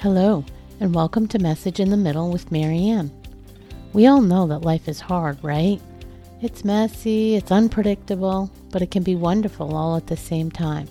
Hello, 0.00 0.44
and 0.78 0.94
welcome 0.94 1.26
to 1.28 1.38
Message 1.38 1.80
in 1.80 1.88
the 1.88 1.96
Middle 1.96 2.30
with 2.30 2.52
Marianne. 2.52 3.10
We 3.94 4.06
all 4.06 4.20
know 4.20 4.46
that 4.46 4.58
life 4.58 4.88
is 4.88 5.00
hard, 5.00 5.42
right? 5.42 5.80
It's 6.42 6.66
messy, 6.66 7.34
it's 7.34 7.50
unpredictable, 7.50 8.50
but 8.70 8.82
it 8.82 8.90
can 8.90 9.02
be 9.02 9.16
wonderful 9.16 9.74
all 9.74 9.96
at 9.96 10.06
the 10.06 10.16
same 10.16 10.50
time. 10.50 10.86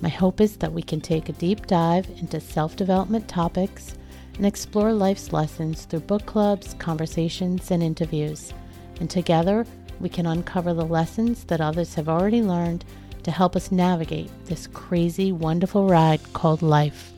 My 0.00 0.10
hope 0.10 0.40
is 0.40 0.58
that 0.58 0.72
we 0.72 0.80
can 0.80 1.00
take 1.00 1.28
a 1.28 1.32
deep 1.32 1.66
dive 1.66 2.08
into 2.20 2.38
self 2.38 2.76
development 2.76 3.26
topics 3.26 3.96
and 4.36 4.46
explore 4.46 4.92
life's 4.92 5.32
lessons 5.32 5.84
through 5.84 6.00
book 6.00 6.24
clubs, 6.24 6.74
conversations, 6.74 7.72
and 7.72 7.82
interviews. 7.82 8.54
And 9.00 9.10
together, 9.10 9.66
we 9.98 10.08
can 10.08 10.26
uncover 10.26 10.72
the 10.72 10.86
lessons 10.86 11.42
that 11.46 11.60
others 11.60 11.94
have 11.94 12.08
already 12.08 12.42
learned 12.42 12.84
to 13.24 13.32
help 13.32 13.56
us 13.56 13.72
navigate 13.72 14.30
this 14.44 14.68
crazy, 14.68 15.32
wonderful 15.32 15.88
ride 15.88 16.20
called 16.32 16.62
life. 16.62 17.13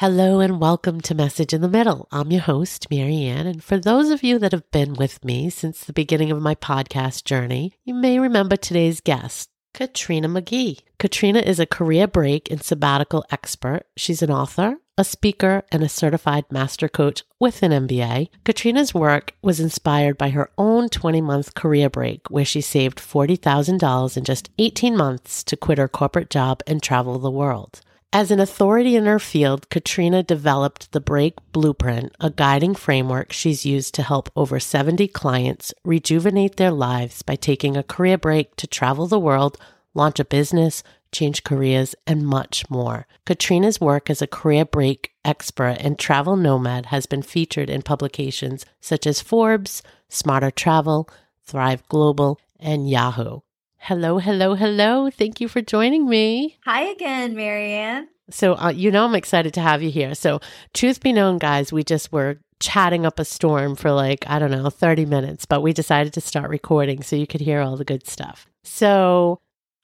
Hello 0.00 0.38
and 0.38 0.60
welcome 0.60 1.00
to 1.00 1.12
Message 1.12 1.52
in 1.52 1.60
the 1.60 1.68
Middle. 1.68 2.06
I'm 2.12 2.30
your 2.30 2.42
host, 2.42 2.86
Marianne. 2.88 3.48
And 3.48 3.64
for 3.64 3.80
those 3.80 4.10
of 4.10 4.22
you 4.22 4.38
that 4.38 4.52
have 4.52 4.70
been 4.70 4.94
with 4.94 5.24
me 5.24 5.50
since 5.50 5.82
the 5.82 5.92
beginning 5.92 6.30
of 6.30 6.40
my 6.40 6.54
podcast 6.54 7.24
journey, 7.24 7.74
you 7.84 7.94
may 7.94 8.20
remember 8.20 8.54
today's 8.54 9.00
guest, 9.00 9.50
Katrina 9.74 10.28
McGhee. 10.28 10.82
Katrina 11.00 11.40
is 11.40 11.58
a 11.58 11.66
career 11.66 12.06
break 12.06 12.48
and 12.48 12.62
sabbatical 12.62 13.24
expert. 13.32 13.86
She's 13.96 14.22
an 14.22 14.30
author, 14.30 14.76
a 14.96 15.02
speaker, 15.02 15.64
and 15.72 15.82
a 15.82 15.88
certified 15.88 16.44
master 16.48 16.88
coach 16.88 17.24
with 17.40 17.64
an 17.64 17.72
MBA. 17.72 18.28
Katrina's 18.44 18.94
work 18.94 19.34
was 19.42 19.58
inspired 19.58 20.16
by 20.16 20.28
her 20.28 20.48
own 20.56 20.90
20 20.90 21.20
month 21.22 21.56
career 21.56 21.90
break, 21.90 22.30
where 22.30 22.44
she 22.44 22.60
saved 22.60 22.98
$40,000 22.98 24.16
in 24.16 24.22
just 24.22 24.48
18 24.58 24.96
months 24.96 25.42
to 25.42 25.56
quit 25.56 25.78
her 25.78 25.88
corporate 25.88 26.30
job 26.30 26.62
and 26.68 26.80
travel 26.80 27.18
the 27.18 27.32
world. 27.32 27.80
As 28.10 28.30
an 28.30 28.40
authority 28.40 28.96
in 28.96 29.04
her 29.04 29.18
field, 29.18 29.68
Katrina 29.68 30.22
developed 30.22 30.92
the 30.92 31.00
Break 31.00 31.34
Blueprint, 31.52 32.16
a 32.18 32.30
guiding 32.30 32.74
framework 32.74 33.32
she's 33.32 33.66
used 33.66 33.94
to 33.94 34.02
help 34.02 34.30
over 34.34 34.58
70 34.58 35.08
clients 35.08 35.74
rejuvenate 35.84 36.56
their 36.56 36.70
lives 36.70 37.20
by 37.20 37.36
taking 37.36 37.76
a 37.76 37.82
career 37.82 38.16
break 38.16 38.56
to 38.56 38.66
travel 38.66 39.06
the 39.06 39.18
world, 39.18 39.58
launch 39.92 40.18
a 40.18 40.24
business, 40.24 40.82
change 41.12 41.44
careers, 41.44 41.94
and 42.06 42.26
much 42.26 42.68
more. 42.70 43.06
Katrina's 43.26 43.78
work 43.78 44.08
as 44.08 44.22
a 44.22 44.26
career 44.26 44.64
break 44.64 45.12
expert 45.22 45.76
and 45.80 45.98
travel 45.98 46.34
nomad 46.34 46.86
has 46.86 47.04
been 47.04 47.22
featured 47.22 47.68
in 47.68 47.82
publications 47.82 48.64
such 48.80 49.06
as 49.06 49.20
Forbes, 49.20 49.82
Smarter 50.08 50.50
Travel, 50.50 51.10
Thrive 51.44 51.86
Global, 51.88 52.40
and 52.58 52.88
Yahoo. 52.88 53.40
Hello, 53.78 54.18
hello, 54.18 54.54
hello. 54.54 55.08
Thank 55.08 55.40
you 55.40 55.48
for 55.48 55.62
joining 55.62 56.08
me. 56.08 56.58
Hi 56.64 56.82
again, 56.82 57.34
Marianne. 57.34 58.08
So, 58.28 58.54
uh, 58.54 58.68
you 58.68 58.90
know, 58.90 59.06
I'm 59.06 59.14
excited 59.14 59.54
to 59.54 59.60
have 59.60 59.82
you 59.82 59.90
here. 59.90 60.14
So, 60.14 60.40
truth 60.74 61.00
be 61.00 61.12
known, 61.12 61.38
guys, 61.38 61.72
we 61.72 61.82
just 61.84 62.12
were 62.12 62.38
chatting 62.60 63.06
up 63.06 63.18
a 63.18 63.24
storm 63.24 63.76
for 63.76 63.90
like, 63.92 64.24
I 64.28 64.38
don't 64.38 64.50
know, 64.50 64.68
30 64.68 65.06
minutes, 65.06 65.46
but 65.46 65.62
we 65.62 65.72
decided 65.72 66.12
to 66.14 66.20
start 66.20 66.50
recording 66.50 67.02
so 67.02 67.16
you 67.16 67.26
could 67.26 67.40
hear 67.40 67.62
all 67.62 67.76
the 67.76 67.84
good 67.84 68.06
stuff. 68.06 68.46
So, 68.64 69.40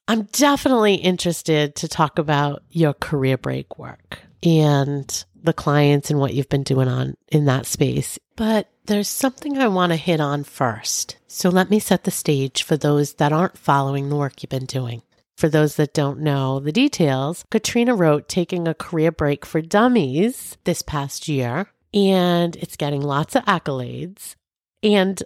I'm 0.06 0.24
definitely 0.24 0.96
interested 0.96 1.76
to 1.76 1.88
talk 1.88 2.18
about 2.18 2.62
your 2.70 2.92
career 2.92 3.38
break 3.38 3.78
work 3.78 4.20
and 4.42 5.24
the 5.42 5.54
clients 5.54 6.10
and 6.10 6.20
what 6.20 6.34
you've 6.34 6.48
been 6.48 6.62
doing 6.62 6.88
on 6.88 7.16
in 7.28 7.46
that 7.46 7.66
space. 7.66 8.18
But 8.36 8.68
there's 8.84 9.08
something 9.08 9.56
I 9.56 9.68
want 9.68 9.92
to 9.92 9.96
hit 9.96 10.20
on 10.20 10.44
first. 10.44 11.16
So 11.26 11.48
let 11.48 11.70
me 11.70 11.78
set 11.78 12.04
the 12.04 12.10
stage 12.10 12.62
for 12.62 12.76
those 12.76 13.14
that 13.14 13.32
aren't 13.32 13.56
following 13.56 14.08
the 14.08 14.16
work 14.16 14.42
you've 14.42 14.50
been 14.50 14.66
doing. 14.66 15.02
For 15.36 15.48
those 15.48 15.76
that 15.76 15.94
don't 15.94 16.20
know 16.20 16.60
the 16.60 16.70
details, 16.70 17.44
Katrina 17.50 17.94
wrote 17.94 18.28
Taking 18.28 18.68
a 18.68 18.74
Career 18.74 19.10
Break 19.10 19.44
for 19.44 19.60
Dummies 19.60 20.56
this 20.64 20.82
past 20.82 21.28
year, 21.28 21.68
and 21.92 22.54
it's 22.56 22.76
getting 22.76 23.00
lots 23.00 23.34
of 23.34 23.44
accolades. 23.46 24.36
And 24.82 25.20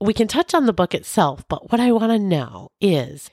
we 0.00 0.12
can 0.12 0.28
touch 0.28 0.54
on 0.54 0.66
the 0.66 0.72
book 0.72 0.94
itself, 0.94 1.46
but 1.48 1.70
what 1.70 1.80
I 1.80 1.92
want 1.92 2.10
to 2.10 2.18
know 2.18 2.68
is 2.80 3.30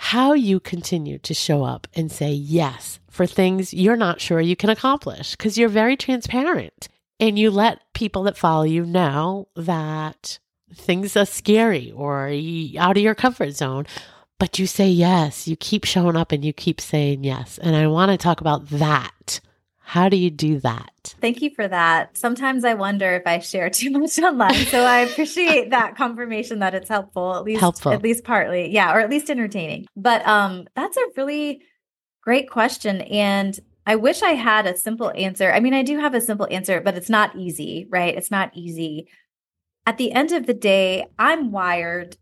how 0.00 0.32
you 0.32 0.60
continue 0.60 1.18
to 1.18 1.34
show 1.34 1.64
up 1.64 1.88
and 1.92 2.10
say 2.10 2.30
yes 2.30 3.00
for 3.10 3.26
things 3.26 3.74
you're 3.74 3.96
not 3.96 4.20
sure 4.20 4.40
you 4.40 4.54
can 4.54 4.70
accomplish 4.70 5.32
because 5.32 5.58
you're 5.58 5.68
very 5.68 5.96
transparent. 5.96 6.88
And 7.18 7.36
you 7.36 7.50
let 7.50 7.82
people 7.94 8.22
that 8.22 8.36
follow 8.36 8.62
you 8.62 8.86
know 8.86 9.48
that 9.56 10.38
things 10.72 11.16
are 11.16 11.26
scary 11.26 11.90
or 11.90 12.28
out 12.78 12.96
of 12.96 13.02
your 13.02 13.16
comfort 13.16 13.50
zone 13.50 13.86
but 14.38 14.56
you 14.56 14.68
say 14.68 14.86
yes. 14.88 15.48
You 15.48 15.56
keep 15.56 15.84
showing 15.84 16.14
up 16.14 16.30
and 16.30 16.44
you 16.44 16.52
keep 16.52 16.80
saying 16.80 17.24
yes. 17.24 17.58
And 17.58 17.74
i 17.74 17.88
want 17.88 18.12
to 18.12 18.16
talk 18.16 18.40
about 18.40 18.68
that 18.68 19.40
how 19.88 20.10
do 20.10 20.18
you 20.18 20.30
do 20.30 20.60
that 20.60 21.14
thank 21.22 21.40
you 21.40 21.48
for 21.54 21.66
that 21.66 22.14
sometimes 22.16 22.62
i 22.62 22.74
wonder 22.74 23.14
if 23.14 23.26
i 23.26 23.38
share 23.38 23.70
too 23.70 23.90
much 23.90 24.18
online 24.22 24.66
so 24.66 24.84
i 24.84 24.98
appreciate 24.98 25.70
that 25.70 25.96
confirmation 25.96 26.58
that 26.58 26.74
it's 26.74 26.90
helpful 26.90 27.34
at 27.34 27.42
least 27.42 27.60
helpful 27.60 27.92
at 27.92 28.02
least 28.02 28.22
partly 28.22 28.70
yeah 28.70 28.94
or 28.94 29.00
at 29.00 29.08
least 29.08 29.30
entertaining 29.30 29.86
but 29.96 30.26
um 30.26 30.68
that's 30.76 30.98
a 30.98 31.06
really 31.16 31.62
great 32.22 32.50
question 32.50 33.00
and 33.02 33.58
I 33.86 33.96
wish 33.96 34.20
I 34.20 34.32
had 34.32 34.66
a 34.66 34.76
simple 34.76 35.10
answer. 35.16 35.50
I 35.50 35.60
mean, 35.60 35.72
I 35.72 35.82
do 35.82 35.98
have 35.98 36.12
a 36.12 36.20
simple 36.20 36.46
answer, 36.50 36.78
but 36.78 36.94
it's 36.98 37.08
not 37.08 37.34
easy, 37.34 37.86
right? 37.88 38.14
It's 38.14 38.30
not 38.30 38.54
easy. 38.54 39.08
At 39.86 39.96
the 39.96 40.12
end 40.12 40.32
of 40.32 40.44
the 40.44 40.52
day, 40.52 41.06
I'm 41.18 41.52
wired 41.52 42.18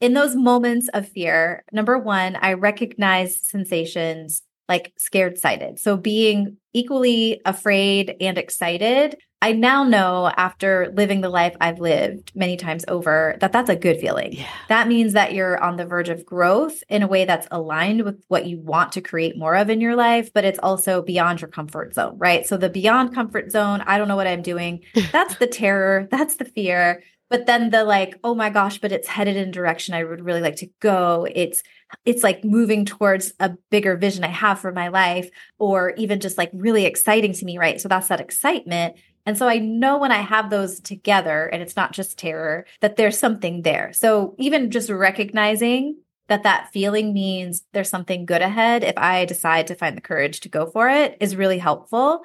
in 0.00 0.14
those 0.14 0.34
moments 0.34 0.88
of 0.94 1.06
fear. 1.06 1.62
Number 1.72 1.98
one, 1.98 2.36
I 2.40 2.54
recognize 2.54 3.36
sensations 3.38 4.40
like 4.66 4.94
scaredcited. 4.98 5.78
So 5.78 5.98
being 5.98 6.56
equally 6.72 7.40
afraid 7.44 8.16
and 8.20 8.38
excited 8.38 9.16
I 9.42 9.52
now 9.52 9.84
know 9.84 10.30
after 10.36 10.92
living 10.94 11.22
the 11.22 11.30
life 11.30 11.56
I've 11.60 11.78
lived 11.80 12.32
many 12.34 12.58
times 12.58 12.84
over 12.88 13.38
that 13.40 13.52
that's 13.52 13.70
a 13.70 13.76
good 13.76 13.98
feeling. 13.98 14.34
Yeah. 14.34 14.46
That 14.68 14.86
means 14.86 15.14
that 15.14 15.32
you're 15.32 15.58
on 15.62 15.76
the 15.76 15.86
verge 15.86 16.10
of 16.10 16.26
growth 16.26 16.82
in 16.90 17.02
a 17.02 17.06
way 17.06 17.24
that's 17.24 17.48
aligned 17.50 18.02
with 18.02 18.22
what 18.28 18.44
you 18.44 18.58
want 18.58 18.92
to 18.92 19.00
create 19.00 19.38
more 19.38 19.56
of 19.56 19.70
in 19.70 19.80
your 19.80 19.96
life, 19.96 20.30
but 20.34 20.44
it's 20.44 20.58
also 20.62 21.00
beyond 21.00 21.40
your 21.40 21.48
comfort 21.48 21.94
zone, 21.94 22.18
right? 22.18 22.46
So 22.46 22.58
the 22.58 22.68
beyond 22.68 23.14
comfort 23.14 23.50
zone, 23.50 23.82
I 23.86 23.96
don't 23.96 24.08
know 24.08 24.16
what 24.16 24.26
I'm 24.26 24.42
doing. 24.42 24.80
That's 25.12 25.36
the 25.36 25.46
terror, 25.46 26.06
that's 26.10 26.36
the 26.36 26.44
fear. 26.44 27.02
But 27.30 27.46
then 27.46 27.70
the 27.70 27.84
like, 27.84 28.18
oh 28.24 28.34
my 28.34 28.50
gosh, 28.50 28.78
but 28.78 28.92
it's 28.92 29.08
headed 29.08 29.36
in 29.36 29.48
a 29.48 29.52
direction 29.52 29.94
I 29.94 30.04
would 30.04 30.24
really 30.24 30.40
like 30.40 30.56
to 30.56 30.68
go. 30.80 31.26
It's 31.32 31.62
it's 32.04 32.22
like 32.22 32.44
moving 32.44 32.84
towards 32.84 33.32
a 33.40 33.50
bigger 33.70 33.96
vision 33.96 34.24
I 34.24 34.28
have 34.28 34.60
for 34.60 34.72
my 34.72 34.88
life, 34.88 35.30
or 35.58 35.94
even 35.96 36.20
just 36.20 36.36
like 36.36 36.50
really 36.52 36.84
exciting 36.84 37.32
to 37.34 37.44
me, 37.44 37.56
right? 37.56 37.80
So 37.80 37.88
that's 37.88 38.08
that 38.08 38.20
excitement. 38.20 38.96
And 39.26 39.38
so 39.38 39.48
I 39.48 39.58
know 39.58 39.98
when 39.98 40.12
I 40.12 40.22
have 40.22 40.50
those 40.50 40.80
together 40.80 41.46
and 41.46 41.62
it's 41.62 41.76
not 41.76 41.92
just 41.92 42.18
terror, 42.18 42.66
that 42.80 42.96
there's 42.96 43.18
something 43.18 43.62
there. 43.62 43.92
So 43.92 44.34
even 44.38 44.70
just 44.70 44.90
recognizing 44.90 45.98
that 46.28 46.42
that 46.44 46.72
feeling 46.72 47.12
means 47.12 47.64
there's 47.72 47.90
something 47.90 48.24
good 48.24 48.40
ahead 48.40 48.82
if 48.84 48.96
I 48.96 49.24
decide 49.24 49.66
to 49.66 49.74
find 49.74 49.96
the 49.96 50.00
courage 50.00 50.40
to 50.40 50.48
go 50.48 50.66
for 50.66 50.88
it 50.88 51.16
is 51.20 51.36
really 51.36 51.58
helpful. 51.58 52.24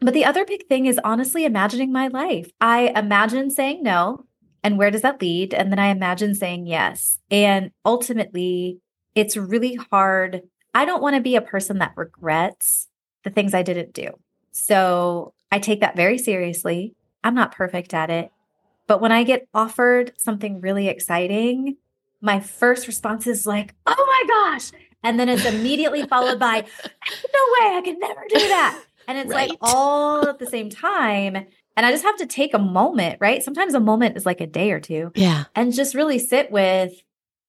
But 0.00 0.14
the 0.14 0.24
other 0.24 0.44
big 0.44 0.66
thing 0.66 0.86
is 0.86 1.00
honestly 1.02 1.44
imagining 1.44 1.90
my 1.92 2.08
life. 2.08 2.50
I 2.60 2.92
imagine 2.94 3.50
saying 3.50 3.82
no. 3.82 4.26
And 4.66 4.78
where 4.78 4.90
does 4.90 5.02
that 5.02 5.22
lead? 5.22 5.54
And 5.54 5.70
then 5.70 5.78
I 5.78 5.90
imagine 5.90 6.34
saying 6.34 6.66
yes. 6.66 7.20
And 7.30 7.70
ultimately, 7.84 8.80
it's 9.14 9.36
really 9.36 9.76
hard. 9.76 10.42
I 10.74 10.84
don't 10.84 11.00
want 11.00 11.14
to 11.14 11.22
be 11.22 11.36
a 11.36 11.40
person 11.40 11.78
that 11.78 11.92
regrets 11.94 12.88
the 13.22 13.30
things 13.30 13.54
I 13.54 13.62
didn't 13.62 13.92
do. 13.92 14.08
So 14.50 15.34
I 15.52 15.60
take 15.60 15.82
that 15.82 15.94
very 15.94 16.18
seriously. 16.18 16.96
I'm 17.22 17.36
not 17.36 17.54
perfect 17.54 17.94
at 17.94 18.10
it. 18.10 18.32
But 18.88 19.00
when 19.00 19.12
I 19.12 19.22
get 19.22 19.46
offered 19.54 20.10
something 20.16 20.60
really 20.60 20.88
exciting, 20.88 21.76
my 22.20 22.40
first 22.40 22.88
response 22.88 23.28
is 23.28 23.46
like, 23.46 23.72
oh 23.86 23.94
my 23.96 24.50
gosh. 24.50 24.72
And 25.04 25.20
then 25.20 25.28
it's 25.28 25.44
immediately 25.44 26.04
followed 26.08 26.40
by, 26.40 26.54
no 26.84 27.44
way, 27.60 27.76
I 27.76 27.82
could 27.84 28.00
never 28.00 28.22
do 28.28 28.40
that. 28.40 28.82
And 29.06 29.16
it's 29.16 29.30
right. 29.30 29.50
like 29.50 29.58
all 29.60 30.28
at 30.28 30.40
the 30.40 30.46
same 30.46 30.70
time. 30.70 31.46
And 31.76 31.84
I 31.84 31.90
just 31.90 32.04
have 32.04 32.16
to 32.16 32.26
take 32.26 32.54
a 32.54 32.58
moment, 32.58 33.18
right? 33.20 33.42
Sometimes 33.42 33.74
a 33.74 33.80
moment 33.80 34.16
is 34.16 34.26
like 34.26 34.40
a 34.40 34.46
day 34.46 34.72
or 34.72 34.80
two. 34.80 35.12
Yeah. 35.14 35.44
And 35.54 35.74
just 35.74 35.94
really 35.94 36.18
sit 36.18 36.50
with 36.50 36.92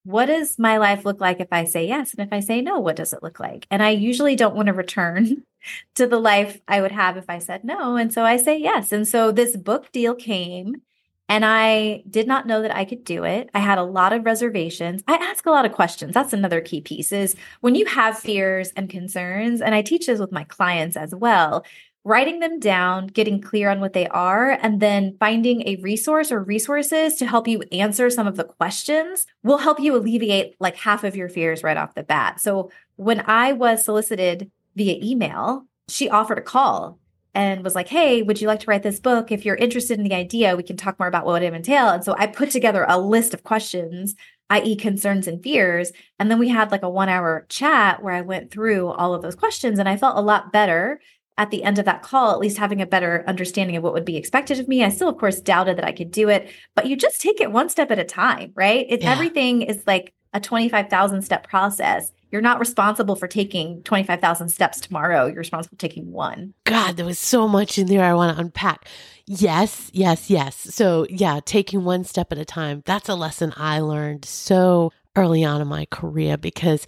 what 0.04 0.28
does 0.28 0.58
my 0.58 0.78
life 0.78 1.06
look 1.06 1.20
like 1.20 1.40
if 1.40 1.50
I 1.52 1.66
say 1.66 1.88
yes? 1.88 2.14
And 2.14 2.26
if 2.26 2.32
I 2.32 2.40
say 2.40 2.62
no, 2.62 2.80
what 2.80 2.96
does 2.96 3.14
it 3.14 3.24
look 3.24 3.40
like? 3.40 3.68
And 3.70 3.84
I 3.84 3.90
usually 3.90 4.36
don't 4.36 4.56
want 4.56 4.68
to 4.68 4.74
return 4.74 5.44
to 5.96 6.08
the 6.08 6.20
life 6.20 6.62
I 6.68 6.82
would 6.82 6.94
have 6.94 7.18
if 7.18 7.30
I 7.30 7.40
said 7.40 7.64
no. 7.64 7.96
And 7.96 8.14
so 8.14 8.24
I 8.24 8.38
say 8.38 8.58
yes. 8.58 8.92
And 8.92 9.08
so 9.08 9.32
this 9.32 9.56
book 9.58 9.92
deal 9.92 10.16
came 10.16 10.82
and 11.30 11.44
I 11.44 12.04
did 12.10 12.26
not 12.28 12.48
know 12.48 12.62
that 12.62 12.76
I 12.76 12.86
could 12.86 13.04
do 13.04 13.26
it. 13.26 13.50
I 13.54 13.60
had 13.60 13.78
a 13.78 13.84
lot 13.84 14.14
of 14.14 14.26
reservations. 14.26 15.04
I 15.08 15.16
ask 15.16 15.46
a 15.46 15.52
lot 15.52 15.66
of 15.66 15.74
questions. 15.74 16.14
That's 16.14 16.32
another 16.32 16.62
key 16.62 16.80
piece 16.80 17.12
is 17.12 17.36
when 17.60 17.76
you 17.76 17.86
have 17.86 18.18
fears 18.18 18.72
and 18.78 18.90
concerns, 18.90 19.62
and 19.62 19.76
I 19.76 19.82
teach 19.82 20.08
this 20.08 20.20
with 20.20 20.32
my 20.32 20.46
clients 20.46 20.96
as 20.96 21.14
well. 21.14 21.66
Writing 22.08 22.40
them 22.40 22.58
down, 22.58 23.08
getting 23.08 23.42
clear 23.42 23.70
on 23.70 23.82
what 23.82 23.92
they 23.92 24.08
are, 24.08 24.52
and 24.62 24.80
then 24.80 25.18
finding 25.20 25.68
a 25.68 25.76
resource 25.82 26.32
or 26.32 26.42
resources 26.42 27.16
to 27.16 27.28
help 27.28 27.50
you 27.50 27.62
answer 27.74 28.10
some 28.10 28.26
of 28.26 28.38
the 28.38 28.46
questions 28.46 29.26
will 29.44 29.58
help 29.58 29.78
you 29.78 29.94
alleviate 29.94 30.56
like 30.62 30.78
half 30.78 31.04
of 31.04 31.18
your 31.18 31.28
fears 31.28 31.64
right 31.64 31.76
off 31.76 31.96
the 31.96 32.04
bat. 32.04 32.40
So 32.40 32.72
when 32.96 33.22
I 33.28 33.52
was 33.52 33.84
solicited 33.84 34.50
via 34.78 34.98
email, 35.04 35.66
she 35.90 36.10
offered 36.10 36.38
a 36.38 36.42
call 36.42 36.98
and 37.36 37.62
was 37.62 37.76
like, 37.76 37.90
Hey, 37.90 38.22
would 38.22 38.40
you 38.40 38.48
like 38.48 38.62
to 38.62 38.68
write 38.68 38.84
this 38.84 39.02
book? 39.02 39.30
If 39.30 39.44
you're 39.44 39.56
interested 39.56 39.98
in 39.98 40.06
the 40.06 40.16
idea, 40.16 40.56
we 40.56 40.64
can 40.64 40.78
talk 40.78 40.98
more 41.00 41.10
about 41.10 41.26
what 41.26 41.44
it 41.44 41.54
entail. 41.54 41.90
And 41.90 42.06
so 42.06 42.16
I 42.18 42.28
put 42.28 42.52
together 42.52 42.86
a 42.88 42.98
list 42.98 43.34
of 43.34 43.44
questions, 43.44 44.16
i.e., 44.50 44.78
concerns 44.78 45.28
and 45.28 45.44
fears. 45.44 45.92
And 46.20 46.32
then 46.32 46.40
we 46.40 46.48
had 46.48 46.72
like 46.72 46.84
a 46.84 46.90
one 46.90 47.10
hour 47.10 47.46
chat 47.50 48.02
where 48.02 48.14
I 48.14 48.22
went 48.22 48.50
through 48.50 48.88
all 48.88 49.14
of 49.14 49.22
those 49.22 49.36
questions 49.36 49.78
and 49.78 49.90
I 49.90 49.98
felt 49.98 50.18
a 50.18 50.22
lot 50.22 50.54
better 50.54 51.02
at 51.38 51.52
the 51.52 51.64
end 51.64 51.80
of 51.80 51.86
that 51.86 52.02
call, 52.02 52.32
at 52.32 52.40
least 52.40 52.58
having 52.58 52.82
a 52.82 52.86
better 52.86 53.24
understanding 53.28 53.76
of 53.76 53.84
what 53.84 53.94
would 53.94 54.06
be 54.06 54.18
expected 54.18 54.60
of 54.60 54.68
me. 54.68 54.84
I 54.84 54.90
still, 54.90 55.10
of 55.10 55.18
course, 55.18 55.40
doubted 55.40 55.78
that 55.78 55.86
I 55.86 55.92
could 55.92 56.12
do 56.12 56.30
it, 56.30 56.50
but 56.76 56.88
you 56.88 56.96
just 56.96 57.22
take 57.22 57.40
it 57.40 57.52
one 57.52 57.70
step 57.70 57.92
at 57.92 58.00
a 58.00 58.04
time, 58.04 58.52
right? 58.56 58.86
It's 58.90 59.04
yeah. 59.04 59.12
everything 59.12 59.62
is 59.62 59.84
like 59.86 60.14
a 60.34 60.40
25,000 60.40 61.22
step 61.22 61.48
process 61.48 62.12
you're 62.32 62.42
not 62.42 62.60
responsible 62.60 63.16
for 63.16 63.28
taking 63.28 63.82
25,000 63.84 64.50
steps 64.50 64.82
tomorrow. 64.82 65.28
You're 65.28 65.36
responsible 65.36 65.76
for 65.76 65.80
taking 65.80 66.12
one. 66.12 66.54
God, 66.66 66.98
there 66.98 67.06
was 67.06 67.20
so 67.20 67.48
much 67.48 67.78
in 67.78 67.88
there 67.88 68.04
I 68.04 68.14
want 68.14 68.36
to 68.36 68.42
unpack. 68.42 68.88
Yes, 69.26 69.90
yes, 69.94 70.30
yes. 70.30 70.56
So, 70.56 71.06
yeah, 71.10 71.40
taking 71.46 71.84
one 71.84 72.04
step 72.04 72.32
at 72.32 72.38
a 72.38 72.46
time. 72.46 72.84
That's 72.86 73.10
a 73.10 73.16
lesson 73.16 73.54
I 73.56 73.80
learned 73.80 74.26
so 74.26 74.92
early 75.18 75.44
on 75.44 75.62
in 75.62 75.68
my 75.68 75.86
career 75.86 76.38
because 76.38 76.86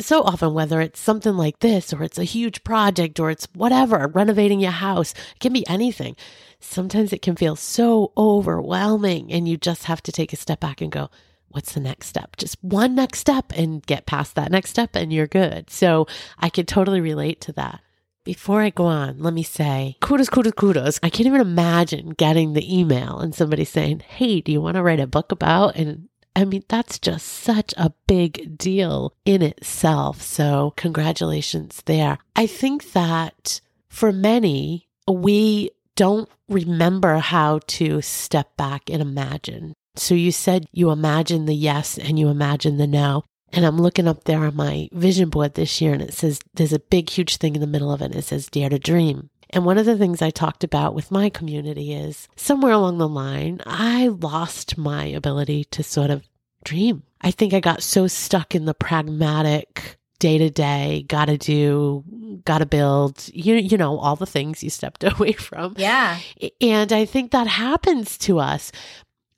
so 0.00 0.22
often, 0.22 0.52
whether 0.52 0.80
it's 0.80 1.00
something 1.00 1.34
like 1.34 1.60
this 1.60 1.92
or 1.92 2.02
it's 2.02 2.18
a 2.18 2.24
huge 2.24 2.64
project 2.64 3.20
or 3.20 3.30
it's 3.30 3.48
whatever, 3.54 4.08
renovating 4.08 4.60
your 4.60 4.72
house, 4.72 5.12
it 5.12 5.40
can 5.40 5.52
be 5.52 5.66
anything. 5.68 6.16
Sometimes 6.58 7.12
it 7.12 7.22
can 7.22 7.36
feel 7.36 7.56
so 7.56 8.12
overwhelming 8.16 9.32
and 9.32 9.48
you 9.48 9.56
just 9.56 9.84
have 9.84 10.02
to 10.02 10.12
take 10.12 10.32
a 10.32 10.36
step 10.36 10.60
back 10.60 10.80
and 10.80 10.90
go, 10.90 11.08
what's 11.48 11.72
the 11.72 11.80
next 11.80 12.08
step? 12.08 12.36
Just 12.36 12.56
one 12.62 12.94
next 12.94 13.20
step 13.20 13.52
and 13.56 13.84
get 13.86 14.06
past 14.06 14.34
that 14.34 14.50
next 14.50 14.70
step 14.70 14.90
and 14.94 15.12
you're 15.12 15.26
good. 15.26 15.70
So 15.70 16.06
I 16.38 16.48
could 16.48 16.68
totally 16.68 17.00
relate 17.00 17.40
to 17.42 17.52
that. 17.52 17.80
Before 18.22 18.60
I 18.60 18.68
go 18.70 18.84
on, 18.84 19.18
let 19.18 19.32
me 19.32 19.42
say 19.42 19.96
kudos, 20.00 20.28
kudos, 20.28 20.52
kudos. 20.52 21.00
I 21.02 21.08
can't 21.08 21.26
even 21.26 21.40
imagine 21.40 22.10
getting 22.10 22.52
the 22.52 22.78
email 22.78 23.18
and 23.18 23.34
somebody 23.34 23.64
saying, 23.64 24.00
Hey, 24.00 24.42
do 24.42 24.52
you 24.52 24.60
want 24.60 24.76
to 24.76 24.82
write 24.82 25.00
a 25.00 25.06
book 25.06 25.32
about? 25.32 25.74
And 25.74 26.09
I 26.40 26.44
mean, 26.44 26.64
that's 26.68 26.98
just 26.98 27.26
such 27.26 27.74
a 27.76 27.92
big 28.06 28.56
deal 28.56 29.14
in 29.24 29.42
itself. 29.42 30.22
So, 30.22 30.72
congratulations 30.76 31.82
there. 31.84 32.18
I 32.34 32.46
think 32.46 32.92
that 32.92 33.60
for 33.88 34.10
many, 34.12 34.88
we 35.06 35.70
don't 35.96 36.30
remember 36.48 37.18
how 37.18 37.60
to 37.66 38.00
step 38.00 38.56
back 38.56 38.88
and 38.88 39.02
imagine. 39.02 39.74
So 39.96 40.14
you 40.14 40.32
said 40.32 40.66
you 40.72 40.90
imagine 40.90 41.44
the 41.44 41.54
yes 41.54 41.98
and 41.98 42.18
you 42.18 42.28
imagine 42.28 42.78
the 42.78 42.86
no. 42.86 43.24
And 43.52 43.66
I'm 43.66 43.78
looking 43.78 44.08
up 44.08 44.24
there 44.24 44.44
on 44.44 44.56
my 44.56 44.88
vision 44.92 45.28
board 45.28 45.54
this 45.54 45.80
year 45.80 45.92
and 45.92 46.00
it 46.00 46.14
says 46.14 46.40
there's 46.54 46.72
a 46.72 46.78
big, 46.78 47.10
huge 47.10 47.36
thing 47.36 47.54
in 47.54 47.60
the 47.60 47.66
middle 47.66 47.92
of 47.92 48.00
it. 48.00 48.14
it 48.14 48.22
says 48.22 48.48
dare 48.48 48.70
to 48.70 48.78
dream. 48.78 49.28
And 49.50 49.64
one 49.64 49.78
of 49.78 49.86
the 49.86 49.98
things 49.98 50.22
I 50.22 50.30
talked 50.30 50.62
about 50.62 50.94
with 50.94 51.10
my 51.10 51.28
community 51.28 51.92
is 51.92 52.28
somewhere 52.36 52.72
along 52.72 52.98
the 52.98 53.08
line, 53.08 53.60
I 53.66 54.06
lost 54.06 54.78
my 54.78 55.06
ability 55.06 55.64
to 55.72 55.82
sort 55.82 56.10
of 56.10 56.22
dream. 56.64 57.02
I 57.20 57.30
think 57.30 57.52
I 57.52 57.60
got 57.60 57.82
so 57.82 58.06
stuck 58.06 58.54
in 58.54 58.64
the 58.64 58.74
pragmatic 58.74 59.98
day 60.18 60.38
to 60.38 60.50
day, 60.50 61.04
gotta 61.08 61.38
do, 61.38 62.04
gotta 62.44 62.66
build, 62.66 63.28
you, 63.32 63.54
you 63.56 63.76
know, 63.76 63.98
all 63.98 64.16
the 64.16 64.26
things 64.26 64.62
you 64.62 64.70
stepped 64.70 65.04
away 65.18 65.32
from. 65.32 65.74
Yeah. 65.76 66.18
And 66.60 66.92
I 66.92 67.04
think 67.04 67.30
that 67.30 67.46
happens 67.46 68.18
to 68.18 68.38
us. 68.38 68.72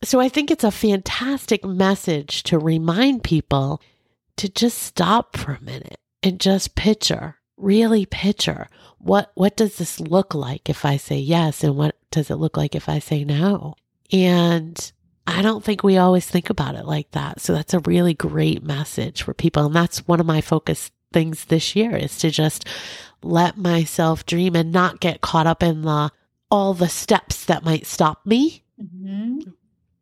So 0.05 0.21
I 0.21 0.29
think 0.29 0.51
it's 0.51 0.65
a 0.65 0.73
fantastic 0.73 1.65
message 1.65 2.43
to 2.45 2.59
remind 2.59 3.23
people 3.23 3.81
to 4.37 4.49
just 4.49 4.79
stop 4.79 5.37
for 5.37 5.53
a 5.53 5.63
minute 5.63 6.01
and 6.23 6.41
just 6.41 6.75
picture, 6.75 7.37
really 7.57 8.05
picture 8.07 8.69
what 9.03 9.33
what 9.35 9.57
does 9.57 9.77
this 9.77 9.99
look 9.99 10.35
like 10.35 10.71
if 10.71 10.85
I 10.85 10.97
say 10.97 11.19
yes 11.19 11.65
and 11.65 11.77
what 11.77 11.97
does 12.11 12.31
it 12.31 12.37
look 12.37 12.57
like 12.57 12.75
if 12.75 12.89
I 12.89 13.01
say 13.01 13.25
no? 13.25 13.75
And 14.13 14.93
I 15.27 15.43
don't 15.43 15.63
think 15.63 15.83
we 15.83 15.97
always 15.99 16.27
think 16.27 16.51
about 16.51 16.75
it 16.75 16.85
like 16.85 17.11
that. 17.13 17.41
So 17.41 17.55
that's 17.55 17.75
a 17.75 17.81
really 17.81 18.15
great 18.15 18.63
message 18.63 19.23
for 19.23 19.35
people 19.35 19.67
and 19.67 19.75
that's 19.75 20.07
one 20.09 20.21
of 20.21 20.27
my 20.27 20.41
focus 20.41 20.91
things 21.13 21.45
this 21.45 21.77
year 21.77 21.95
is 21.95 22.19
to 22.19 22.31
just 22.31 22.67
let 23.23 23.59
myself 23.59 24.25
dream 24.25 24.57
and 24.57 24.73
not 24.73 25.01
get 25.01 25.21
caught 25.21 25.47
up 25.47 25.63
in 25.63 25.83
the 25.83 26.11
all 26.51 26.75
the 26.75 26.89
steps 26.89 27.45
that 27.45 27.65
might 27.65 27.87
stop 27.87 28.25
me. 28.27 28.63
Mm-hmm 28.83 29.51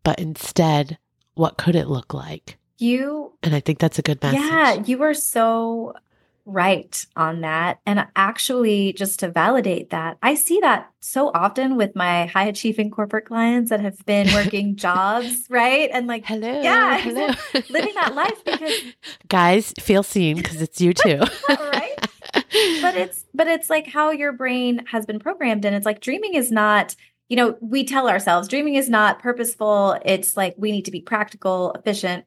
but 0.02 0.18
instead, 0.18 0.98
what 1.34 1.56
could 1.56 1.74
it 1.74 1.88
look 1.88 2.14
like? 2.14 2.58
You 2.78 3.32
and 3.42 3.54
I 3.54 3.60
think 3.60 3.78
that's 3.78 3.98
a 3.98 4.02
good 4.02 4.22
message. 4.22 4.40
Yeah, 4.40 4.72
you 4.72 4.98
were 4.98 5.14
so 5.14 5.94
right 6.44 7.04
on 7.16 7.40
that. 7.42 7.80
And 7.86 8.06
actually, 8.16 8.92
just 8.92 9.20
to 9.20 9.30
validate 9.30 9.90
that, 9.90 10.18
I 10.22 10.34
see 10.34 10.60
that 10.60 10.90
so 11.00 11.30
often 11.34 11.76
with 11.76 11.94
my 11.94 12.26
high 12.26 12.46
achieving 12.46 12.90
corporate 12.90 13.26
clients 13.26 13.70
that 13.70 13.80
have 13.80 14.04
been 14.06 14.28
working 14.34 14.76
jobs, 14.76 15.46
right? 15.48 15.90
And 15.92 16.06
like, 16.06 16.24
hello, 16.24 16.60
yeah, 16.60 16.98
hello. 17.00 17.28
living 17.70 17.94
that 17.94 18.14
life 18.14 18.44
because 18.44 18.74
guys 19.28 19.72
feel 19.78 20.02
seen 20.02 20.36
because 20.36 20.60
it's 20.60 20.80
you 20.80 20.92
too, 20.92 21.20
right? 21.48 21.96
But 22.32 22.96
it's 22.96 23.24
but 23.34 23.46
it's 23.46 23.70
like 23.70 23.86
how 23.86 24.10
your 24.10 24.32
brain 24.32 24.84
has 24.86 25.06
been 25.06 25.18
programmed, 25.18 25.64
and 25.64 25.74
it's 25.74 25.86
like 25.86 26.00
dreaming 26.00 26.34
is 26.34 26.50
not 26.50 26.94
you 27.30 27.36
know, 27.36 27.56
we 27.60 27.84
tell 27.84 28.08
ourselves 28.08 28.48
dreaming 28.48 28.74
is 28.74 28.90
not 28.90 29.20
purposeful. 29.20 29.96
It's 30.04 30.36
like 30.36 30.56
we 30.58 30.72
need 30.72 30.86
to 30.86 30.90
be 30.90 31.00
practical, 31.00 31.72
efficient. 31.72 32.24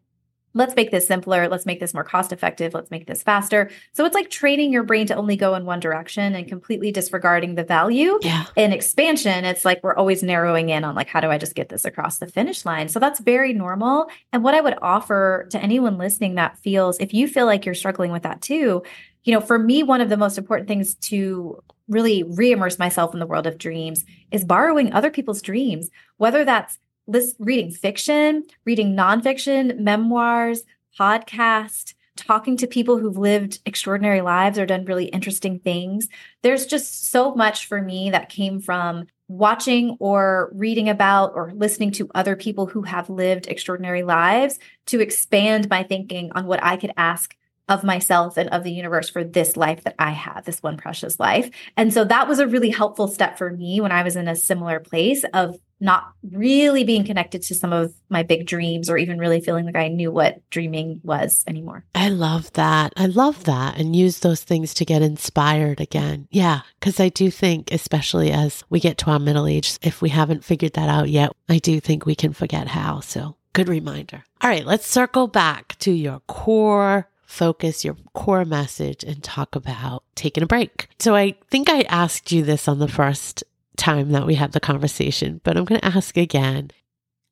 Let's 0.53 0.75
make 0.75 0.91
this 0.91 1.07
simpler. 1.07 1.47
Let's 1.47 1.65
make 1.65 1.79
this 1.79 1.94
more 1.94 2.03
cost 2.03 2.31
effective. 2.31 2.73
Let's 2.73 2.91
make 2.91 3.07
this 3.07 3.23
faster. 3.23 3.71
So 3.94 4.05
it's 4.05 4.13
like 4.13 4.29
training 4.29 4.71
your 4.71 4.83
brain 4.83 5.07
to 5.07 5.15
only 5.15 5.35
go 5.35 5.55
in 5.55 5.65
one 5.65 5.79
direction 5.79 6.35
and 6.35 6.47
completely 6.47 6.91
disregarding 6.91 7.55
the 7.55 7.63
value. 7.63 8.19
Yeah. 8.21 8.45
In 8.55 8.71
expansion, 8.71 9.45
it's 9.45 9.65
like 9.65 9.83
we're 9.83 9.95
always 9.95 10.21
narrowing 10.23 10.69
in 10.69 10.83
on 10.83 10.95
like, 10.95 11.07
how 11.07 11.19
do 11.19 11.29
I 11.29 11.38
just 11.38 11.55
get 11.55 11.69
this 11.69 11.85
across 11.85 12.19
the 12.19 12.27
finish 12.27 12.65
line? 12.65 12.89
So 12.89 13.00
that's 13.00 13.19
very 13.19 13.53
normal. 13.53 14.07
And 14.31 14.44
what 14.44 14.53
I 14.53 14.61
would 14.61 14.77
offer 14.81 15.47
to 15.51 15.59
anyone 15.59 15.97
listening 15.97 16.35
that 16.35 16.57
feels, 16.59 17.00
if 17.00 17.13
you 17.13 17.27
feel 17.27 17.45
like 17.45 17.65
you're 17.65 17.75
struggling 17.75 18.11
with 18.11 18.23
that 18.23 18.41
too, 18.41 18.83
you 19.23 19.33
know, 19.33 19.41
for 19.41 19.57
me, 19.57 19.83
one 19.83 20.01
of 20.01 20.09
the 20.09 20.17
most 20.17 20.38
important 20.38 20.67
things 20.67 20.95
to 20.95 21.63
really 21.88 22.23
re-immerse 22.23 22.79
myself 22.79 23.13
in 23.13 23.19
the 23.19 23.25
world 23.25 23.47
of 23.47 23.57
dreams 23.57 24.05
is 24.31 24.45
borrowing 24.45 24.94
other 24.94 25.09
people's 25.09 25.41
dreams, 25.41 25.89
whether 26.17 26.45
that's 26.45 26.77
list, 27.07 27.35
reading 27.39 27.71
fiction, 27.71 28.44
reading 28.65 28.95
nonfiction, 28.95 29.79
memoirs, 29.79 30.63
podcast, 30.98 31.93
talking 32.15 32.57
to 32.57 32.67
people 32.67 32.98
who've 32.98 33.17
lived 33.17 33.60
extraordinary 33.65 34.22
lives 34.22 34.60
or 34.60 34.65
done 34.65 34.86
really 34.86 35.05
interesting 35.05 35.60
things. 35.60 36.07
There's 36.41 36.65
just 36.65 37.10
so 37.10 37.33
much 37.33 37.65
for 37.65 37.81
me 37.81 38.12
that 38.12 38.29
came 38.29 38.60
from 38.60 39.07
watching 39.27 39.98
or 40.00 40.51
reading 40.53 40.89
about 40.89 41.31
or 41.33 41.51
listening 41.55 41.91
to 41.91 42.10
other 42.13 42.36
people 42.36 42.67
who 42.67 42.83
have 42.83 43.10
lived 43.10 43.48
extraordinary 43.48 44.03
lives 44.03 44.60
to 44.88 45.00
expand 45.00 45.69
my 45.69 45.83
thinking 45.83 46.31
on 46.33 46.45
what 46.45 46.63
I 46.63 46.77
could 46.77 46.91
ask 46.98 47.36
of 47.69 47.83
myself 47.83 48.38
and 48.38 48.50
of 48.50 48.63
the 48.63 48.72
universe 48.72 49.10
for 49.10 49.24
this 49.24 49.55
life 49.55 49.83
that 49.86 49.95
I 49.98 50.12
have, 50.12 50.43
this 50.43 50.62
one 50.62 50.77
precious 50.77 51.19
life. 51.19 51.50
And 51.77 51.93
so 51.93 52.03
that 52.03 52.27
was 52.27 52.39
a 52.39 52.48
really 52.48 52.69
helpful 52.69 53.07
step 53.07 53.38
for 53.38 53.51
me 53.51 53.79
when 53.79 53.91
I 53.91 54.03
was 54.03 54.17
in 54.17 54.27
a 54.27 54.36
similar 54.36 54.79
place 54.81 55.24
of 55.33 55.57
not 55.80 56.13
really 56.32 56.84
being 56.84 57.03
connected 57.03 57.42
to 57.44 57.56
some 57.56 57.74
of 57.74 57.94
my 58.10 58.24
big 58.24 58.46
dreams 58.46 58.89
or 58.89 58.98
even 58.98 59.18
really 59.18 59.42
feeling 59.42 59.65
like 59.65 59.75
I 59.75 59.89
knew 59.89 60.12
what 60.12 60.48
dreaming 60.50 61.01
was 61.03 61.44
anymore. 61.48 61.84
I 61.94 62.10
love 62.10 62.51
that. 62.53 62.94
I 62.96 63.08
love 63.08 63.44
that 63.46 63.77
and 63.77 63.96
use 63.96 64.20
those 64.20 64.44
things 64.44 64.74
to 64.75 64.86
get 64.86 65.01
inspired 65.01 65.82
again. 65.82 66.27
Yeah, 66.32 66.62
because 66.80 67.00
I 67.00 67.10
do 67.10 67.30
think, 67.30 67.72
especially 67.72 68.32
as 68.32 68.63
we 68.70 68.80
get 68.80 68.98
to 69.00 69.12
our 69.12 69.20
middle 69.20 69.48
age, 69.48 69.77
if 69.82 70.01
we 70.01 70.10
haven't 70.10 70.46
figured 70.46 70.74
that 70.74 70.89
out 70.89 71.10
yet, 71.10 71.32
I 71.50 71.58
do 71.60 71.80
think 71.80 72.06
we 72.06 72.15
can 72.15 72.34
forget 72.34 72.70
how. 72.70 73.01
So 73.01 73.36
good 73.53 73.70
reminder. 73.70 74.24
All 74.42 74.50
right, 74.50 74.65
let's 74.65 74.88
circle 74.88 75.27
back 75.27 75.77
to 75.80 75.92
your 75.92 76.22
core 76.27 77.10
focus 77.34 77.84
your 77.84 77.98
core 78.13 78.46
message 78.46 79.03
and 79.03 79.24
talk 79.24 79.56
about 79.56 80.03
taking 80.13 80.44
a 80.44 80.48
break. 80.48 80.88
So 81.00 81.15
I 81.15 81.34
think 81.50 81.68
I 81.68 81.82
asked 81.82 82.32
you 82.32 82.44
this 82.44 82.68
on 82.68 82.77
the 82.77 82.88
first 82.88 83.44
time 83.77 84.12
that 84.12 84.25
we 84.25 84.36
had 84.36 84.51
the 84.51 84.60
conversation, 84.60 85.42
but 85.44 85.58
I'm 85.58 85.65
going 85.65 85.82
to 85.82 85.88
ask 85.88 86.18
again. 86.18 86.72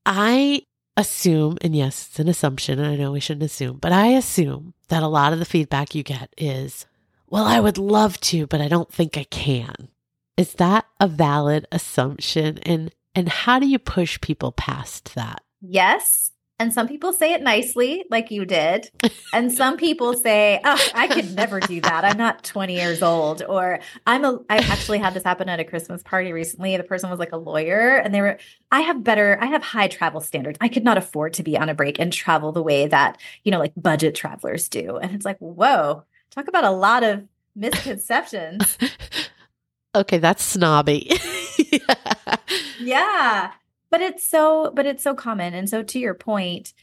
I 0.06 0.64
assume, 0.98 1.58
and 1.62 1.76
yes, 1.76 2.08
it's 2.08 2.20
an 2.20 2.28
assumption, 2.28 2.80
and 2.80 2.88
I 2.88 2.96
know 2.96 3.12
we 3.12 3.20
shouldn't 3.20 3.44
assume, 3.44 3.78
but 3.78 3.92
I 3.92 4.08
assume 4.08 4.74
that 4.90 5.04
a 5.04 5.08
lot 5.08 5.34
of 5.34 5.40
the 5.40 5.46
feedback 5.46 5.96
you 5.96 6.04
get 6.04 6.34
is, 6.38 6.86
well, 7.28 7.46
I 7.46 7.60
would 7.60 7.78
love 7.78 8.20
to, 8.22 8.48
but 8.48 8.62
I 8.62 8.68
don't 8.68 8.92
think 8.92 9.18
I 9.18 9.24
can. 9.26 9.90
Is 10.38 10.54
that 10.54 10.86
a 11.00 11.08
valid 11.08 11.68
assumption? 11.72 12.58
And 12.60 12.92
and 13.14 13.28
how 13.28 13.60
do 13.60 13.68
you 13.68 13.78
push 13.78 14.20
people 14.22 14.52
past 14.52 15.16
that? 15.16 15.44
Yes, 15.60 16.32
And 16.62 16.72
some 16.72 16.88
people 16.88 17.12
say 17.12 17.34
it 17.34 17.42
nicely, 17.42 18.06
like 18.12 18.30
you 18.30 18.46
did. 18.46 18.92
And 19.34 19.50
some 19.50 19.78
people 19.78 20.14
say, 20.14 20.60
oh, 20.66 20.78
I 20.94 21.08
could 21.08 21.34
never 21.34 21.62
do 21.62 21.80
that. 21.82 22.04
I'm 22.04 22.18
not 22.18 22.44
20 22.44 22.76
years 22.76 23.02
old. 23.02 23.42
Or 23.48 23.80
I'm 24.06 24.26
a, 24.26 24.40
I 24.50 24.58
actually 24.58 24.98
had 24.98 25.14
this 25.14 25.24
happen 25.24 25.48
at 25.48 25.62
a 25.62 25.64
Christmas 25.64 26.04
party 26.04 26.34
recently. 26.34 26.76
The 26.76 26.84
person 26.84 27.10
was 27.10 27.18
like 27.18 27.32
a 27.32 27.38
lawyer 27.38 27.96
and 27.96 28.14
they 28.14 28.20
were, 28.20 28.38
I 28.72 28.82
have 28.82 29.06
better, 29.06 29.38
I 29.40 29.46
have 29.46 29.64
high 29.64 29.88
travel 29.88 30.20
standards. 30.20 30.58
I 30.60 30.68
could 30.68 30.84
not 30.84 30.98
afford 30.98 31.34
to 31.36 31.44
be 31.44 31.58
on 31.58 31.70
a 31.70 31.74
break 31.74 31.98
and 31.98 32.12
travel 32.12 32.52
the 32.52 32.62
way 32.62 32.88
that, 32.88 33.18
you 33.46 33.52
know, 33.52 33.60
like 33.60 33.72
budget 33.78 34.16
travelers 34.16 34.68
do. 34.68 34.98
And 34.98 35.16
it's 35.16 35.26
like, 35.26 35.38
whoa, 35.40 36.04
talk 36.30 36.50
about 36.50 36.66
a 36.66 36.72
lot 36.72 37.04
of 37.04 37.24
misconceptions. 37.56 38.78
okay, 39.96 40.18
that's 40.18 40.44
snobby. 40.44 41.10
yeah. 41.58 41.96
yeah 42.82 43.52
but 43.92 44.02
it's 44.02 44.28
so 44.28 44.72
but 44.74 44.88
it's 44.88 45.04
so 45.04 45.14
common. 45.14 45.54
And 45.54 45.70
so 45.70 45.84
to 45.84 46.00
your 46.00 46.16
point 46.16 46.74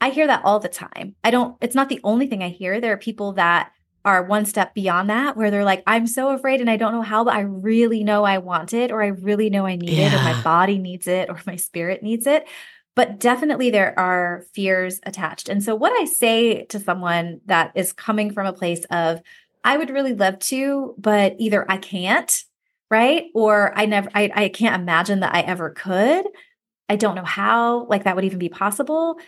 i 0.00 0.10
hear 0.10 0.28
that 0.28 0.44
all 0.44 0.60
the 0.60 0.68
time. 0.68 1.16
I 1.24 1.32
don't 1.32 1.56
it's 1.60 1.74
not 1.74 1.88
the 1.88 2.00
only 2.04 2.28
thing 2.28 2.42
i 2.44 2.50
hear. 2.50 2.80
There 2.80 2.92
are 2.92 2.98
people 2.98 3.32
that 3.32 3.72
are 4.04 4.22
one 4.22 4.44
step 4.44 4.74
beyond 4.74 5.10
that 5.10 5.36
where 5.36 5.50
they're 5.50 5.64
like 5.64 5.82
i'm 5.86 6.06
so 6.06 6.30
afraid 6.30 6.60
and 6.60 6.70
i 6.70 6.76
don't 6.76 6.92
know 6.92 7.02
how 7.02 7.24
but 7.24 7.34
i 7.34 7.40
really 7.40 8.04
know 8.04 8.22
i 8.22 8.38
want 8.38 8.72
it 8.72 8.92
or 8.92 9.02
i 9.02 9.08
really 9.08 9.50
know 9.50 9.66
i 9.66 9.74
need 9.74 9.90
yeah. 9.90 10.06
it 10.06 10.14
or 10.14 10.22
my 10.22 10.40
body 10.42 10.78
needs 10.78 11.08
it 11.08 11.28
or 11.28 11.38
my 11.46 11.56
spirit 11.56 12.02
needs 12.02 12.26
it. 12.26 12.46
But 12.94 13.20
definitely 13.20 13.70
there 13.70 13.96
are 13.96 14.44
fears 14.54 14.98
attached. 15.04 15.48
And 15.48 15.62
so 15.62 15.74
what 15.74 15.92
i 16.00 16.04
say 16.04 16.64
to 16.66 16.78
someone 16.78 17.40
that 17.46 17.72
is 17.74 17.92
coming 17.92 18.32
from 18.32 18.46
a 18.46 18.52
place 18.52 18.84
of 18.90 19.20
i 19.64 19.76
would 19.76 19.90
really 19.90 20.14
love 20.14 20.38
to 20.40 20.94
but 20.96 21.34
either 21.38 21.70
i 21.70 21.76
can't 21.76 22.44
right? 22.90 23.24
Or 23.34 23.76
i 23.76 23.84
never 23.86 24.08
i, 24.14 24.30
I 24.34 24.48
can't 24.48 24.80
imagine 24.80 25.20
that 25.20 25.34
i 25.34 25.40
ever 25.40 25.70
could 25.70 26.24
I 26.88 26.96
don't 26.96 27.14
know 27.14 27.24
how 27.24 27.86
like 27.86 28.04
that 28.04 28.16
would 28.16 28.24
even 28.24 28.38
be 28.38 28.48
possible. 28.48 29.18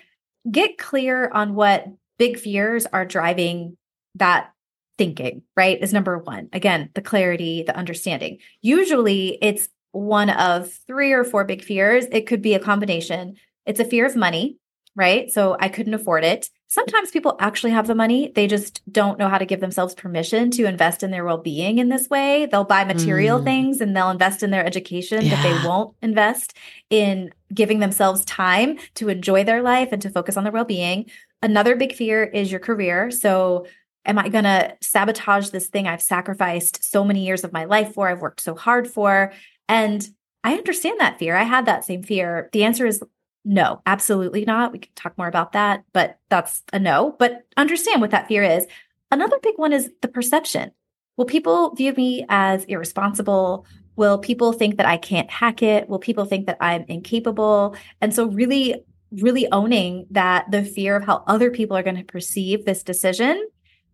Get 0.51 0.79
clear 0.79 1.31
on 1.31 1.55
what 1.55 1.87
big 2.19 2.39
fears 2.39 2.87
are 2.87 3.05
driving 3.05 3.77
that 4.17 4.53
thinking, 4.99 5.43
right? 5.57 5.81
Is 5.81 5.93
number 5.93 6.19
1. 6.19 6.51
Again, 6.53 6.91
the 6.95 7.03
clarity, 7.03 7.63
the 7.63 7.77
understanding. 7.77 8.39
Usually 8.61 9.39
it's 9.41 9.69
one 9.93 10.31
of 10.31 10.73
three 10.87 11.13
or 11.13 11.25
four 11.25 11.45
big 11.45 11.65
fears. 11.65 12.07
It 12.13 12.27
could 12.27 12.43
be 12.43 12.55
a 12.55 12.61
combination. 12.61 13.37
It's 13.67 13.81
a 13.81 13.85
fear 13.85 14.07
of 14.07 14.17
money, 14.17 14.59
right? 14.95 15.31
So 15.31 15.57
I 15.59 15.69
couldn't 15.69 15.95
afford 15.95 16.25
it. 16.25 16.49
Sometimes 16.73 17.11
people 17.11 17.35
actually 17.41 17.73
have 17.73 17.89
the 17.89 17.97
money. 17.97 18.31
They 18.33 18.47
just 18.47 18.81
don't 18.93 19.19
know 19.19 19.29
how 19.29 19.39
to 19.39 19.45
give 19.45 19.59
themselves 19.59 19.93
permission 19.93 20.53
to 20.53 20.67
invest 20.67 21.03
in 21.03 21.11
their 21.11 21.25
well 21.25 21.37
being 21.37 21.79
in 21.79 21.89
this 21.89 22.09
way. 22.09 22.47
They'll 22.47 22.63
buy 22.63 22.85
material 22.85 23.41
mm. 23.41 23.45
things 23.45 23.81
and 23.81 23.97
they'll 23.97 24.09
invest 24.09 24.45
in 24.45 24.53
their 24.53 24.65
education, 24.65 25.27
yeah. 25.27 25.35
but 25.35 25.43
they 25.43 25.69
won't 25.69 25.97
invest 26.01 26.57
in 26.89 27.35
giving 27.53 27.81
themselves 27.81 28.25
time 28.25 28.79
to 28.95 29.09
enjoy 29.09 29.43
their 29.43 29.63
life 29.63 29.89
and 29.91 30.01
to 30.03 30.11
focus 30.11 30.37
on 30.37 30.45
their 30.45 30.53
well 30.53 30.65
being. 30.65 31.11
Another 31.43 31.75
big 31.75 31.93
fear 31.93 32.23
is 32.23 32.53
your 32.53 32.61
career. 32.61 33.11
So, 33.11 33.67
am 34.07 34.17
I 34.17 34.29
going 34.29 34.45
to 34.45 34.77
sabotage 34.81 35.51
this 35.51 35.67
thing 35.67 35.89
I've 35.89 36.01
sacrificed 36.01 36.85
so 36.85 37.03
many 37.03 37.27
years 37.27 37.43
of 37.43 37.53
my 37.53 37.65
life 37.65 37.95
for? 37.95 38.09
I've 38.09 38.21
worked 38.21 38.43
so 38.43 38.55
hard 38.55 38.87
for. 38.87 39.33
And 39.69 40.09
I 40.45 40.55
understand 40.55 41.01
that 41.01 41.19
fear. 41.19 41.35
I 41.35 41.43
had 41.43 41.67
that 41.67 41.85
same 41.85 42.05
fear. 42.05 42.49
The 42.53 42.63
answer 42.63 42.87
is 42.87 43.03
no, 43.45 43.81
absolutely 43.87 44.45
not. 44.45 44.73
We 44.73 44.81
can 44.81 44.93
talk 44.95 45.17
more 45.17 45.29
about 45.29 45.53
that, 45.53 45.85
but 45.93 46.19
that's 46.29 46.63
a 46.73 46.79
no. 46.79 47.17
But 47.19 47.47
understand 47.57 48.01
what 48.01 48.11
that 48.11 48.29
fear 48.29 48.43
is. 48.43 48.67
Another 49.11 49.39
big 49.43 49.55
one 49.57 49.73
is 49.73 49.91
the 50.03 50.09
perception. 50.09 50.73
Will 51.17 51.25
people 51.25 51.75
view 51.75 51.93
me 51.95 52.25
as 52.29 52.65
irresponsible? 52.65 53.67
Will 53.97 54.19
people 54.19 54.53
think 54.53 54.77
that 54.77 54.87
I 54.87 54.97
can't 54.97 55.31
hack 55.31 55.63
it? 55.63 55.89
Will 55.89 55.99
people 55.99 56.25
think 56.25 56.47
that 56.47 56.59
I'm 56.61 56.85
incapable? 56.89 57.77
And 58.01 58.15
so, 58.15 58.27
really, 58.27 58.85
really 59.13 59.51
owning 59.51 60.07
that 60.11 60.51
the 60.51 60.65
fear 60.65 60.97
of 60.97 61.05
how 61.05 61.25
other 61.27 61.51
people 61.51 61.77
are 61.77 61.83
going 61.83 61.97
to 61.97 62.05
perceive 62.05 62.65
this 62.65 62.83
decision 62.83 63.49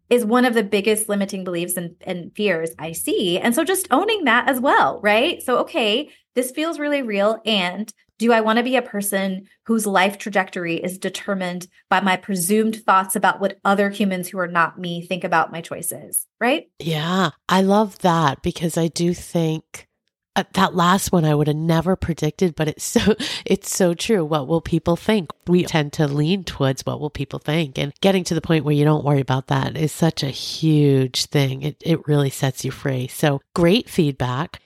is 0.08 0.24
one 0.24 0.44
of 0.44 0.54
the 0.54 0.62
biggest 0.62 1.08
limiting 1.08 1.42
beliefs 1.42 1.76
and, 1.76 1.96
and 2.02 2.30
fears 2.36 2.70
I 2.78 2.92
see. 2.92 3.38
And 3.38 3.54
so, 3.54 3.64
just 3.64 3.88
owning 3.90 4.24
that 4.24 4.48
as 4.48 4.60
well, 4.60 5.00
right? 5.02 5.42
So, 5.42 5.58
okay, 5.58 6.10
this 6.36 6.52
feels 6.52 6.78
really 6.78 7.02
real. 7.02 7.40
And 7.44 7.92
do 8.18 8.32
I 8.32 8.40
want 8.40 8.58
to 8.58 8.62
be 8.62 8.76
a 8.76 8.82
person 8.82 9.48
whose 9.64 9.86
life 9.86 10.18
trajectory 10.18 10.76
is 10.76 10.98
determined 10.98 11.66
by 11.90 12.00
my 12.00 12.16
presumed 12.16 12.76
thoughts 12.76 13.16
about 13.16 13.40
what 13.40 13.58
other 13.64 13.90
humans 13.90 14.28
who 14.28 14.38
are 14.38 14.46
not 14.46 14.78
me 14.78 15.04
think 15.04 15.24
about 15.24 15.50
my 15.50 15.60
choices? 15.60 16.26
Right? 16.40 16.70
Yeah, 16.78 17.30
I 17.48 17.62
love 17.62 17.98
that 17.98 18.42
because 18.42 18.78
I 18.78 18.88
do 18.88 19.12
think 19.12 19.86
uh, 20.36 20.44
that 20.52 20.74
last 20.74 21.12
one 21.12 21.24
I 21.24 21.34
would 21.34 21.46
have 21.46 21.56
never 21.56 21.96
predicted, 21.96 22.54
but 22.54 22.68
it's 22.68 22.84
so 22.84 23.16
it's 23.44 23.74
so 23.74 23.94
true. 23.94 24.24
What 24.24 24.46
will 24.46 24.60
people 24.60 24.96
think? 24.96 25.30
We 25.46 25.64
tend 25.64 25.94
to 25.94 26.06
lean 26.06 26.44
towards 26.44 26.84
what 26.84 27.00
will 27.00 27.10
people 27.10 27.38
think, 27.38 27.78
and 27.78 27.92
getting 28.00 28.24
to 28.24 28.34
the 28.34 28.40
point 28.42 28.64
where 28.64 28.74
you 28.74 28.84
don't 28.84 29.04
worry 29.04 29.20
about 29.20 29.48
that 29.48 29.76
is 29.76 29.92
such 29.92 30.22
a 30.22 30.28
huge 30.28 31.26
thing. 31.26 31.62
It 31.62 31.76
it 31.84 32.06
really 32.06 32.30
sets 32.30 32.64
you 32.64 32.70
free. 32.70 33.08
So 33.08 33.40
great 33.54 33.88
feedback. 33.88 34.60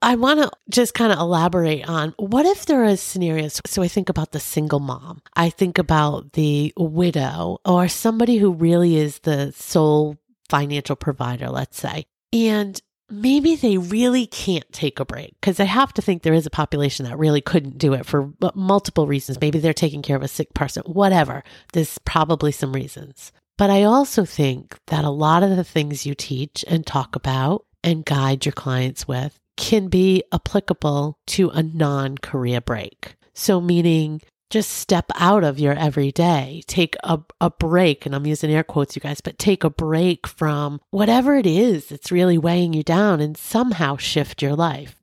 I 0.00 0.14
want 0.14 0.40
to 0.40 0.50
just 0.70 0.94
kind 0.94 1.12
of 1.12 1.18
elaborate 1.18 1.88
on 1.88 2.14
what 2.18 2.46
if 2.46 2.66
there 2.66 2.84
are 2.84 2.96
scenarios. 2.96 3.60
So 3.66 3.82
I 3.82 3.88
think 3.88 4.08
about 4.08 4.32
the 4.32 4.40
single 4.40 4.80
mom, 4.80 5.22
I 5.34 5.50
think 5.50 5.78
about 5.78 6.34
the 6.34 6.72
widow, 6.76 7.58
or 7.64 7.88
somebody 7.88 8.38
who 8.38 8.52
really 8.52 8.96
is 8.96 9.18
the 9.20 9.52
sole 9.52 10.16
financial 10.48 10.96
provider, 10.96 11.48
let's 11.48 11.80
say. 11.80 12.06
And 12.32 12.80
maybe 13.10 13.56
they 13.56 13.76
really 13.76 14.26
can't 14.26 14.70
take 14.72 15.00
a 15.00 15.04
break 15.04 15.34
because 15.40 15.58
I 15.58 15.64
have 15.64 15.92
to 15.94 16.02
think 16.02 16.22
there 16.22 16.32
is 16.32 16.46
a 16.46 16.50
population 16.50 17.04
that 17.06 17.18
really 17.18 17.40
couldn't 17.40 17.78
do 17.78 17.94
it 17.94 18.06
for 18.06 18.32
multiple 18.54 19.06
reasons. 19.06 19.40
Maybe 19.40 19.58
they're 19.58 19.72
taking 19.74 20.02
care 20.02 20.16
of 20.16 20.22
a 20.22 20.28
sick 20.28 20.54
person, 20.54 20.84
whatever. 20.84 21.42
There's 21.72 21.98
probably 22.04 22.52
some 22.52 22.72
reasons. 22.72 23.32
But 23.56 23.70
I 23.70 23.82
also 23.82 24.24
think 24.24 24.76
that 24.86 25.04
a 25.04 25.10
lot 25.10 25.42
of 25.42 25.56
the 25.56 25.64
things 25.64 26.06
you 26.06 26.14
teach 26.14 26.64
and 26.68 26.86
talk 26.86 27.16
about 27.16 27.66
and 27.82 28.04
guide 28.04 28.46
your 28.46 28.52
clients 28.52 29.08
with 29.08 29.40
can 29.58 29.88
be 29.88 30.22
applicable 30.32 31.18
to 31.26 31.50
a 31.50 31.62
non 31.62 32.16
career 32.16 32.62
break. 32.62 33.16
So, 33.34 33.60
meaning 33.60 34.22
just 34.48 34.70
step 34.70 35.10
out 35.16 35.44
of 35.44 35.58
your 35.58 35.74
everyday, 35.74 36.62
take 36.66 36.96
a, 37.04 37.20
a 37.38 37.50
break, 37.50 38.06
and 38.06 38.14
I'm 38.14 38.26
using 38.26 38.50
air 38.50 38.64
quotes, 38.64 38.96
you 38.96 39.00
guys, 39.00 39.20
but 39.20 39.38
take 39.38 39.62
a 39.62 39.68
break 39.68 40.26
from 40.26 40.80
whatever 40.90 41.36
it 41.36 41.46
is 41.46 41.88
that's 41.88 42.10
really 42.10 42.38
weighing 42.38 42.72
you 42.72 42.82
down 42.82 43.20
and 43.20 43.36
somehow 43.36 43.98
shift 43.98 44.40
your 44.40 44.56
life. 44.56 44.96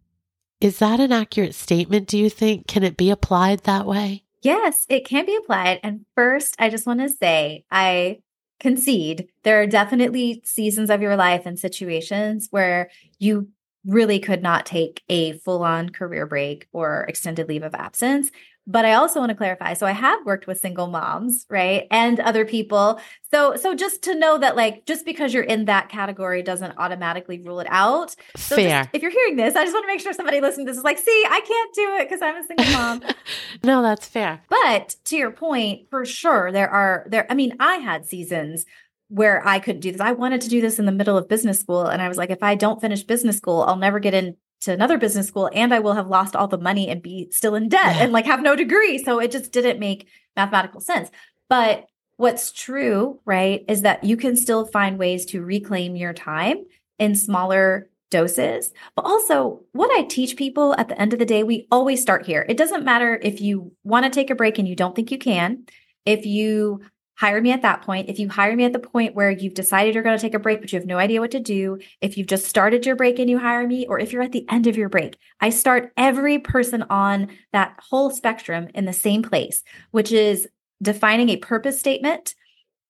Is 0.59 0.79
that 0.79 0.99
an 0.99 1.11
accurate 1.11 1.53
statement, 1.53 2.07
do 2.07 2.17
you 2.17 2.29
think? 2.29 2.65
Can 2.65 2.83
it 2.83 2.97
be 2.97 3.11
applied 3.11 3.59
that 3.59 3.85
way? 3.85 4.23
Yes, 4.41 4.85
it 4.89 5.05
can 5.05 5.25
be 5.27 5.35
applied. 5.35 5.79
And 5.83 6.05
first, 6.15 6.55
I 6.57 6.69
just 6.69 6.87
want 6.87 7.01
to 7.01 7.09
say, 7.09 7.65
I 7.69 8.19
concede 8.59 9.27
there 9.43 9.61
are 9.61 9.67
definitely 9.67 10.41
seasons 10.45 10.89
of 10.89 11.01
your 11.01 11.15
life 11.15 11.45
and 11.45 11.59
situations 11.59 12.47
where 12.51 12.89
you 13.19 13.49
really 13.85 14.19
could 14.19 14.41
not 14.41 14.65
take 14.65 15.03
a 15.09 15.33
full 15.39 15.63
on 15.63 15.89
career 15.89 16.25
break 16.25 16.67
or 16.71 17.05
extended 17.07 17.47
leave 17.47 17.63
of 17.63 17.75
absence. 17.75 18.31
But 18.67 18.83
I 18.83 18.93
also 18.93 19.19
want 19.19 19.29
to 19.29 19.35
clarify. 19.35 19.75
So 19.75 19.85
I 19.85 19.91
have 19.91 20.25
worked 20.25 20.47
with 20.47 20.59
single 20.59 20.87
moms, 20.87 21.45
right? 21.51 21.85
And 21.91 22.19
other 22.19 22.45
people. 22.45 22.99
So 23.31 23.55
so 23.57 23.75
just 23.75 24.01
to 24.03 24.15
know 24.15 24.39
that 24.39 24.55
like 24.55 24.87
just 24.87 25.05
because 25.05 25.35
you're 25.35 25.43
in 25.43 25.65
that 25.65 25.89
category 25.89 26.41
doesn't 26.41 26.73
automatically 26.77 27.39
rule 27.39 27.59
it 27.59 27.67
out. 27.69 28.15
So 28.35 28.55
Fair. 28.55 28.83
Just, 28.83 28.89
if 28.93 29.01
you're 29.03 29.11
hearing 29.11 29.35
this, 29.35 29.55
I 29.55 29.63
just 29.63 29.73
want 29.73 29.83
to 29.83 29.87
make 29.87 29.99
sure 29.99 30.13
somebody 30.13 30.41
listening 30.41 30.65
to 30.65 30.71
this 30.71 30.79
is 30.79 30.83
like, 30.83 30.97
see, 30.97 31.25
I 31.29 31.41
can't 31.41 31.73
do 31.75 31.95
it 31.97 32.09
because 32.09 32.21
I'm 32.23 32.37
a 32.37 32.43
single 32.43 32.73
mom. 32.73 33.03
no, 33.63 33.83
that's 33.83 34.07
fair. 34.07 34.41
But 34.49 34.95
to 35.05 35.15
your 35.15 35.31
point, 35.31 35.87
for 35.91 36.03
sure, 36.03 36.51
there 36.51 36.69
are 36.69 37.05
there, 37.07 37.27
I 37.29 37.35
mean, 37.35 37.55
I 37.59 37.75
had 37.75 38.07
seasons 38.07 38.65
where 39.07 39.45
I 39.47 39.59
couldn't 39.59 39.81
do 39.81 39.91
this. 39.91 40.01
I 40.01 40.13
wanted 40.13 40.41
to 40.41 40.49
do 40.49 40.61
this 40.61 40.79
in 40.79 40.85
the 40.85 40.91
middle 40.91 41.17
of 41.17 41.27
business 41.27 41.59
school. 41.59 41.85
And 41.85 42.01
I 42.01 42.07
was 42.07 42.17
like, 42.17 42.31
if 42.31 42.41
I 42.41 42.55
don't 42.55 42.81
finish 42.81 43.03
business 43.03 43.37
school, 43.37 43.61
I'll 43.61 43.75
never 43.75 43.99
get 43.99 44.13
into 44.13 44.37
another 44.67 44.97
business 44.97 45.27
school 45.27 45.49
and 45.53 45.73
I 45.73 45.79
will 45.79 45.93
have 45.93 46.07
lost 46.07 46.35
all 46.35 46.47
the 46.47 46.57
money 46.57 46.89
and 46.89 47.01
be 47.01 47.29
still 47.31 47.55
in 47.55 47.69
debt 47.69 47.97
and 47.97 48.11
like 48.11 48.25
have 48.25 48.41
no 48.41 48.55
degree. 48.55 48.97
So 48.97 49.19
it 49.19 49.31
just 49.31 49.51
didn't 49.51 49.79
make 49.79 50.07
mathematical 50.35 50.81
sense. 50.81 51.11
But 51.49 51.85
what's 52.17 52.51
true, 52.51 53.19
right, 53.25 53.63
is 53.67 53.83
that 53.83 54.03
you 54.03 54.17
can 54.17 54.35
still 54.35 54.65
find 54.65 54.97
ways 54.97 55.25
to 55.27 55.43
reclaim 55.43 55.95
your 55.95 56.13
time 56.13 56.65
in 56.97 57.13
smaller 57.15 57.89
doses. 58.09 58.71
But 58.95 59.05
also, 59.05 59.61
what 59.73 59.91
I 59.91 60.03
teach 60.03 60.37
people 60.37 60.73
at 60.77 60.87
the 60.87 60.99
end 60.99 61.13
of 61.13 61.19
the 61.19 61.25
day, 61.25 61.43
we 61.43 61.67
always 61.71 62.01
start 62.01 62.25
here. 62.25 62.45
It 62.47 62.57
doesn't 62.57 62.85
matter 62.85 63.19
if 63.21 63.41
you 63.41 63.73
want 63.83 64.05
to 64.05 64.09
take 64.09 64.29
a 64.29 64.35
break 64.35 64.57
and 64.57 64.67
you 64.67 64.75
don't 64.75 64.95
think 64.95 65.11
you 65.11 65.17
can. 65.17 65.65
If 66.05 66.25
you 66.25 66.81
hire 67.17 67.41
me 67.41 67.51
at 67.51 67.61
that 67.61 67.81
point. 67.81 68.09
If 68.09 68.19
you 68.19 68.29
hire 68.29 68.55
me 68.55 68.65
at 68.65 68.73
the 68.73 68.79
point 68.79 69.15
where 69.15 69.31
you've 69.31 69.53
decided 69.53 69.93
you're 69.93 70.03
going 70.03 70.17
to 70.17 70.21
take 70.21 70.33
a 70.33 70.39
break, 70.39 70.61
but 70.61 70.71
you 70.71 70.79
have 70.79 70.87
no 70.87 70.97
idea 70.97 71.21
what 71.21 71.31
to 71.31 71.39
do, 71.39 71.79
if 72.01 72.17
you've 72.17 72.27
just 72.27 72.45
started 72.45 72.85
your 72.85 72.95
break 72.95 73.19
and 73.19 73.29
you 73.29 73.39
hire 73.39 73.65
me, 73.65 73.87
or 73.87 73.99
if 73.99 74.11
you're 74.11 74.21
at 74.21 74.31
the 74.33 74.45
end 74.49 74.67
of 74.67 74.77
your 74.77 74.89
break, 74.89 75.17
I 75.39 75.49
start 75.49 75.91
every 75.97 76.39
person 76.39 76.83
on 76.89 77.29
that 77.53 77.79
whole 77.89 78.09
spectrum 78.09 78.67
in 78.73 78.85
the 78.85 78.93
same 78.93 79.23
place, 79.23 79.63
which 79.91 80.11
is 80.11 80.47
defining 80.81 81.29
a 81.29 81.37
purpose 81.37 81.79
statement 81.79 82.35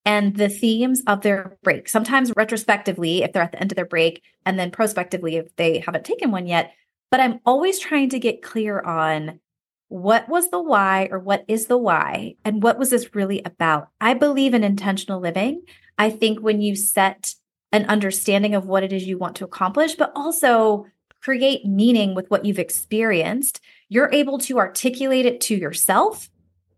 and 0.05 0.35
the 0.35 0.49
themes 0.49 1.03
of 1.07 1.21
their 1.21 1.57
break. 1.63 1.89
Sometimes 1.89 2.31
retrospectively, 2.35 3.23
if 3.23 3.33
they're 3.33 3.41
at 3.43 3.51
the 3.51 3.59
end 3.59 3.71
of 3.71 3.75
their 3.75 3.85
break, 3.85 4.21
and 4.45 4.57
then 4.57 4.71
prospectively, 4.71 5.37
if 5.37 5.55
they 5.55 5.79
haven't 5.79 6.05
taken 6.05 6.31
one 6.31 6.47
yet. 6.47 6.73
But 7.11 7.19
I'm 7.19 7.39
always 7.45 7.79
trying 7.79 8.09
to 8.09 8.19
get 8.19 8.41
clear 8.41 8.79
on 8.81 9.39
what 9.87 10.27
was 10.27 10.49
the 10.49 10.61
why 10.61 11.07
or 11.11 11.19
what 11.19 11.45
is 11.47 11.67
the 11.67 11.77
why? 11.77 12.35
And 12.43 12.63
what 12.63 12.77
was 12.77 12.89
this 12.89 13.13
really 13.15 13.41
about? 13.43 13.89
I 14.01 14.13
believe 14.13 14.53
in 14.53 14.63
intentional 14.63 15.19
living. 15.19 15.63
I 15.97 16.09
think 16.09 16.39
when 16.39 16.61
you 16.61 16.75
set 16.75 17.35
an 17.71 17.85
understanding 17.85 18.55
of 18.55 18.65
what 18.65 18.83
it 18.83 18.93
is 18.93 19.05
you 19.05 19.17
want 19.17 19.35
to 19.37 19.45
accomplish, 19.45 19.95
but 19.95 20.11
also 20.15 20.85
create 21.21 21.65
meaning 21.65 22.15
with 22.15 22.29
what 22.29 22.45
you've 22.45 22.59
experienced, 22.59 23.59
you're 23.89 24.11
able 24.13 24.37
to 24.39 24.59
articulate 24.59 25.25
it 25.25 25.41
to 25.41 25.55
yourself 25.55 26.29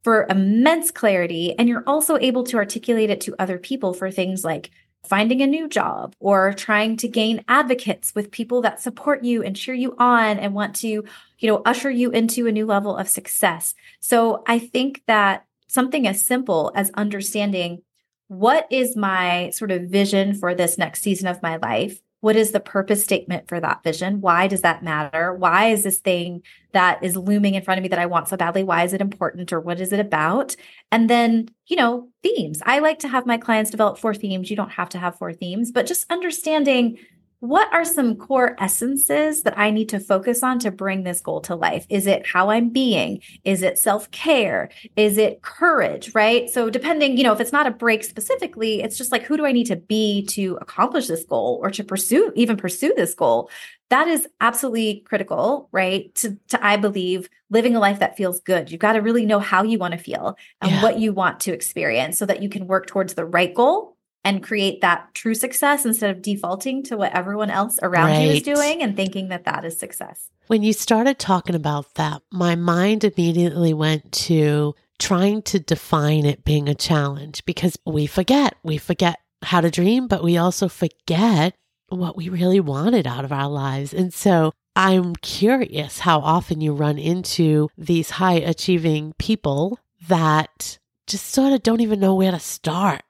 for 0.03 0.25
immense 0.29 0.89
clarity. 0.91 1.53
And 1.57 1.67
you're 1.67 1.83
also 1.85 2.17
able 2.17 2.43
to 2.45 2.57
articulate 2.57 3.09
it 3.09 3.21
to 3.21 3.35
other 3.39 3.57
people 3.57 3.93
for 3.93 4.09
things 4.09 4.43
like 4.43 4.71
finding 5.07 5.41
a 5.41 5.47
new 5.47 5.67
job 5.67 6.15
or 6.19 6.53
trying 6.53 6.97
to 6.97 7.07
gain 7.07 7.43
advocates 7.47 8.13
with 8.13 8.31
people 8.31 8.61
that 8.61 8.81
support 8.81 9.23
you 9.23 9.43
and 9.43 9.55
cheer 9.55 9.75
you 9.75 9.95
on 9.97 10.39
and 10.39 10.53
want 10.53 10.75
to, 10.75 10.87
you 10.87 11.47
know, 11.47 11.61
usher 11.65 11.89
you 11.89 12.11
into 12.11 12.47
a 12.47 12.51
new 12.51 12.65
level 12.65 12.95
of 12.95 13.07
success. 13.07 13.73
So 13.99 14.43
I 14.47 14.59
think 14.59 15.03
that 15.07 15.45
something 15.67 16.07
as 16.07 16.23
simple 16.23 16.71
as 16.75 16.91
understanding 16.95 17.81
what 18.27 18.67
is 18.69 18.95
my 18.95 19.49
sort 19.51 19.71
of 19.71 19.83
vision 19.83 20.33
for 20.33 20.53
this 20.53 20.77
next 20.77 21.01
season 21.01 21.27
of 21.27 21.41
my 21.41 21.57
life 21.57 21.99
what 22.19 22.35
is 22.35 22.51
the 22.51 22.59
purpose 22.59 23.03
statement 23.03 23.47
for 23.47 23.59
that 23.59 23.83
vision? 23.83 24.21
Why 24.21 24.47
does 24.47 24.61
that 24.61 24.83
matter? 24.83 25.33
Why 25.33 25.67
is 25.67 25.83
this 25.83 25.99
thing 25.99 26.41
that 26.71 27.03
is 27.03 27.15
looming 27.15 27.53
in 27.53 27.63
front 27.63 27.77
of 27.77 27.83
me 27.83 27.89
that 27.89 27.99
I 27.99 28.07
want 28.07 28.27
so 28.27 28.37
badly? 28.37 28.63
Why 28.63 28.83
is 28.83 28.93
it 28.93 29.01
important 29.01 29.53
or 29.53 29.59
what 29.59 29.79
is 29.79 29.93
it 29.93 29.99
about? 29.99 30.55
And 30.91 31.09
then, 31.09 31.49
you 31.67 31.75
know, 31.75 32.09
themes. 32.23 32.61
I 32.65 32.79
like 32.79 32.99
to 32.99 33.07
have 33.07 33.27
my 33.27 33.37
clients 33.37 33.69
develop 33.69 33.99
four 33.99 34.15
themes. 34.15 34.49
You 34.49 34.55
don't 34.55 34.71
have 34.71 34.89
to 34.89 34.97
have 34.97 35.17
four 35.17 35.31
themes, 35.31 35.71
but 35.71 35.85
just 35.85 36.11
understanding 36.11 36.97
what 37.39 37.71
are 37.71 37.85
some 37.85 38.15
core 38.15 38.55
essences 38.59 39.43
that 39.43 39.57
I 39.57 39.69
need 39.69 39.89
to 39.89 39.99
focus 39.99 40.41
on 40.41 40.57
to 40.59 40.71
bring 40.71 41.03
this 41.03 41.21
goal 41.21 41.41
to 41.41 41.55
life? 41.55 41.85
Is 41.87 42.07
it 42.07 42.25
how 42.25 42.49
I'm 42.49 42.69
being? 42.69 43.21
Is 43.43 43.61
it 43.61 43.77
self 43.77 44.09
care? 44.09 44.69
Is 44.95 45.17
it 45.17 45.43
courage? 45.43 46.15
Right. 46.15 46.49
So, 46.49 46.69
depending, 46.69 47.15
you 47.15 47.23
know, 47.23 47.33
if 47.33 47.39
it's 47.39 47.51
not 47.51 47.67
a 47.67 47.71
break 47.71 48.03
specifically, 48.03 48.81
it's 48.81 48.97
just 48.97 49.11
like, 49.11 49.23
who 49.23 49.37
do 49.37 49.45
I 49.45 49.51
need 49.51 49.67
to 49.67 49.75
be 49.75 50.25
to 50.27 50.57
accomplish 50.61 51.07
this 51.07 51.25
goal 51.25 51.59
or 51.61 51.69
to 51.71 51.83
pursue, 51.83 52.31
even 52.35 52.57
pursue 52.57 52.93
this 52.95 53.13
goal? 53.13 53.51
That 53.89 54.07
is 54.07 54.27
absolutely 54.41 55.01
critical, 55.01 55.69
right? 55.71 56.13
To, 56.15 56.37
to 56.49 56.65
I 56.65 56.77
believe, 56.77 57.29
living 57.49 57.75
a 57.75 57.79
life 57.79 57.99
that 57.99 58.17
feels 58.17 58.39
good. 58.39 58.71
You've 58.71 58.81
got 58.81 58.93
to 58.93 58.99
really 58.99 59.25
know 59.25 59.39
how 59.39 59.63
you 59.63 59.77
want 59.77 59.93
to 59.93 59.97
feel 59.97 60.37
and 60.61 60.71
yeah. 60.71 60.81
what 60.81 60.99
you 60.99 61.13
want 61.13 61.39
to 61.41 61.53
experience 61.53 62.17
so 62.17 62.25
that 62.25 62.41
you 62.41 62.49
can 62.49 62.67
work 62.67 62.87
towards 62.87 63.13
the 63.13 63.25
right 63.25 63.53
goal 63.53 63.96
and 64.27 64.43
create 64.43 64.81
that 64.81 65.13
true 65.13 65.33
success 65.33 65.85
instead 65.85 66.09
of 66.09 66.21
defaulting 66.21 66.83
to 66.83 66.97
what 66.97 67.13
everyone 67.13 67.49
else 67.49 67.79
around 67.81 68.09
right. 68.09 68.23
you 68.23 68.31
is 68.31 68.41
doing 68.41 68.83
and 68.83 68.93
thinking 68.93 69.29
that 69.29 69.45
that 69.45 69.63
is 69.63 69.79
success. 69.79 70.29
When 70.47 70.63
you 70.63 70.73
started 70.73 71.17
talking 71.17 71.55
about 71.55 71.93
that, 71.93 72.21
my 72.29 72.55
mind 72.55 73.05
immediately 73.05 73.73
went 73.73 74.11
to 74.27 74.75
trying 74.99 75.43
to 75.43 75.59
define 75.59 76.25
it 76.25 76.43
being 76.43 76.67
a 76.67 76.75
challenge 76.75 77.45
because 77.45 77.77
we 77.85 78.05
forget, 78.05 78.55
we 78.63 78.77
forget 78.77 79.17
how 79.43 79.61
to 79.61 79.71
dream, 79.71 80.09
but 80.09 80.25
we 80.25 80.35
also 80.37 80.67
forget 80.67 81.55
what 81.87 82.17
we 82.17 82.27
really 82.27 82.59
wanted 82.59 83.07
out 83.07 83.23
of 83.23 83.31
our 83.31 83.47
lives. 83.47 83.93
And 83.93 84.13
so 84.13 84.51
I'm 84.75 85.15
curious 85.15 85.99
how 85.99 86.19
often 86.19 86.59
you 86.59 86.73
run 86.73 86.97
into 86.97 87.69
these 87.77 88.09
high 88.09 88.39
achieving 88.39 89.13
people 89.17 89.79
that 90.09 90.79
just 91.07 91.29
sort 91.29 91.53
of 91.53 91.63
don't 91.63 91.79
even 91.79 92.01
know 92.01 92.13
where 92.13 92.31
to 92.31 92.39
start. 92.39 93.03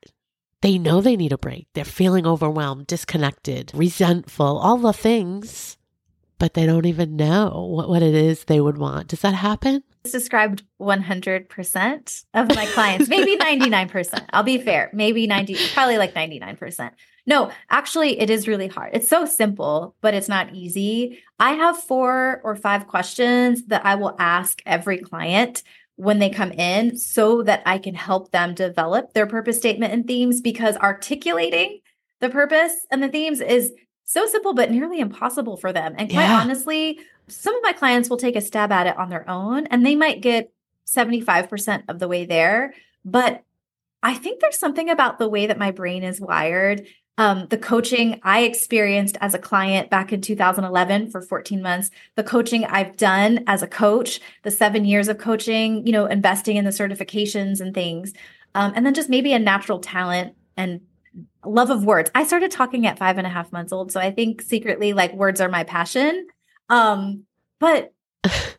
They 0.61 0.77
know 0.77 1.01
they 1.01 1.15
need 1.15 1.33
a 1.33 1.37
break. 1.37 1.67
They're 1.73 1.85
feeling 1.85 2.25
overwhelmed, 2.25 2.87
disconnected, 2.87 3.71
resentful, 3.75 4.57
all 4.57 4.77
the 4.77 4.93
things, 4.93 5.77
but 6.39 6.53
they 6.53 6.65
don't 6.65 6.85
even 6.85 7.15
know 7.15 7.69
what, 7.69 7.89
what 7.89 8.01
it 8.03 8.15
is 8.15 8.43
they 8.43 8.59
would 8.59 8.77
want. 8.77 9.07
Does 9.09 9.21
that 9.21 9.35
happen? 9.35 9.83
It's 10.03 10.13
described 10.13 10.63
100% 10.79 12.25
of 12.33 12.55
my 12.55 12.65
clients, 12.67 13.09
maybe 13.09 13.37
99%. 13.41 14.25
I'll 14.31 14.43
be 14.43 14.57
fair, 14.57 14.89
maybe 14.93 15.27
90, 15.27 15.57
probably 15.73 15.97
like 15.97 16.13
99%. 16.13 16.91
No, 17.25 17.51
actually, 17.69 18.19
it 18.19 18.29
is 18.29 18.47
really 18.47 18.67
hard. 18.67 18.91
It's 18.93 19.09
so 19.09 19.25
simple, 19.25 19.95
but 20.01 20.13
it's 20.13 20.29
not 20.29 20.55
easy. 20.55 21.19
I 21.39 21.53
have 21.53 21.77
four 21.77 22.41
or 22.43 22.55
five 22.55 22.87
questions 22.87 23.65
that 23.65 23.85
I 23.85 23.95
will 23.95 24.15
ask 24.17 24.61
every 24.65 24.99
client 24.99 25.61
when 25.97 26.19
they 26.19 26.29
come 26.29 26.51
in 26.51 26.95
so 26.95 27.43
that 27.43 27.61
I 27.65 27.79
can 27.79 27.95
help 27.95 28.31
them 28.31 28.53
develop 28.53 29.13
their 29.13 29.27
purpose 29.27 29.57
statement 29.57 29.93
and 29.93 30.07
themes 30.07 30.41
because 30.41 30.77
articulating 30.77 31.79
the 32.21 32.29
purpose 32.29 32.73
and 32.91 33.01
the 33.01 33.09
themes 33.09 33.41
is 33.41 33.73
so 34.05 34.25
simple 34.27 34.53
but 34.53 34.71
nearly 34.71 34.99
impossible 34.99 35.57
for 35.57 35.73
them. 35.73 35.95
And 35.97 36.09
quite 36.09 36.27
yeah. 36.27 36.39
honestly, 36.39 36.99
some 37.27 37.55
of 37.55 37.63
my 37.63 37.73
clients 37.73 38.09
will 38.09 38.17
take 38.17 38.35
a 38.35 38.41
stab 38.41 38.71
at 38.71 38.87
it 38.87 38.97
on 38.97 39.09
their 39.09 39.27
own 39.29 39.65
and 39.67 39.85
they 39.85 39.95
might 39.95 40.21
get 40.21 40.51
75% 40.87 41.83
of 41.89 41.99
the 41.99 42.07
way 42.07 42.25
there, 42.25 42.73
but 43.03 43.43
I 44.03 44.13
think 44.13 44.39
there's 44.39 44.57
something 44.59 44.89
about 44.89 45.17
the 45.17 45.27
way 45.27 45.47
that 45.47 45.57
my 45.57 45.71
brain 45.71 46.03
is 46.03 46.21
wired 46.21 46.85
um, 47.17 47.47
the 47.49 47.57
coaching 47.57 48.19
I 48.23 48.41
experienced 48.43 49.17
as 49.21 49.33
a 49.33 49.39
client 49.39 49.89
back 49.89 50.13
in 50.13 50.21
2011 50.21 51.09
for 51.09 51.21
14 51.21 51.61
months, 51.61 51.89
the 52.15 52.23
coaching 52.23 52.63
I've 52.65 52.95
done 52.95 53.43
as 53.47 53.63
a 53.63 53.67
coach, 53.67 54.19
the 54.43 54.51
seven 54.51 54.85
years 54.85 55.07
of 55.07 55.17
coaching, 55.17 55.85
you 55.85 55.91
know, 55.91 56.05
investing 56.05 56.57
in 56.57 56.65
the 56.65 56.71
certifications 56.71 57.59
and 57.59 57.73
things, 57.73 58.13
um, 58.53 58.73
and 58.75 58.85
then 58.85 58.93
just 58.93 59.09
maybe 59.09 59.33
a 59.33 59.39
natural 59.39 59.79
talent 59.79 60.35
and 60.55 60.81
love 61.43 61.71
of 61.71 61.85
words. 61.85 62.11
I 62.13 62.23
started 62.23 62.51
talking 62.51 62.85
at 62.85 62.99
five 62.99 63.17
and 63.17 63.25
a 63.25 63.31
half 63.31 63.51
months 63.51 63.73
old, 63.73 63.91
so 63.91 63.99
I 63.99 64.11
think 64.11 64.41
secretly 64.41 64.93
like 64.93 65.13
words 65.13 65.41
are 65.41 65.49
my 65.49 65.63
passion. 65.63 66.27
Um, 66.69 67.23
but 67.59 67.93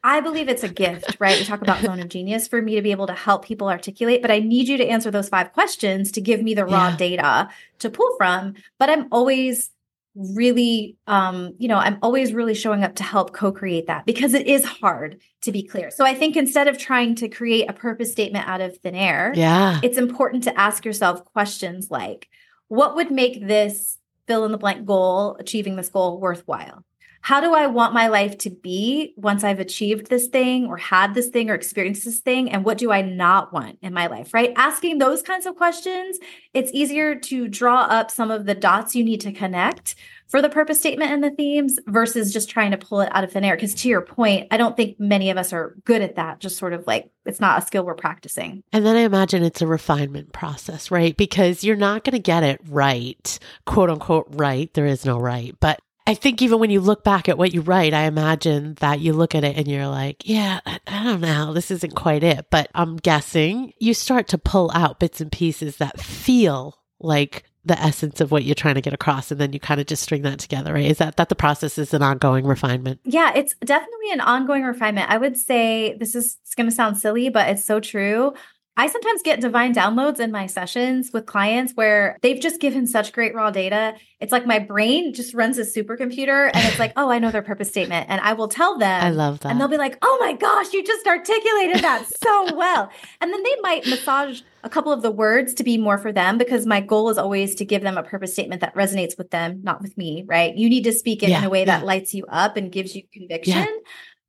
I 0.02 0.20
believe 0.20 0.48
it's 0.48 0.62
a 0.62 0.68
gift, 0.68 1.16
right? 1.18 1.38
We 1.38 1.44
talk 1.44 1.60
about 1.60 1.82
zone 1.82 2.00
of 2.00 2.08
genius 2.08 2.48
for 2.48 2.62
me 2.62 2.76
to 2.76 2.82
be 2.82 2.92
able 2.92 3.06
to 3.08 3.14
help 3.14 3.44
people 3.44 3.68
articulate, 3.68 4.22
but 4.22 4.30
I 4.30 4.38
need 4.38 4.68
you 4.68 4.76
to 4.78 4.86
answer 4.86 5.10
those 5.10 5.28
five 5.28 5.52
questions 5.52 6.12
to 6.12 6.20
give 6.20 6.42
me 6.42 6.54
the 6.54 6.64
raw 6.64 6.88
yeah. 6.88 6.96
data 6.96 7.48
to 7.80 7.90
pull 7.90 8.16
from. 8.16 8.54
But 8.78 8.90
I'm 8.90 9.08
always 9.12 9.70
really 10.18 10.96
um 11.06 11.54
you 11.58 11.68
know 11.68 11.76
i'm 11.76 11.96
always 12.02 12.32
really 12.32 12.54
showing 12.54 12.82
up 12.82 12.96
to 12.96 13.04
help 13.04 13.32
co-create 13.32 13.86
that 13.86 14.04
because 14.04 14.34
it 14.34 14.48
is 14.48 14.64
hard 14.64 15.20
to 15.42 15.52
be 15.52 15.62
clear 15.62 15.92
so 15.92 16.04
i 16.04 16.12
think 16.12 16.36
instead 16.36 16.66
of 16.66 16.76
trying 16.76 17.14
to 17.14 17.28
create 17.28 17.70
a 17.70 17.72
purpose 17.72 18.10
statement 18.10 18.48
out 18.48 18.60
of 18.60 18.76
thin 18.78 18.96
air 18.96 19.32
yeah 19.36 19.78
it's 19.82 19.96
important 19.96 20.42
to 20.42 20.58
ask 20.58 20.84
yourself 20.84 21.24
questions 21.26 21.88
like 21.88 22.28
what 22.66 22.96
would 22.96 23.12
make 23.12 23.46
this 23.46 23.98
fill 24.26 24.44
in 24.44 24.50
the 24.50 24.58
blank 24.58 24.84
goal 24.84 25.36
achieving 25.38 25.76
this 25.76 25.88
goal 25.88 26.18
worthwhile 26.18 26.84
how 27.20 27.40
do 27.40 27.54
I 27.54 27.66
want 27.66 27.94
my 27.94 28.08
life 28.08 28.38
to 28.38 28.50
be 28.50 29.14
once 29.16 29.44
I've 29.44 29.60
achieved 29.60 30.08
this 30.08 30.28
thing 30.28 30.66
or 30.66 30.76
had 30.76 31.14
this 31.14 31.28
thing 31.28 31.50
or 31.50 31.54
experienced 31.54 32.04
this 32.04 32.20
thing? 32.20 32.50
And 32.50 32.64
what 32.64 32.78
do 32.78 32.90
I 32.90 33.02
not 33.02 33.52
want 33.52 33.78
in 33.82 33.92
my 33.92 34.06
life, 34.06 34.32
right? 34.32 34.52
Asking 34.56 34.98
those 34.98 35.22
kinds 35.22 35.46
of 35.46 35.56
questions, 35.56 36.18
it's 36.54 36.70
easier 36.72 37.14
to 37.14 37.48
draw 37.48 37.82
up 37.82 38.10
some 38.10 38.30
of 38.30 38.46
the 38.46 38.54
dots 38.54 38.94
you 38.94 39.04
need 39.04 39.20
to 39.22 39.32
connect 39.32 39.94
for 40.28 40.42
the 40.42 40.48
purpose 40.48 40.78
statement 40.78 41.10
and 41.10 41.24
the 41.24 41.30
themes 41.30 41.78
versus 41.86 42.32
just 42.32 42.50
trying 42.50 42.70
to 42.70 42.76
pull 42.76 43.00
it 43.00 43.08
out 43.12 43.24
of 43.24 43.32
thin 43.32 43.44
air. 43.44 43.56
Because 43.56 43.74
to 43.76 43.88
your 43.88 44.02
point, 44.02 44.46
I 44.50 44.56
don't 44.56 44.76
think 44.76 45.00
many 45.00 45.30
of 45.30 45.38
us 45.38 45.52
are 45.52 45.74
good 45.84 46.02
at 46.02 46.16
that. 46.16 46.40
Just 46.40 46.58
sort 46.58 46.74
of 46.74 46.86
like 46.86 47.10
it's 47.24 47.40
not 47.40 47.62
a 47.62 47.66
skill 47.66 47.84
we're 47.84 47.94
practicing. 47.94 48.62
And 48.72 48.84
then 48.84 48.96
I 48.96 49.00
imagine 49.00 49.42
it's 49.42 49.62
a 49.62 49.66
refinement 49.66 50.32
process, 50.32 50.90
right? 50.90 51.16
Because 51.16 51.64
you're 51.64 51.76
not 51.76 52.04
going 52.04 52.12
to 52.12 52.18
get 52.18 52.42
it 52.42 52.60
right, 52.68 53.38
quote 53.66 53.90
unquote, 53.90 54.28
right. 54.30 54.72
There 54.74 54.86
is 54.86 55.04
no 55.06 55.18
right. 55.18 55.54
But 55.60 55.80
I 56.08 56.14
think 56.14 56.40
even 56.40 56.58
when 56.58 56.70
you 56.70 56.80
look 56.80 57.04
back 57.04 57.28
at 57.28 57.36
what 57.36 57.52
you 57.52 57.60
write, 57.60 57.92
I 57.92 58.04
imagine 58.04 58.76
that 58.80 58.98
you 58.98 59.12
look 59.12 59.34
at 59.34 59.44
it 59.44 59.58
and 59.58 59.68
you're 59.68 59.88
like, 59.88 60.26
yeah, 60.26 60.60
I, 60.64 61.04
don't 61.04 61.20
know, 61.20 61.52
this 61.52 61.70
isn't 61.70 61.94
quite 61.94 62.24
it. 62.24 62.46
But 62.50 62.70
I'm 62.74 62.96
guessing 62.96 63.74
you 63.78 63.92
start 63.92 64.28
to 64.28 64.38
pull 64.38 64.70
out 64.72 65.00
bits 65.00 65.20
and 65.20 65.30
pieces 65.30 65.76
that 65.76 66.00
feel 66.00 66.78
like 66.98 67.44
the 67.66 67.78
essence 67.78 68.22
of 68.22 68.30
what 68.30 68.42
you're 68.44 68.54
trying 68.54 68.76
to 68.76 68.80
get 68.80 68.94
across 68.94 69.30
and 69.30 69.38
then 69.38 69.52
you 69.52 69.60
kind 69.60 69.82
of 69.82 69.86
just 69.86 70.02
string 70.02 70.22
that 70.22 70.38
together 70.38 70.72
right? 70.72 70.86
Is 70.86 70.96
that 70.96 71.18
that 71.18 71.28
the 71.28 71.36
process 71.36 71.76
is 71.76 71.92
an 71.92 72.02
ongoing 72.02 72.46
refinement? 72.46 73.00
Yeah 73.04 73.32
it's 73.34 73.54
definitely 73.62 74.10
an 74.10 74.22
ongoing 74.22 74.62
refinement. 74.62 75.10
I 75.10 75.18
would 75.18 75.36
say 75.36 75.94
this 75.98 76.14
is 76.14 76.38
going 76.56 76.70
to 76.70 76.74
sound 76.74 76.96
silly 76.96 77.28
but 77.28 77.50
it's 77.50 77.66
so 77.66 77.78
true 77.80 78.32
I 78.78 78.86
sometimes 78.86 79.22
get 79.22 79.40
divine 79.40 79.74
downloads 79.74 80.20
in 80.20 80.30
my 80.30 80.46
sessions 80.46 81.10
with 81.12 81.26
clients 81.26 81.72
where 81.72 82.16
they've 82.22 82.40
just 82.40 82.60
given 82.60 82.86
such 82.86 83.12
great 83.12 83.34
raw 83.34 83.50
data. 83.50 83.94
It's 84.20 84.30
like 84.30 84.46
my 84.46 84.60
brain 84.60 85.12
just 85.12 85.34
runs 85.34 85.58
a 85.58 85.62
supercomputer 85.62 86.48
and 86.54 86.64
it's 86.64 86.78
like, 86.78 86.92
oh, 86.96 87.10
I 87.10 87.18
know 87.18 87.32
their 87.32 87.42
purpose 87.42 87.68
statement. 87.68 88.06
And 88.08 88.20
I 88.20 88.34
will 88.34 88.46
tell 88.46 88.78
them. 88.78 89.04
I 89.04 89.10
love 89.10 89.40
that. 89.40 89.50
And 89.50 89.60
they'll 89.60 89.66
be 89.66 89.78
like, 89.78 89.98
oh 90.00 90.18
my 90.20 90.32
gosh, 90.32 90.72
you 90.72 90.84
just 90.84 91.08
articulated 91.08 91.82
that 91.82 92.06
so 92.22 92.54
well. 92.54 92.88
And 93.20 93.32
then 93.32 93.42
they 93.42 93.56
might 93.62 93.84
massage 93.84 94.42
a 94.62 94.70
couple 94.70 94.92
of 94.92 95.02
the 95.02 95.10
words 95.10 95.54
to 95.54 95.64
be 95.64 95.76
more 95.76 95.98
for 95.98 96.12
them 96.12 96.38
because 96.38 96.64
my 96.64 96.80
goal 96.80 97.10
is 97.10 97.18
always 97.18 97.56
to 97.56 97.64
give 97.64 97.82
them 97.82 97.98
a 97.98 98.04
purpose 98.04 98.32
statement 98.32 98.60
that 98.60 98.76
resonates 98.76 99.18
with 99.18 99.30
them, 99.30 99.60
not 99.64 99.82
with 99.82 99.98
me, 99.98 100.22
right? 100.28 100.56
You 100.56 100.70
need 100.70 100.84
to 100.84 100.92
speak 100.92 101.24
it 101.24 101.30
yeah, 101.30 101.38
in 101.38 101.44
a 101.44 101.50
way 101.50 101.60
yeah. 101.60 101.78
that 101.78 101.84
lights 101.84 102.14
you 102.14 102.24
up 102.28 102.56
and 102.56 102.70
gives 102.70 102.94
you 102.94 103.02
conviction. 103.12 103.54
Yeah. 103.54 103.66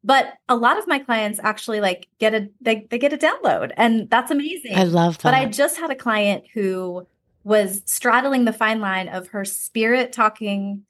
But 0.04 0.34
a 0.48 0.56
lot 0.56 0.78
of 0.78 0.88
my 0.88 1.00
clients 1.00 1.40
actually 1.44 1.82
like 1.82 2.08
get 2.20 2.34
a 2.34 2.50
they, 2.62 2.88
they 2.90 2.98
get 2.98 3.14
a 3.14 3.18
download 3.18 3.72
and 3.76 4.10
that's 4.10 4.32
amazing. 4.32 4.76
I 4.76 4.84
love 4.84 5.18
that. 5.18 5.24
But 5.24 5.34
I 5.34 5.46
just 5.46 5.78
had 5.78 5.92
a 5.92 5.96
client 5.96 6.46
who 6.54 7.06
was 7.44 7.82
straddling 7.86 8.46
the 8.46 8.54
fine 8.54 8.80
line 8.80 9.10
of 9.10 9.30
her 9.30 9.44
spirit 9.44 10.14
talking 10.14 10.84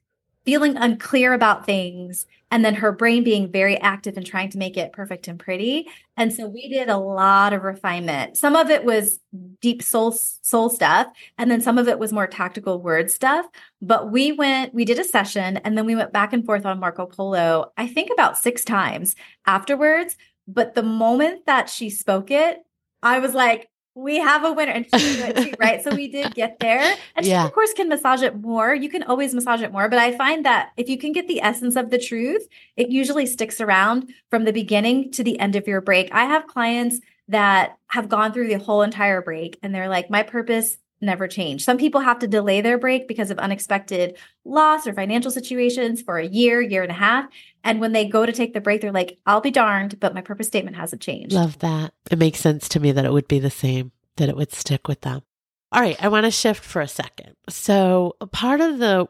feeling 0.44 0.76
unclear 0.76 1.32
about 1.32 1.66
things 1.66 2.26
and 2.50 2.64
then 2.64 2.74
her 2.74 2.90
brain 2.90 3.22
being 3.22 3.50
very 3.50 3.78
active 3.78 4.16
and 4.16 4.26
trying 4.26 4.50
to 4.50 4.58
make 4.58 4.76
it 4.76 4.92
perfect 4.92 5.28
and 5.28 5.38
pretty. 5.38 5.86
And 6.16 6.32
so 6.32 6.48
we 6.48 6.68
did 6.68 6.88
a 6.88 6.96
lot 6.96 7.52
of 7.52 7.62
refinement. 7.62 8.36
Some 8.36 8.56
of 8.56 8.70
it 8.70 8.84
was 8.84 9.20
deep 9.60 9.82
soul 9.82 10.12
soul 10.12 10.68
stuff 10.68 11.08
and 11.38 11.50
then 11.50 11.60
some 11.60 11.78
of 11.78 11.86
it 11.86 11.98
was 11.98 12.12
more 12.12 12.26
tactical 12.26 12.80
word 12.80 13.10
stuff. 13.10 13.46
But 13.80 14.10
we 14.10 14.32
went 14.32 14.74
we 14.74 14.84
did 14.84 14.98
a 14.98 15.04
session 15.04 15.58
and 15.58 15.78
then 15.78 15.86
we 15.86 15.96
went 15.96 16.12
back 16.12 16.32
and 16.32 16.44
forth 16.44 16.66
on 16.66 16.80
Marco 16.80 17.06
Polo 17.06 17.72
i 17.76 17.86
think 17.86 18.10
about 18.12 18.38
six 18.38 18.64
times 18.64 19.14
afterwards. 19.46 20.16
But 20.48 20.74
the 20.74 20.82
moment 20.82 21.46
that 21.46 21.70
she 21.70 21.90
spoke 21.90 22.30
it 22.30 22.58
i 23.02 23.18
was 23.20 23.34
like 23.34 23.69
we 23.94 24.18
have 24.18 24.44
a 24.44 24.52
winner 24.52 24.72
and 24.72 24.86
she 24.86 25.20
went 25.20 25.36
too, 25.36 25.52
right? 25.58 25.82
So 25.82 25.94
we 25.94 26.08
did 26.12 26.34
get 26.34 26.58
there. 26.60 26.96
And 27.16 27.26
she, 27.26 27.32
of 27.46 27.52
course, 27.52 27.72
can 27.72 27.88
massage 27.88 28.22
it 28.22 28.40
more. 28.40 28.74
You 28.74 28.88
can 28.88 29.02
always 29.02 29.34
massage 29.34 29.62
it 29.62 29.72
more. 29.72 29.88
But 29.88 29.98
I 29.98 30.16
find 30.16 30.44
that 30.44 30.70
if 30.76 30.88
you 30.88 30.98
can 30.98 31.12
get 31.12 31.28
the 31.28 31.42
essence 31.42 31.76
of 31.76 31.90
the 31.90 31.98
truth, 31.98 32.46
it 32.76 32.90
usually 32.90 33.26
sticks 33.26 33.60
around 33.60 34.12
from 34.30 34.44
the 34.44 34.52
beginning 34.52 35.10
to 35.12 35.24
the 35.24 35.38
end 35.38 35.56
of 35.56 35.66
your 35.66 35.80
break. 35.80 36.12
I 36.12 36.24
have 36.24 36.46
clients 36.46 37.00
that 37.28 37.78
have 37.88 38.08
gone 38.08 38.32
through 38.32 38.48
the 38.48 38.58
whole 38.58 38.82
entire 38.82 39.22
break 39.22 39.58
and 39.62 39.74
they're 39.74 39.88
like, 39.88 40.10
my 40.10 40.22
purpose 40.22 40.78
never 41.00 41.26
change. 41.26 41.64
Some 41.64 41.78
people 41.78 42.00
have 42.00 42.18
to 42.20 42.28
delay 42.28 42.60
their 42.60 42.78
break 42.78 43.08
because 43.08 43.30
of 43.30 43.38
unexpected 43.38 44.16
loss 44.44 44.86
or 44.86 44.92
financial 44.92 45.30
situations 45.30 46.02
for 46.02 46.18
a 46.18 46.26
year, 46.26 46.60
year 46.60 46.82
and 46.82 46.90
a 46.90 46.94
half. 46.94 47.28
And 47.64 47.80
when 47.80 47.92
they 47.92 48.06
go 48.06 48.26
to 48.26 48.32
take 48.32 48.54
the 48.54 48.60
break, 48.60 48.80
they're 48.80 48.92
like, 48.92 49.18
I'll 49.26 49.40
be 49.40 49.50
darned, 49.50 50.00
but 50.00 50.14
my 50.14 50.20
purpose 50.20 50.46
statement 50.46 50.76
hasn't 50.76 51.02
changed. 51.02 51.34
Love 51.34 51.58
that. 51.60 51.92
It 52.10 52.18
makes 52.18 52.40
sense 52.40 52.68
to 52.70 52.80
me 52.80 52.92
that 52.92 53.04
it 53.04 53.12
would 53.12 53.28
be 53.28 53.38
the 53.38 53.50
same, 53.50 53.92
that 54.16 54.28
it 54.28 54.36
would 54.36 54.52
stick 54.52 54.88
with 54.88 55.02
them. 55.02 55.22
All 55.72 55.80
right, 55.80 55.96
I 56.02 56.08
want 56.08 56.24
to 56.24 56.32
shift 56.32 56.64
for 56.64 56.82
a 56.82 56.88
second. 56.88 57.36
So, 57.48 58.16
part 58.32 58.60
of 58.60 58.78
the 58.78 59.08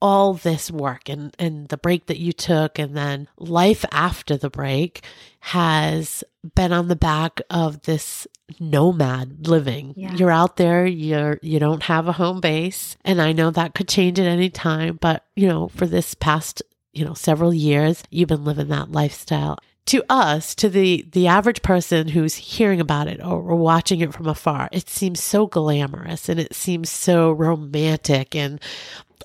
all 0.00 0.34
this 0.34 0.70
work 0.70 1.08
and 1.08 1.34
and 1.38 1.68
the 1.68 1.76
break 1.76 2.06
that 2.06 2.18
you 2.18 2.32
took 2.32 2.78
and 2.78 2.96
then 2.96 3.28
life 3.38 3.84
after 3.92 4.36
the 4.36 4.50
break 4.50 5.04
has 5.40 6.24
been 6.54 6.72
on 6.72 6.88
the 6.88 6.96
back 6.96 7.40
of 7.50 7.82
this 7.82 8.26
nomad 8.58 9.46
living. 9.46 9.94
Yeah. 9.96 10.14
You're 10.14 10.30
out 10.30 10.56
there, 10.56 10.86
you're 10.86 11.38
you 11.42 11.58
don't 11.58 11.82
have 11.84 12.08
a 12.08 12.12
home 12.12 12.40
base, 12.40 12.96
and 13.04 13.20
I 13.20 13.32
know 13.32 13.50
that 13.50 13.74
could 13.74 13.88
change 13.88 14.18
at 14.18 14.26
any 14.26 14.50
time, 14.50 14.98
but 15.00 15.24
you 15.36 15.46
know, 15.48 15.68
for 15.68 15.86
this 15.86 16.14
past, 16.14 16.62
you 16.92 17.04
know, 17.04 17.14
several 17.14 17.52
years, 17.52 18.02
you've 18.10 18.28
been 18.28 18.44
living 18.44 18.68
that 18.68 18.92
lifestyle. 18.92 19.58
To 19.86 20.04
us, 20.08 20.54
to 20.56 20.68
the 20.68 21.04
the 21.10 21.26
average 21.26 21.62
person 21.62 22.08
who's 22.08 22.36
hearing 22.36 22.80
about 22.80 23.08
it 23.08 23.20
or, 23.20 23.42
or 23.42 23.56
watching 23.56 24.00
it 24.00 24.14
from 24.14 24.26
afar, 24.26 24.68
it 24.72 24.88
seems 24.88 25.20
so 25.22 25.46
glamorous 25.46 26.28
and 26.28 26.38
it 26.38 26.54
seems 26.54 26.90
so 26.90 27.32
romantic 27.32 28.36
and 28.36 28.60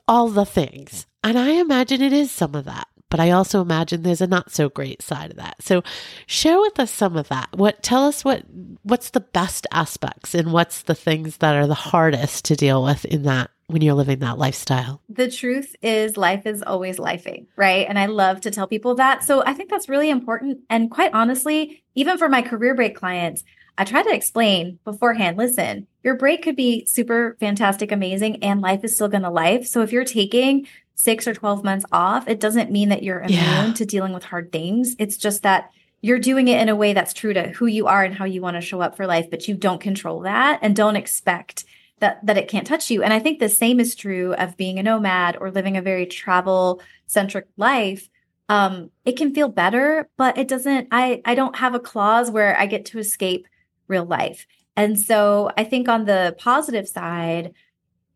all 0.08 0.30
the 0.30 0.46
things. 0.46 1.06
And 1.24 1.38
I 1.38 1.52
imagine 1.52 2.02
it 2.02 2.14
is 2.14 2.32
some 2.32 2.56
of 2.56 2.66
that 2.66 2.88
but 3.16 3.20
I 3.20 3.32
also 3.32 3.62
imagine 3.62 4.02
there's 4.02 4.20
a 4.20 4.28
not 4.28 4.52
so 4.52 4.68
great 4.68 5.02
side 5.02 5.32
of 5.32 5.38
that. 5.38 5.62
So 5.62 5.84
share 6.26 6.60
with 6.60 6.78
us 6.80 6.92
some 6.92 7.16
of 7.16 7.30
that. 7.30 7.48
What 7.56 7.82
tell 7.84 8.06
us 8.06 8.26
what 8.26 8.44
what's 8.84 9.12
the 9.12 9.22
best 9.22 9.68
aspects 9.72 10.34
and 10.36 10.52
what's 10.52 10.82
the 10.82 10.96
things 10.96 11.38
that 11.38 11.56
are 11.56 11.66
the 11.66 11.76
hardest 11.76 12.44
to 12.46 12.58
deal 12.58 12.84
with 12.84 13.06
in 13.06 13.24
that 13.24 13.52
when 13.68 13.82
you're 13.82 13.94
living 13.94 14.20
that 14.20 14.38
lifestyle? 14.38 15.02
The 15.10 15.30
truth 15.30 15.76
is 15.82 16.18
life 16.18 16.46
is 16.46 16.62
always 16.62 16.98
lifing, 16.98 17.48
right? 17.56 17.88
And 17.88 17.98
I 17.98 18.06
love 18.06 18.42
to 18.42 18.52
tell 18.52 18.68
people 18.68 18.96
that. 18.96 19.24
So 19.24 19.44
I 19.46 19.54
think 19.54 19.70
that's 19.70 19.90
really 19.90 20.10
important 20.10 20.60
and 20.70 20.92
quite 20.92 21.14
honestly, 21.14 21.84
even 21.96 22.18
for 22.18 22.30
my 22.30 22.42
career 22.42 22.76
break 22.76 22.96
clients, 22.96 23.44
I 23.78 23.84
try 23.84 24.04
to 24.04 24.14
explain 24.14 24.80
beforehand, 24.86 25.38
listen, 25.38 25.88
your 26.04 26.16
break 26.16 26.44
could 26.44 26.56
be 26.56 26.86
super 26.86 27.36
fantastic, 27.40 27.92
amazing, 27.92 28.44
and 28.44 28.62
life 28.62 28.84
is 28.84 28.96
still 28.96 29.10
going 29.10 29.24
to 29.24 29.30
life. 29.30 29.68
So 29.68 29.82
if 29.82 29.92
you're 29.92 30.06
taking 30.06 30.68
six 30.94 31.28
or 31.28 31.34
12 31.34 31.64
months 31.64 31.86
off, 31.92 32.28
it 32.30 32.40
doesn't 32.40 32.72
mean 32.72 32.90
that 32.90 33.04
you're 33.04 33.20
immune 33.20 33.38
yeah. 33.38 33.74
to 33.74 33.86
dealing 33.86 34.14
with 34.14 34.24
hard 34.24 34.52
things. 34.52 34.96
It's 34.98 35.18
just 35.18 35.44
that 35.44 35.72
you're 36.02 36.20
doing 36.20 36.48
it 36.48 36.62
in 36.62 36.70
a 36.70 36.76
way 36.76 36.94
that's 36.94 37.14
true 37.14 37.34
to 37.34 37.50
who 37.50 37.66
you 37.66 37.88
are 37.88 38.04
and 38.04 38.16
how 38.16 38.26
you 38.26 38.42
want 38.42 38.56
to 38.56 38.62
show 38.62 38.80
up 38.80 38.96
for 38.96 39.08
life, 39.08 39.30
but 39.30 39.48
you 39.48 39.56
don't 39.56 39.82
control 39.82 40.22
that 40.22 40.60
and 40.62 40.76
don't 40.76 40.96
expect 40.96 41.66
that 42.00 42.26
that 42.26 42.38
it 42.38 42.48
can't 42.48 42.68
touch 42.68 42.90
you. 42.92 43.04
And 43.04 43.14
I 43.14 43.20
think 43.20 43.40
the 43.40 43.50
same 43.50 43.80
is 43.80 43.96
true 43.96 44.34
of 44.34 44.58
being 44.58 44.80
a 44.80 44.84
nomad 44.84 45.38
or 45.40 45.52
living 45.52 45.78
a 45.78 45.82
very 45.82 46.06
travel 46.06 46.82
centric 47.08 47.48
life. 47.58 48.10
Um, 48.48 48.92
it 49.06 49.18
can 49.18 49.34
feel 49.34 49.50
better, 49.50 50.08
but 50.18 50.38
it 50.38 50.48
doesn't. 50.48 50.88
I 50.92 51.22
I 51.26 51.36
don't 51.36 51.56
have 51.58 51.74
a 51.76 51.80
clause 51.80 52.30
where 52.30 52.58
I 52.58 52.66
get 52.66 52.86
to 52.88 53.00
escape 53.00 53.48
real 53.88 54.06
life. 54.06 54.46
And 54.76 55.00
so 55.00 55.50
I 55.58 55.64
think 55.64 55.88
on 55.88 56.06
the 56.06 56.36
positive 56.38 56.88
side, 56.88 57.54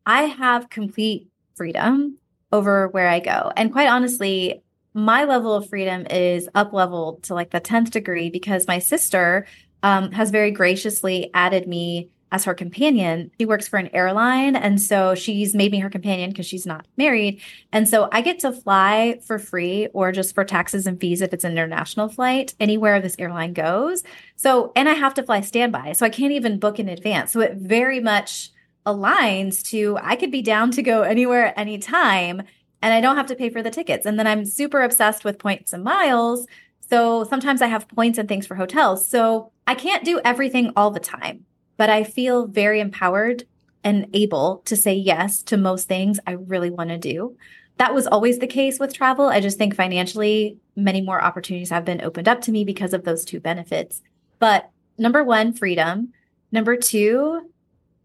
I 0.06 0.24
have 0.24 0.70
complete 0.70 1.28
freedom 1.56 2.18
over 2.52 2.88
where 2.90 3.08
I 3.08 3.20
go. 3.20 3.52
And 3.56 3.72
quite 3.72 3.88
honestly, 3.88 4.62
my 4.94 5.24
level 5.24 5.54
of 5.54 5.70
freedom 5.70 6.06
is 6.10 6.50
up 6.56 6.74
leveled 6.74 7.24
to 7.24 7.34
like 7.34 7.52
the 7.52 7.62
10th 7.62 7.92
degree 7.92 8.30
because 8.30 8.68
my 8.68 8.80
sister 8.80 9.46
um, 9.84 10.12
has 10.12 10.32
very 10.32 10.52
graciously 10.52 11.30
added 11.34 11.68
me 11.68 12.10
as 12.32 12.46
her 12.46 12.54
companion. 12.54 13.32
She 13.40 13.46
works 13.46 13.68
for 13.68 13.78
an 13.78 13.90
airline. 13.94 14.56
And 14.56 14.82
so 14.82 15.16
she's 15.16 15.56
made 15.56 15.72
me 15.72 15.80
her 15.80 15.90
companion 15.90 16.30
because 16.30 16.46
she's 16.46 16.66
not 16.66 16.86
married. 16.98 17.42
And 17.72 17.88
so 17.88 18.10
I 18.12 18.22
get 18.22 18.40
to 18.40 18.52
fly 18.52 19.20
for 19.26 19.40
free 19.40 19.88
or 19.94 20.12
just 20.12 20.36
for 20.36 20.44
taxes 20.44 20.86
and 20.86 21.00
fees 21.00 21.22
if 21.22 21.34
it's 21.34 21.44
an 21.44 21.54
international 21.54 22.10
flight 22.10 22.54
anywhere 22.60 23.00
this 23.00 23.16
airline 23.20 23.54
goes. 23.54 24.04
So, 24.36 24.72
and 24.76 24.88
I 24.88 24.94
have 24.94 25.14
to 25.16 25.24
fly 25.24 25.42
standby. 25.42 25.94
So 25.94 26.06
I 26.06 26.10
can't 26.10 26.34
even 26.34 26.60
book 26.60 26.80
in 26.80 26.90
advance. 26.90 27.32
So 27.32 27.42
it 27.42 27.56
very 27.56 28.00
much 28.00 28.52
aligns 28.86 29.64
to 29.70 29.98
I 30.02 30.16
could 30.16 30.32
be 30.32 30.42
down 30.42 30.72
to 30.72 30.82
go 30.82 31.02
anywhere 31.02 31.48
at 31.48 31.58
any 31.58 31.78
time 31.78 32.44
and 32.82 32.94
I 32.94 33.02
don't 33.02 33.18
have 33.18 33.28
to 33.28 33.36
pay 33.36 33.50
for 33.50 33.62
the 33.62 33.70
tickets. 33.70 34.06
And 34.06 34.18
then 34.18 34.28
I'm 34.28 34.46
super 34.46 34.82
obsessed 34.82 35.26
with 35.26 35.38
points 35.38 35.74
and 35.74 35.84
miles. 35.84 36.48
So 36.90 37.24
sometimes 37.26 37.62
I 37.62 37.68
have 37.68 37.88
points 37.88 38.18
and 38.18 38.28
things 38.28 38.48
for 38.48 38.56
hotels. 38.56 39.08
So 39.08 39.52
I 39.68 39.76
can't 39.76 40.04
do 40.04 40.20
everything 40.26 40.72
all 40.76 40.90
the 40.92 41.00
time, 41.00 41.46
but 41.80 41.90
I 41.90 42.04
feel 42.04 42.46
very 42.46 42.82
empowered 42.82 43.46
and 43.86 44.08
able 44.14 44.62
to 44.66 44.76
say 44.76 44.94
yes 44.94 45.42
to 45.44 45.56
most 45.56 45.88
things 45.88 46.20
I 46.28 46.34
really 46.34 46.70
want 46.70 46.90
to 46.90 46.98
do. 46.98 47.38
That 47.78 47.94
was 47.94 48.06
always 48.06 48.40
the 48.40 48.48
case 48.48 48.80
with 48.80 48.94
travel. 48.94 49.30
I 49.30 49.40
just 49.40 49.58
think 49.58 49.74
financially, 49.74 50.58
many 50.76 51.00
more 51.00 51.24
opportunities 51.24 51.70
have 51.70 51.86
been 51.86 52.02
opened 52.02 52.28
up 52.28 52.42
to 52.42 52.52
me 52.52 52.66
because 52.66 52.94
of 52.94 53.06
those 53.06 53.24
two 53.24 53.40
benefits. 53.40 54.02
But 54.40 54.70
number 54.98 55.24
one, 55.24 55.54
freedom. 55.54 56.12
Number 56.52 56.76
two, 56.76 57.50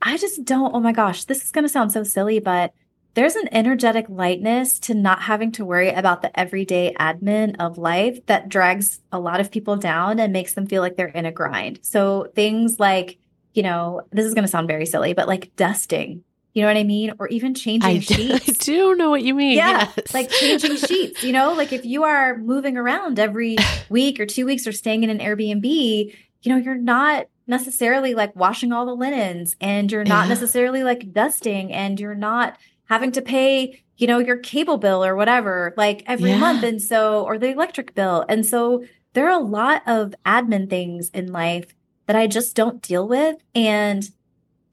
I 0.00 0.18
just 0.18 0.44
don't, 0.44 0.72
oh 0.72 0.78
my 0.78 0.92
gosh, 0.92 1.24
this 1.24 1.42
is 1.42 1.50
going 1.50 1.64
to 1.64 1.68
sound 1.68 1.90
so 1.90 2.04
silly, 2.04 2.38
but 2.38 2.72
there's 3.14 3.34
an 3.34 3.48
energetic 3.50 4.06
lightness 4.08 4.78
to 4.80 4.94
not 4.94 5.22
having 5.22 5.50
to 5.52 5.64
worry 5.64 5.88
about 5.88 6.22
the 6.22 6.38
everyday 6.38 6.94
admin 7.00 7.56
of 7.58 7.76
life 7.76 8.24
that 8.26 8.48
drags 8.48 9.00
a 9.10 9.18
lot 9.18 9.40
of 9.40 9.50
people 9.50 9.76
down 9.76 10.20
and 10.20 10.32
makes 10.32 10.54
them 10.54 10.68
feel 10.68 10.80
like 10.80 10.96
they're 10.96 11.08
in 11.08 11.26
a 11.26 11.32
grind. 11.32 11.80
So 11.82 12.30
things 12.36 12.78
like, 12.78 13.18
you 13.54 13.62
know, 13.62 14.02
this 14.10 14.26
is 14.26 14.34
going 14.34 14.44
to 14.44 14.50
sound 14.50 14.68
very 14.68 14.84
silly, 14.84 15.14
but 15.14 15.26
like 15.26 15.54
dusting, 15.56 16.22
you 16.52 16.62
know 16.62 16.68
what 16.68 16.76
I 16.76 16.84
mean? 16.84 17.14
Or 17.18 17.28
even 17.28 17.54
changing 17.54 17.90
I 17.90 17.98
sheets. 18.00 18.44
Do, 18.44 18.52
I 18.52 18.54
do 18.92 18.96
know 18.96 19.10
what 19.10 19.22
you 19.22 19.34
mean. 19.34 19.56
Yeah. 19.56 19.90
Yes. 19.96 20.12
Like 20.12 20.30
changing 20.30 20.76
sheets, 20.76 21.22
you 21.24 21.32
know, 21.32 21.54
like 21.54 21.72
if 21.72 21.84
you 21.84 22.04
are 22.04 22.36
moving 22.36 22.76
around 22.76 23.18
every 23.18 23.56
week 23.88 24.20
or 24.20 24.26
two 24.26 24.44
weeks 24.44 24.66
or 24.66 24.72
staying 24.72 25.02
in 25.02 25.10
an 25.10 25.18
Airbnb, 25.18 25.64
you 26.42 26.52
know, 26.52 26.56
you're 26.56 26.74
not 26.74 27.26
necessarily 27.46 28.14
like 28.14 28.34
washing 28.36 28.72
all 28.72 28.86
the 28.86 28.94
linens 28.94 29.56
and 29.60 29.90
you're 29.92 30.04
not 30.04 30.24
yeah. 30.24 30.28
necessarily 30.28 30.82
like 30.82 31.12
dusting 31.12 31.72
and 31.72 32.00
you're 32.00 32.14
not 32.14 32.56
having 32.86 33.12
to 33.12 33.22
pay 33.22 33.82
you 33.96 34.06
know 34.06 34.18
your 34.18 34.38
cable 34.38 34.78
bill 34.78 35.04
or 35.04 35.14
whatever 35.14 35.74
like 35.76 36.02
every 36.06 36.30
yeah. 36.30 36.38
month 36.38 36.62
and 36.62 36.80
so 36.80 37.22
or 37.24 37.38
the 37.38 37.50
electric 37.50 37.94
bill 37.94 38.24
and 38.28 38.46
so 38.46 38.82
there 39.12 39.26
are 39.28 39.38
a 39.38 39.44
lot 39.44 39.82
of 39.86 40.14
admin 40.24 40.68
things 40.68 41.10
in 41.10 41.30
life 41.32 41.74
that 42.06 42.16
I 42.16 42.26
just 42.26 42.54
don't 42.54 42.82
deal 42.82 43.06
with 43.08 43.36
and 43.54 44.08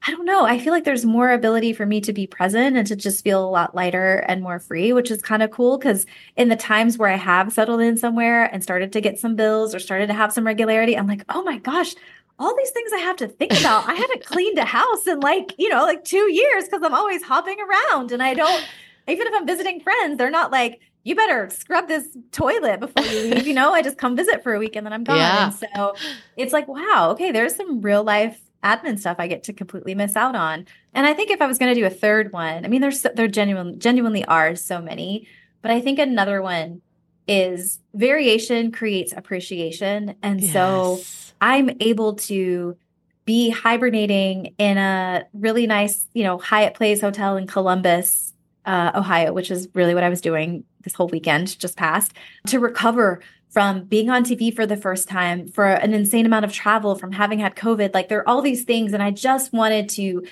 I 0.04 0.10
don't 0.10 0.24
know. 0.24 0.44
I 0.44 0.58
feel 0.58 0.72
like 0.72 0.82
there's 0.82 1.04
more 1.04 1.30
ability 1.30 1.72
for 1.72 1.86
me 1.86 2.00
to 2.00 2.12
be 2.12 2.26
present 2.26 2.76
and 2.76 2.86
to 2.88 2.96
just 2.96 3.22
feel 3.22 3.44
a 3.44 3.48
lot 3.48 3.74
lighter 3.74 4.24
and 4.26 4.42
more 4.42 4.58
free, 4.58 4.92
which 4.92 5.12
is 5.12 5.22
kind 5.22 5.44
of 5.44 5.52
cool. 5.52 5.78
Cause 5.78 6.06
in 6.36 6.48
the 6.48 6.56
times 6.56 6.98
where 6.98 7.08
I 7.08 7.16
have 7.16 7.52
settled 7.52 7.80
in 7.80 7.96
somewhere 7.96 8.44
and 8.52 8.64
started 8.64 8.92
to 8.92 9.00
get 9.00 9.20
some 9.20 9.36
bills 9.36 9.74
or 9.74 9.78
started 9.78 10.08
to 10.08 10.14
have 10.14 10.32
some 10.32 10.44
regularity, 10.44 10.98
I'm 10.98 11.06
like, 11.06 11.24
oh 11.28 11.44
my 11.44 11.58
gosh, 11.58 11.94
all 12.40 12.56
these 12.56 12.70
things 12.70 12.90
I 12.92 12.98
have 12.98 13.16
to 13.16 13.28
think 13.28 13.52
about. 13.52 13.88
I 13.88 13.94
haven't 13.94 14.24
cleaned 14.26 14.58
a 14.58 14.64
house 14.64 15.06
in 15.06 15.20
like, 15.20 15.54
you 15.56 15.68
know, 15.68 15.84
like 15.84 16.02
two 16.02 16.32
years 16.32 16.64
because 16.64 16.82
I'm 16.82 16.94
always 16.94 17.22
hopping 17.22 17.58
around 17.60 18.10
and 18.10 18.22
I 18.22 18.34
don't, 18.34 18.66
even 19.06 19.28
if 19.28 19.34
I'm 19.36 19.46
visiting 19.46 19.80
friends, 19.80 20.18
they're 20.18 20.30
not 20.30 20.50
like, 20.50 20.80
you 21.04 21.14
better 21.14 21.50
scrub 21.50 21.88
this 21.88 22.06
toilet 22.30 22.80
before 22.80 23.04
you 23.04 23.34
leave. 23.34 23.46
You 23.46 23.54
know, 23.54 23.72
I 23.72 23.82
just 23.82 23.98
come 23.98 24.16
visit 24.16 24.42
for 24.42 24.54
a 24.54 24.58
week 24.58 24.76
and 24.76 24.86
then 24.86 24.92
I'm 24.92 25.04
gone. 25.04 25.18
Yeah. 25.18 25.44
And 25.46 25.54
so 25.54 25.94
it's 26.36 26.52
like, 26.52 26.68
wow, 26.68 27.10
okay, 27.12 27.32
there's 27.32 27.56
some 27.56 27.80
real 27.80 28.04
life 28.04 28.40
admin 28.62 28.98
stuff 28.98 29.16
I 29.18 29.26
get 29.26 29.44
to 29.44 29.52
completely 29.52 29.94
miss 29.94 30.16
out 30.16 30.36
on. 30.36 30.66
And 30.94 31.06
I 31.06 31.14
think 31.14 31.30
if 31.30 31.42
I 31.42 31.46
was 31.46 31.58
going 31.58 31.74
to 31.74 31.80
do 31.80 31.86
a 31.86 31.90
third 31.90 32.32
one, 32.32 32.64
I 32.64 32.68
mean, 32.68 32.80
there's 32.80 33.02
there 33.14 33.28
genuine 33.28 33.78
genuinely 33.78 34.24
are 34.24 34.54
so 34.54 34.80
many, 34.80 35.26
but 35.60 35.70
I 35.70 35.80
think 35.80 35.98
another 35.98 36.40
one 36.42 36.82
is 37.28 37.80
variation 37.94 38.72
creates 38.72 39.12
appreciation, 39.12 40.16
and 40.22 40.40
yes. 40.40 40.52
so 40.52 41.00
I'm 41.40 41.70
able 41.80 42.14
to 42.14 42.76
be 43.24 43.50
hibernating 43.50 44.54
in 44.58 44.78
a 44.78 45.24
really 45.32 45.66
nice, 45.66 46.06
you 46.12 46.24
know, 46.24 46.38
Hyatt 46.38 46.74
Place 46.74 47.00
hotel 47.00 47.36
in 47.36 47.46
Columbus 47.46 48.31
uh, 48.64 48.92
Ohio, 48.94 49.32
which 49.32 49.50
is 49.50 49.68
really 49.74 49.94
what 49.94 50.04
I 50.04 50.08
was 50.08 50.20
doing 50.20 50.64
this 50.82 50.94
whole 50.94 51.08
weekend 51.08 51.58
just 51.58 51.76
passed, 51.76 52.12
to 52.46 52.58
recover 52.58 53.20
from 53.50 53.84
being 53.84 54.08
on 54.08 54.24
TV 54.24 54.54
for 54.54 54.66
the 54.66 54.76
first 54.76 55.08
time, 55.08 55.46
for 55.46 55.66
an 55.66 55.92
insane 55.92 56.24
amount 56.24 56.44
of 56.44 56.52
travel, 56.52 56.94
from 56.94 57.12
having 57.12 57.38
had 57.38 57.54
COVID. 57.54 57.92
Like 57.92 58.08
there 58.08 58.20
are 58.20 58.28
all 58.28 58.40
these 58.40 58.64
things. 58.64 58.92
And 58.92 59.02
I 59.02 59.10
just 59.10 59.52
wanted 59.52 59.90
to 59.90 60.26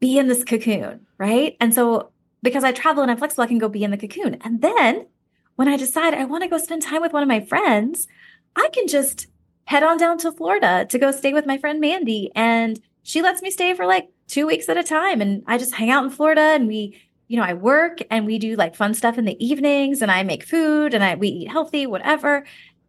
be 0.00 0.18
in 0.18 0.26
this 0.26 0.42
cocoon. 0.42 1.06
Right. 1.16 1.56
And 1.60 1.72
so 1.72 2.10
because 2.42 2.64
I 2.64 2.72
travel 2.72 3.02
and 3.02 3.10
I'm 3.10 3.16
flexible, 3.16 3.44
I 3.44 3.46
can 3.46 3.58
go 3.58 3.68
be 3.68 3.84
in 3.84 3.92
the 3.92 3.96
cocoon. 3.96 4.38
And 4.42 4.60
then 4.60 5.06
when 5.54 5.68
I 5.68 5.76
decide 5.76 6.14
I 6.14 6.24
want 6.24 6.42
to 6.42 6.48
go 6.48 6.58
spend 6.58 6.82
time 6.82 7.00
with 7.00 7.12
one 7.12 7.22
of 7.22 7.28
my 7.28 7.40
friends, 7.40 8.08
I 8.56 8.68
can 8.72 8.88
just 8.88 9.28
head 9.66 9.82
on 9.82 9.96
down 9.96 10.18
to 10.18 10.32
Florida 10.32 10.84
to 10.90 10.98
go 10.98 11.12
stay 11.12 11.32
with 11.32 11.46
my 11.46 11.58
friend 11.58 11.80
Mandy. 11.80 12.32
And 12.34 12.80
she 13.04 13.22
lets 13.22 13.40
me 13.40 13.50
stay 13.50 13.72
for 13.74 13.86
like 13.86 14.10
two 14.26 14.46
weeks 14.46 14.68
at 14.68 14.76
a 14.76 14.82
time. 14.82 15.20
And 15.20 15.44
I 15.46 15.58
just 15.58 15.74
hang 15.74 15.90
out 15.90 16.04
in 16.04 16.10
Florida 16.10 16.40
and 16.40 16.66
we, 16.66 17.00
you 17.28 17.36
know, 17.36 17.42
I 17.42 17.54
work 17.54 17.98
and 18.10 18.26
we 18.26 18.38
do 18.38 18.56
like 18.56 18.76
fun 18.76 18.94
stuff 18.94 19.18
in 19.18 19.24
the 19.24 19.44
evenings 19.44 20.02
and 20.02 20.10
I 20.10 20.22
make 20.22 20.44
food 20.44 20.94
and 20.94 21.02
I 21.02 21.14
we 21.14 21.28
eat 21.28 21.48
healthy, 21.48 21.86
whatever. 21.86 22.44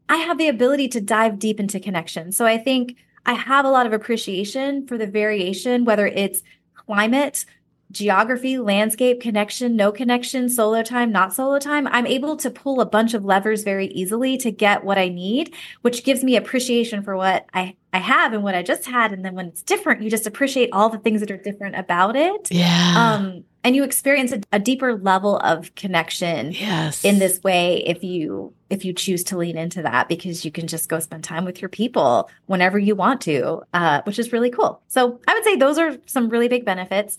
I 0.09 0.17
have 0.17 0.37
the 0.37 0.49
ability 0.49 0.89
to 0.89 1.01
dive 1.01 1.39
deep 1.39 1.59
into 1.59 1.79
connection. 1.79 2.31
So 2.31 2.45
I 2.45 2.57
think 2.57 2.97
I 3.25 3.33
have 3.33 3.65
a 3.65 3.71
lot 3.71 3.87
of 3.87 3.93
appreciation 3.93 4.85
for 4.87 4.97
the 4.97 5.07
variation, 5.07 5.85
whether 5.85 6.05
it's 6.05 6.43
climate, 6.75 7.45
geography, 7.91 8.57
landscape, 8.57 9.21
connection, 9.21 9.75
no 9.75 9.91
connection, 9.91 10.49
solo 10.49 10.83
time, 10.83 11.11
not 11.11 11.33
solo 11.33 11.59
time, 11.59 11.87
I'm 11.87 12.05
able 12.05 12.35
to 12.37 12.49
pull 12.49 12.81
a 12.81 12.85
bunch 12.85 13.13
of 13.13 13.23
levers 13.23 13.63
very 13.63 13.87
easily 13.87 14.37
to 14.37 14.51
get 14.51 14.83
what 14.83 14.97
I 14.97 15.07
need, 15.07 15.53
which 15.81 16.03
gives 16.03 16.23
me 16.23 16.35
appreciation 16.35 17.03
for 17.03 17.15
what 17.15 17.45
I, 17.53 17.75
I 17.93 17.99
have 17.99 18.33
and 18.33 18.43
what 18.43 18.55
I 18.55 18.63
just 18.63 18.85
had. 18.85 19.13
And 19.13 19.23
then 19.23 19.35
when 19.35 19.47
it's 19.47 19.61
different, 19.61 20.01
you 20.01 20.09
just 20.09 20.27
appreciate 20.27 20.69
all 20.73 20.89
the 20.89 20.97
things 20.97 21.21
that 21.21 21.31
are 21.31 21.37
different 21.37 21.75
about 21.75 22.15
it. 22.15 22.51
Yeah. 22.51 22.93
Um, 22.97 23.45
and 23.65 23.75
you 23.75 23.83
experience 23.83 24.31
a, 24.31 24.41
a 24.53 24.59
deeper 24.59 24.95
level 24.95 25.37
of 25.39 25.75
connection 25.75 26.53
yes. 26.53 27.03
in 27.03 27.19
this 27.19 27.43
way 27.43 27.83
if 27.85 28.01
you 28.03 28.53
if 28.69 28.85
you 28.85 28.93
choose 28.93 29.23
to 29.25 29.37
lean 29.37 29.57
into 29.57 29.81
that 29.81 30.07
because 30.07 30.45
you 30.45 30.51
can 30.51 30.67
just 30.67 30.87
go 30.87 30.99
spend 31.01 31.23
time 31.23 31.43
with 31.43 31.61
your 31.61 31.69
people 31.69 32.29
whenever 32.45 32.79
you 32.79 32.95
want 32.95 33.19
to 33.21 33.61
uh, 33.73 34.01
which 34.03 34.17
is 34.17 34.31
really 34.31 34.49
cool 34.49 34.81
so 34.87 35.19
i 35.27 35.33
would 35.33 35.43
say 35.43 35.57
those 35.57 35.77
are 35.77 35.97
some 36.05 36.29
really 36.29 36.47
big 36.47 36.63
benefits 36.63 37.17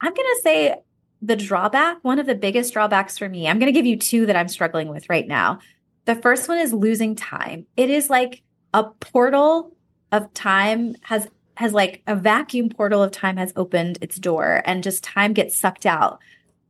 I'm 0.00 0.14
going 0.14 0.28
to 0.36 0.40
say 0.42 0.76
the 1.22 1.36
drawback, 1.36 1.98
one 2.02 2.18
of 2.18 2.26
the 2.26 2.34
biggest 2.34 2.72
drawbacks 2.72 3.18
for 3.18 3.28
me, 3.28 3.48
I'm 3.48 3.58
going 3.58 3.72
to 3.72 3.78
give 3.78 3.86
you 3.86 3.96
two 3.96 4.26
that 4.26 4.36
I'm 4.36 4.48
struggling 4.48 4.88
with 4.88 5.08
right 5.10 5.26
now. 5.26 5.60
The 6.06 6.14
first 6.14 6.48
one 6.48 6.58
is 6.58 6.72
losing 6.72 7.14
time. 7.14 7.66
It 7.76 7.90
is 7.90 8.08
like 8.08 8.42
a 8.72 8.84
portal 8.84 9.72
of 10.12 10.32
time 10.32 10.96
has 11.02 11.28
has 11.60 11.74
like 11.74 12.02
a 12.06 12.16
vacuum 12.16 12.70
portal 12.70 13.02
of 13.02 13.10
time 13.10 13.36
has 13.36 13.52
opened 13.54 13.98
its 14.00 14.16
door 14.16 14.62
and 14.64 14.82
just 14.82 15.04
time 15.04 15.34
gets 15.34 15.54
sucked 15.54 15.84
out 15.84 16.18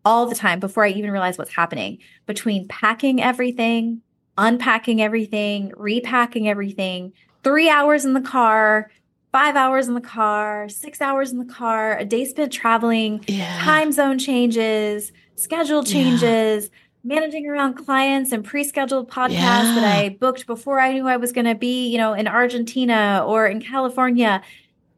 all 0.05 0.27
the 0.27 0.35
time 0.35 0.59
before 0.59 0.85
I 0.85 0.89
even 0.89 1.13
realize 1.13 1.39
what's 1.39 1.55
happening 1.55 1.99
between 2.27 2.67
packing 2.67 3.23
everything, 3.23 4.03
unpacking 4.37 5.01
everything, 5.01 5.73
repacking 5.77 6.49
everything, 6.49 7.13
3 7.45 7.71
hours 7.71 8.05
in 8.05 8.15
the 8.15 8.21
car, 8.21 8.91
five 9.31 9.55
hours 9.55 9.87
in 9.87 9.95
the 9.95 10.01
car, 10.01 10.69
six 10.69 11.01
hours 11.01 11.31
in 11.31 11.39
the 11.39 11.45
car, 11.45 11.97
a 11.97 12.05
day 12.05 12.25
spent 12.25 12.53
traveling, 12.53 13.25
yeah. 13.29 13.61
time 13.63 13.93
zone 13.93 14.19
changes, 14.19 15.13
schedule 15.37 15.85
changes, 15.85 16.65
yeah. 16.65 17.15
managing 17.15 17.47
around 17.47 17.75
clients 17.75 18.33
and 18.33 18.45
pre-scheduled 18.45 19.09
podcasts 19.09 19.31
yeah. 19.31 19.75
that 19.77 19.99
I 19.99 20.17
booked 20.21 20.49
before 20.49 20.81
I 20.81 20.93
knew 20.93 21.07
I 21.07 21.17
was 21.17 21.31
going 21.31 21.45
to 21.45 21.55
be, 21.55 21.87
you 21.89 21.99
know, 21.99 22.13
in 22.13 22.27
Argentina 22.27 23.25
or 23.25 23.47
in 23.47 23.61
California. 23.61 24.43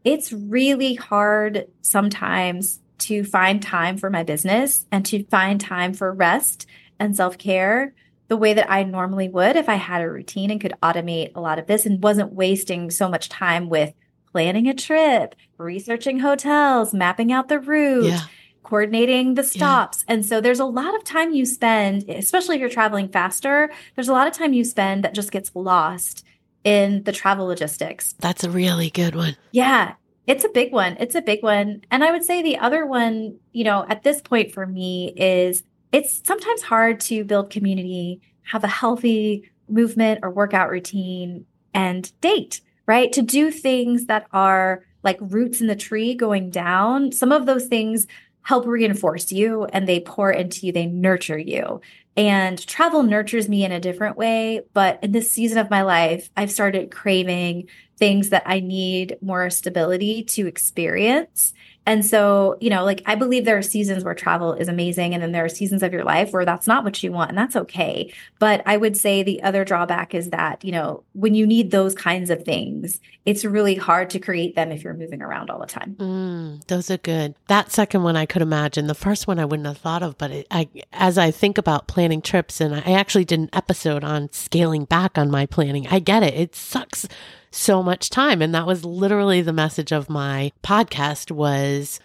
It's 0.05 0.33
really 0.33 0.95
hard 0.95 1.67
sometimes 1.81 2.81
to 2.99 3.25
find 3.25 3.63
time 3.63 3.97
for 3.97 4.11
my 4.11 4.23
business 4.23 4.87
and 4.93 5.05
to 5.07 5.25
find 5.25 5.61
time 5.61 5.93
for 5.95 6.13
rest 6.13 6.67
and 6.99 7.17
self-care 7.17 7.95
the 8.29 8.37
way 8.37 8.55
that 8.55 8.71
I 8.71 8.85
normally 8.85 9.29
would 9.29 9.57
if 9.57 9.69
I 9.69 9.75
had 9.75 10.01
a 10.01 10.11
routine 10.11 10.51
and 10.51 10.61
could 10.61 10.75
automate 10.83 11.33
a 11.35 11.41
lot 11.41 11.59
of 11.59 11.67
this 11.67 11.85
and 11.85 12.03
wasn't 12.03 12.33
wasting 12.33 12.91
so 12.91 13.09
much 13.09 13.29
time 13.29 13.69
with 13.69 13.93
planning 14.31 14.69
a 14.69 14.75
trip, 14.75 15.35
researching 15.59 16.21
hotels, 16.21 16.95
mapping 16.95 17.31
out 17.33 17.49
the 17.49 17.61
route. 17.61 18.05
Yeah. 18.05 18.21
Coordinating 18.63 19.35
the 19.35 19.43
stops. 19.43 20.05
Yeah. 20.07 20.15
And 20.15 20.25
so 20.25 20.41
there's 20.41 20.61
a 20.61 20.65
lot 20.65 20.95
of 20.95 21.05
time 21.05 21.35
you 21.35 21.45
spend, 21.45 22.09
especially 22.09 22.55
if 22.55 22.61
you're 22.61 22.71
traveling 22.71 23.09
faster, 23.09 23.71
there's 23.97 24.09
a 24.09 24.13
lot 24.13 24.29
of 24.29 24.33
time 24.33 24.55
you 24.55 24.65
spend 24.65 25.05
that 25.05 25.15
just 25.15 25.33
gets 25.33 25.51
lost 25.55 26.25
in 26.65 27.03
the 27.05 27.13
travel 27.13 27.47
logistics. 27.47 28.15
That's 28.19 28.45
a 28.45 28.51
really 28.51 28.91
good 28.91 29.15
one. 29.15 29.37
Yeah. 29.53 29.95
It's 30.27 30.45
a 30.45 30.49
big 30.49 30.73
one. 30.73 30.97
It's 31.01 31.17
a 31.17 31.23
big 31.23 31.43
one. 31.43 31.83
And 31.91 32.05
I 32.05 32.13
would 32.13 32.25
say 32.25 32.43
the 32.43 32.59
other 32.59 32.87
one, 32.87 33.39
you 33.53 33.65
know, 33.65 33.85
at 33.89 34.05
this 34.05 34.21
point 34.21 34.53
for 34.53 34.67
me 34.67 35.13
is 35.17 35.65
it's 35.91 36.23
sometimes 36.25 36.63
hard 36.63 37.01
to 37.01 37.25
build 37.25 37.51
community, 37.51 38.21
have 38.43 38.63
a 38.63 38.69
healthy 38.69 39.51
movement 39.69 40.21
or 40.23 40.31
workout 40.31 40.71
routine, 40.71 41.47
and 41.75 42.13
date 42.21 42.61
right? 42.87 43.13
To 43.13 43.23
do 43.23 43.51
things 43.51 44.07
that 44.07 44.27
are 44.33 44.85
like 45.03 45.19
roots 45.21 45.61
in 45.61 45.67
the 45.67 45.77
tree 45.77 46.15
going 46.15 46.51
down. 46.51 47.13
Some 47.13 47.33
of 47.33 47.47
those 47.47 47.67
things 47.67 48.07
help 48.43 48.67
reinforce 48.67 49.31
you 49.31 49.65
and 49.67 49.89
they 49.89 50.01
pour 50.01 50.31
into 50.31 50.67
you, 50.67 50.73
they 50.73 50.87
nurture 50.87 51.39
you. 51.39 51.81
And 52.17 52.65
travel 52.67 53.03
nurtures 53.03 53.49
me 53.49 53.65
in 53.65 53.73
a 53.73 53.81
different 53.81 54.17
way. 54.17 54.63
But 54.75 54.99
in 55.03 55.13
this 55.13 55.31
season 55.31 55.59
of 55.59 55.71
my 55.71 55.83
life, 55.83 56.31
I've 56.37 56.51
started 56.51 56.91
craving 56.91 57.69
things 57.97 58.31
that 58.31 58.43
I 58.45 58.61
need 58.61 59.17
more 59.23 59.49
stability 59.49 60.25
to 60.25 60.47
experience. 60.47 61.55
And 61.85 62.07
so, 62.07 62.57
you 62.61 62.71
know, 62.71 62.85
like 62.85 63.03
I 63.07 63.15
believe 63.15 63.45
there 63.45 63.59
are 63.59 63.63
seasons 63.63 64.05
where 64.05 64.15
travel 64.15 64.53
is 64.55 64.69
amazing. 64.69 65.15
And 65.15 65.23
then 65.23 65.33
there 65.33 65.45
are 65.45 65.49
seasons 65.49 65.83
of 65.83 65.93
your 65.93 66.05
life 66.05 66.33
where 66.33 66.45
that's 66.45 66.67
not 66.67 66.85
what 66.85 67.03
you 67.03 67.11
want. 67.11 67.31
And 67.31 67.39
that's 67.39 67.57
okay. 67.57 68.13
But 68.39 68.63
I 68.67 68.77
would 68.77 68.97
say 68.97 69.23
the 69.23 69.43
other 69.43 69.65
drawback 69.65 70.15
is 70.15 70.31
that, 70.31 70.65
you 70.65 70.71
know, 70.71 71.03
when 71.13 71.35
you 71.35 71.47
need 71.47 71.71
those 71.71 71.95
kinds 71.95 72.31
of 72.31 72.45
things, 72.45 73.01
it's 73.25 73.45
really 73.45 73.75
hard 73.75 74.11
to 74.11 74.19
create 74.19 74.55
them 74.55 74.71
if 74.71 74.85
you're 74.85 74.95
moving 74.95 75.23
around 75.23 75.51
all 75.51 75.59
the 75.59 75.67
time. 75.67 75.97
Mm, 75.99 76.65
those 76.67 76.91
are 76.91 76.99
good. 76.99 77.35
That 77.49 77.73
second 77.73 78.05
one 78.05 78.17
I 78.17 78.27
could 78.27 78.43
imagine. 78.43 78.87
The 78.87 78.95
first 78.95 79.27
one 79.27 79.39
I 79.39 79.45
wouldn't 79.45 79.67
have 79.67 79.79
thought 79.79 80.03
of. 80.03 80.17
But 80.19 80.31
it, 80.31 80.47
I, 80.51 80.69
as 80.93 81.19
I 81.19 81.31
think 81.31 81.59
about 81.59 81.89
planning 81.89 82.23
trips, 82.23 82.61
and 82.61 82.75
I 82.75 82.93
actually 82.93 83.25
did 83.25 83.41
an 83.41 83.51
episode 83.53 84.05
on 84.05 84.31
scaling 84.33 84.85
back 84.85 85.19
on 85.19 85.31
my 85.31 85.47
planning, 85.47 85.89
I 85.89 85.99
get 85.99 86.23
it. 86.23 86.35
It 86.35 86.55
sucks 86.55 87.09
so 87.53 87.83
much 87.83 88.11
time. 88.11 88.43
And 88.43 88.55
that 88.55 88.67
was 88.67 88.85
literally 88.85 89.43
the 89.43 89.53
message 89.53 89.93
of 89.93 90.11
my 90.11 90.53
podcast 90.63 91.31
was 91.31 92.01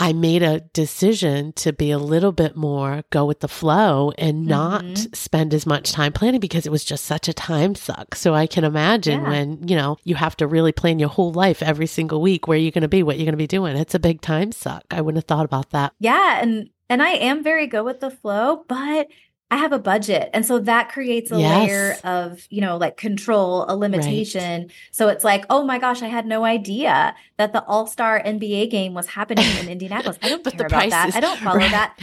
I 0.00 0.12
made 0.12 0.44
a 0.44 0.60
decision 0.60 1.52
to 1.54 1.72
be 1.72 1.90
a 1.90 1.98
little 1.98 2.30
bit 2.30 2.56
more 2.56 3.02
go 3.10 3.24
with 3.24 3.40
the 3.40 3.48
flow 3.48 4.12
and 4.16 4.46
not 4.46 4.84
mm-hmm. 4.84 5.12
spend 5.12 5.52
as 5.52 5.66
much 5.66 5.90
time 5.90 6.12
planning 6.12 6.38
because 6.38 6.66
it 6.66 6.70
was 6.70 6.84
just 6.84 7.04
such 7.04 7.26
a 7.28 7.32
time 7.32 7.74
suck. 7.74 8.14
So 8.14 8.32
I 8.32 8.46
can 8.46 8.62
imagine 8.62 9.22
yeah. 9.22 9.28
when, 9.28 9.66
you 9.66 9.74
know, 9.74 9.96
you 10.04 10.14
have 10.14 10.36
to 10.36 10.46
really 10.46 10.70
plan 10.70 11.00
your 11.00 11.08
whole 11.08 11.32
life 11.32 11.62
every 11.62 11.86
single 11.88 12.20
week 12.20 12.46
where 12.46 12.58
you're 12.58 12.70
going 12.70 12.82
to 12.82 12.88
be, 12.88 13.02
what 13.02 13.16
you're 13.16 13.26
going 13.26 13.32
to 13.32 13.36
be 13.36 13.48
doing. 13.48 13.76
It's 13.76 13.94
a 13.94 13.98
big 13.98 14.20
time 14.20 14.52
suck. 14.52 14.84
I 14.92 15.00
wouldn't 15.00 15.18
have 15.18 15.28
thought 15.28 15.44
about 15.44 15.70
that. 15.70 15.94
Yeah, 15.98 16.40
and 16.40 16.70
and 16.88 17.02
I 17.02 17.10
am 17.10 17.42
very 17.42 17.66
go 17.66 17.82
with 17.82 17.98
the 17.98 18.10
flow, 18.10 18.64
but 18.68 19.08
I 19.50 19.56
have 19.56 19.72
a 19.72 19.78
budget. 19.78 20.28
And 20.34 20.44
so 20.44 20.58
that 20.58 20.90
creates 20.90 21.32
a 21.32 21.38
yes. 21.38 21.68
layer 21.68 21.96
of, 22.04 22.46
you 22.50 22.60
know, 22.60 22.76
like 22.76 22.98
control, 22.98 23.64
a 23.66 23.74
limitation. 23.74 24.62
Right. 24.62 24.72
So 24.90 25.08
it's 25.08 25.24
like, 25.24 25.46
oh 25.48 25.64
my 25.64 25.78
gosh, 25.78 26.02
I 26.02 26.08
had 26.08 26.26
no 26.26 26.44
idea 26.44 27.14
that 27.38 27.54
the 27.54 27.64
All 27.64 27.86
Star 27.86 28.22
NBA 28.22 28.70
game 28.70 28.92
was 28.92 29.06
happening 29.06 29.46
in 29.58 29.68
Indianapolis. 29.70 30.18
I 30.22 30.28
don't 30.28 30.44
care 30.44 30.66
about 30.66 30.90
that. 30.90 31.16
I 31.16 31.20
don't 31.20 31.38
follow 31.38 31.56
right. 31.58 31.70
that. 31.70 31.98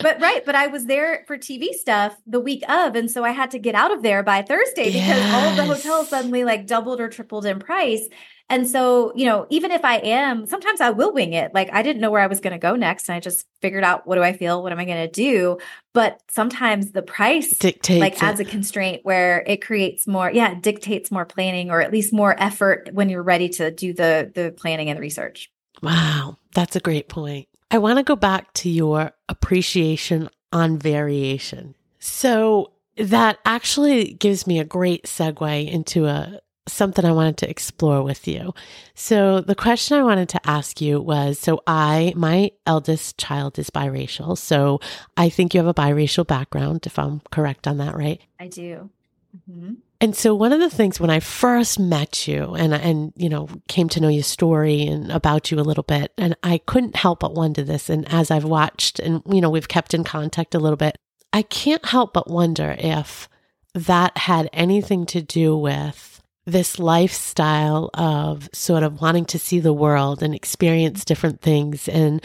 But 0.00 0.20
right. 0.20 0.44
But 0.44 0.54
I 0.54 0.66
was 0.66 0.84
there 0.84 1.24
for 1.26 1.38
TV 1.38 1.70
stuff 1.72 2.20
the 2.26 2.40
week 2.40 2.62
of. 2.68 2.94
And 2.94 3.10
so 3.10 3.24
I 3.24 3.30
had 3.30 3.50
to 3.52 3.58
get 3.58 3.74
out 3.74 3.90
of 3.90 4.02
there 4.02 4.22
by 4.22 4.42
Thursday 4.42 4.86
because 4.86 5.06
yes. 5.06 5.34
all 5.34 5.50
of 5.50 5.56
the 5.56 5.64
hotels 5.64 6.10
suddenly 6.10 6.44
like 6.44 6.66
doubled 6.66 7.00
or 7.00 7.08
tripled 7.08 7.46
in 7.46 7.58
price. 7.58 8.06
And 8.48 8.68
so, 8.68 9.12
you 9.14 9.24
know, 9.24 9.46
even 9.50 9.70
if 9.70 9.84
I 9.84 9.96
am, 9.96 10.46
sometimes 10.46 10.80
I 10.80 10.90
will 10.90 11.12
wing 11.12 11.32
it. 11.32 11.54
Like 11.54 11.70
I 11.72 11.82
didn't 11.82 12.02
know 12.02 12.10
where 12.10 12.20
I 12.20 12.26
was 12.26 12.40
going 12.40 12.52
to 12.52 12.58
go 12.58 12.76
next. 12.76 13.08
And 13.08 13.16
I 13.16 13.20
just 13.20 13.46
figured 13.60 13.84
out 13.84 14.06
what 14.06 14.16
do 14.16 14.22
I 14.22 14.32
feel? 14.32 14.62
What 14.62 14.72
am 14.72 14.78
I 14.78 14.84
going 14.84 15.06
to 15.06 15.10
do? 15.10 15.58
But 15.92 16.20
sometimes 16.30 16.92
the 16.92 17.02
price 17.02 17.56
dictates 17.56 18.00
like 18.00 18.22
adds 18.22 18.40
a 18.40 18.44
constraint 18.44 19.00
where 19.04 19.42
it 19.46 19.64
creates 19.64 20.06
more, 20.06 20.30
yeah, 20.30 20.54
dictates 20.54 21.10
more 21.10 21.24
planning 21.24 21.70
or 21.70 21.80
at 21.80 21.92
least 21.92 22.12
more 22.12 22.34
effort 22.38 22.90
when 22.92 23.08
you're 23.08 23.22
ready 23.22 23.48
to 23.50 23.70
do 23.70 23.92
the 23.92 24.30
the 24.34 24.52
planning 24.56 24.90
and 24.90 24.96
the 24.96 25.02
research. 25.02 25.50
Wow. 25.82 26.38
That's 26.54 26.76
a 26.76 26.80
great 26.80 27.08
point. 27.08 27.48
I 27.70 27.78
want 27.78 27.98
to 27.98 28.02
go 28.02 28.16
back 28.16 28.52
to 28.54 28.68
your 28.68 29.12
appreciation 29.28 30.28
on 30.52 30.78
variation. 30.78 31.74
So 31.98 32.72
that 32.96 33.38
actually 33.44 34.12
gives 34.12 34.46
me 34.46 34.60
a 34.60 34.64
great 34.64 35.04
segue 35.04 35.70
into 35.70 36.06
a 36.06 36.40
something 36.66 37.04
I 37.04 37.12
wanted 37.12 37.36
to 37.38 37.50
explore 37.50 38.02
with 38.02 38.28
you. 38.28 38.54
So, 38.94 39.40
the 39.40 39.54
question 39.54 39.98
I 39.98 40.02
wanted 40.02 40.28
to 40.30 40.48
ask 40.48 40.80
you 40.80 41.00
was 41.00 41.38
so, 41.38 41.62
I, 41.66 42.12
my 42.16 42.52
eldest 42.66 43.18
child 43.18 43.58
is 43.58 43.70
biracial. 43.70 44.38
So, 44.38 44.80
I 45.16 45.28
think 45.28 45.54
you 45.54 45.58
have 45.58 45.66
a 45.66 45.74
biracial 45.74 46.26
background, 46.26 46.86
if 46.86 46.98
I'm 46.98 47.20
correct 47.30 47.66
on 47.66 47.78
that, 47.78 47.96
right? 47.96 48.20
I 48.38 48.48
do. 48.48 48.90
Mm-hmm. 49.50 49.74
And 50.02 50.16
so 50.16 50.34
one 50.34 50.52
of 50.52 50.58
the 50.58 50.68
things 50.68 50.98
when 50.98 51.10
I 51.10 51.20
first 51.20 51.78
met 51.78 52.26
you 52.26 52.54
and 52.54 52.74
and 52.74 53.12
you 53.16 53.28
know 53.28 53.48
came 53.68 53.88
to 53.90 54.00
know 54.00 54.08
your 54.08 54.24
story 54.24 54.82
and 54.84 55.12
about 55.12 55.50
you 55.50 55.60
a 55.60 55.62
little 55.62 55.84
bit 55.84 56.12
and 56.18 56.36
I 56.42 56.58
couldn't 56.58 56.96
help 56.96 57.20
but 57.20 57.34
wonder 57.34 57.62
this 57.62 57.88
and 57.88 58.12
as 58.12 58.30
I've 58.30 58.44
watched 58.44 58.98
and 58.98 59.22
you 59.26 59.40
know 59.40 59.48
we've 59.48 59.68
kept 59.68 59.94
in 59.94 60.02
contact 60.02 60.56
a 60.56 60.58
little 60.58 60.76
bit 60.76 60.98
I 61.32 61.42
can't 61.42 61.86
help 61.86 62.12
but 62.12 62.28
wonder 62.28 62.74
if 62.78 63.28
that 63.74 64.18
had 64.18 64.50
anything 64.52 65.06
to 65.06 65.22
do 65.22 65.56
with 65.56 66.11
this 66.44 66.78
lifestyle 66.78 67.90
of 67.94 68.48
sort 68.52 68.82
of 68.82 69.00
wanting 69.00 69.24
to 69.26 69.38
see 69.38 69.60
the 69.60 69.72
world 69.72 70.22
and 70.22 70.34
experience 70.34 71.04
different 71.04 71.40
things 71.40 71.88
and 71.88 72.22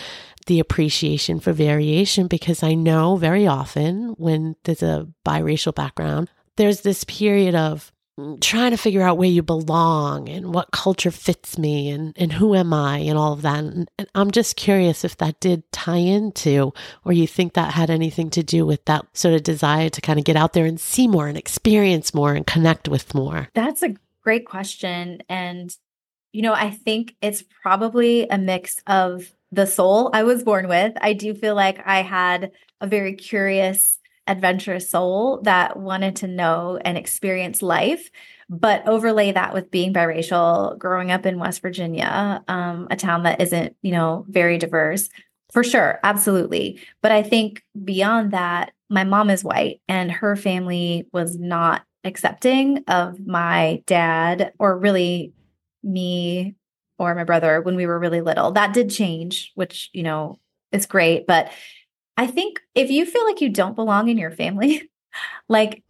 the 0.47 0.60
appreciation 0.60 1.39
for 1.39 1.53
variation 1.53 2.27
because 2.27 2.63
I 2.63 2.73
know 2.73 3.17
very 3.17 3.45
often 3.45 4.15
when 4.17 4.56
there's 4.63 4.82
a 4.82 5.08
biracial 5.25 5.75
background, 5.75 6.30
there's 6.56 6.82
this 6.82 7.03
period 7.03 7.53
of 7.53 7.91
mm, 8.19 8.41
trying 8.41 8.71
to 8.71 8.77
figure 8.77 9.03
out 9.03 9.17
where 9.17 9.30
you 9.30 9.43
belong 9.43 10.30
and 10.30 10.53
what 10.53 10.71
culture 10.71 11.12
fits 11.12 11.58
me 11.58 11.89
and, 11.89 12.13
and 12.17 12.32
who 12.34 12.56
am 12.56 12.73
I 12.73 12.99
and 12.99 13.17
all 13.17 13.34
of 13.34 13.43
that. 13.43 13.60
And, 13.60 13.91
and, 13.99 14.08
I'm 14.15 14.32
just 14.32 14.56
curious 14.56 15.03
if 15.03 15.17
that 15.17 15.39
did 15.39 15.69
tie 15.71 15.97
into, 15.97 16.73
or 17.06 17.12
you 17.12 17.27
think 17.27 17.53
that 17.53 17.73
had 17.73 17.89
anything 17.89 18.30
to 18.32 18.41
do 18.41 18.65
with 18.65 18.84
that 18.86 19.06
sort 19.13 19.36
of 19.36 19.43
desire 19.43 19.89
to 19.89 20.01
kind 20.01 20.17
of 20.17 20.25
get 20.25 20.38
out 20.38 20.53
there 20.53 20.65
and 20.65 20.80
see 20.80 21.08
more 21.08 21.27
and 21.27 21.38
experience 21.38 22.13
more 22.13 22.34
and 22.34 22.47
connect 22.47 22.88
with 22.88 23.13
more. 23.13 23.49
That's 23.53 23.84
a 23.84 23.95
great 24.27 24.45
question. 24.45 25.19
And, 25.29 25.73
you 26.33 26.41
know, 26.41 26.51
I 26.51 26.69
think 26.69 27.15
it's 27.21 27.45
probably 27.61 28.27
a 28.27 28.37
mix 28.37 28.81
of 28.85 29.33
the 29.53 29.65
soul 29.65 30.09
I 30.11 30.23
was 30.23 30.43
born 30.43 30.67
with. 30.67 30.91
I 30.99 31.13
do 31.13 31.33
feel 31.33 31.55
like 31.55 31.79
I 31.85 32.01
had 32.01 32.51
a 32.81 32.87
very 32.87 33.13
curious 33.13 33.97
adventurous 34.27 34.89
soul 34.89 35.39
that 35.43 35.77
wanted 35.77 36.17
to 36.17 36.27
know 36.27 36.77
and 36.83 36.97
experience 36.97 37.61
life 37.61 38.11
but 38.49 38.85
overlay 38.85 39.31
that 39.31 39.53
with 39.53 39.71
being 39.71 39.93
biracial 39.93 40.77
growing 40.77 41.11
up 41.11 41.25
in 41.25 41.39
west 41.39 41.61
virginia 41.61 42.43
um, 42.49 42.89
a 42.91 42.97
town 42.97 43.23
that 43.23 43.39
isn't 43.39 43.73
you 43.81 43.93
know 43.93 44.25
very 44.27 44.57
diverse 44.57 45.07
for 45.53 45.63
sure 45.63 46.01
absolutely 46.03 46.77
but 47.01 47.13
i 47.13 47.23
think 47.23 47.63
beyond 47.85 48.31
that 48.31 48.73
my 48.89 49.05
mom 49.05 49.29
is 49.29 49.45
white 49.45 49.79
and 49.87 50.11
her 50.11 50.35
family 50.35 51.07
was 51.13 51.37
not 51.37 51.83
accepting 52.07 52.83
of 52.87 53.25
my 53.25 53.83
dad 53.85 54.53
or 54.57 54.77
really 54.77 55.33
me 55.83 56.55
or 56.97 57.13
my 57.13 57.23
brother 57.23 57.61
when 57.61 57.75
we 57.75 57.85
were 57.85 57.99
really 57.99 58.21
little 58.21 58.51
that 58.51 58.73
did 58.73 58.89
change 58.89 59.51
which 59.53 59.89
you 59.93 60.01
know 60.01 60.39
is 60.71 60.85
great 60.85 61.27
but 61.27 61.51
I 62.17 62.25
think 62.25 62.61
if 62.73 62.89
you 62.89 63.05
feel 63.05 63.23
like 63.25 63.41
you 63.41 63.49
don't 63.49 63.75
belong 63.75 64.09
in 64.09 64.17
your 64.17 64.31
family, 64.31 64.89
like 65.47 65.83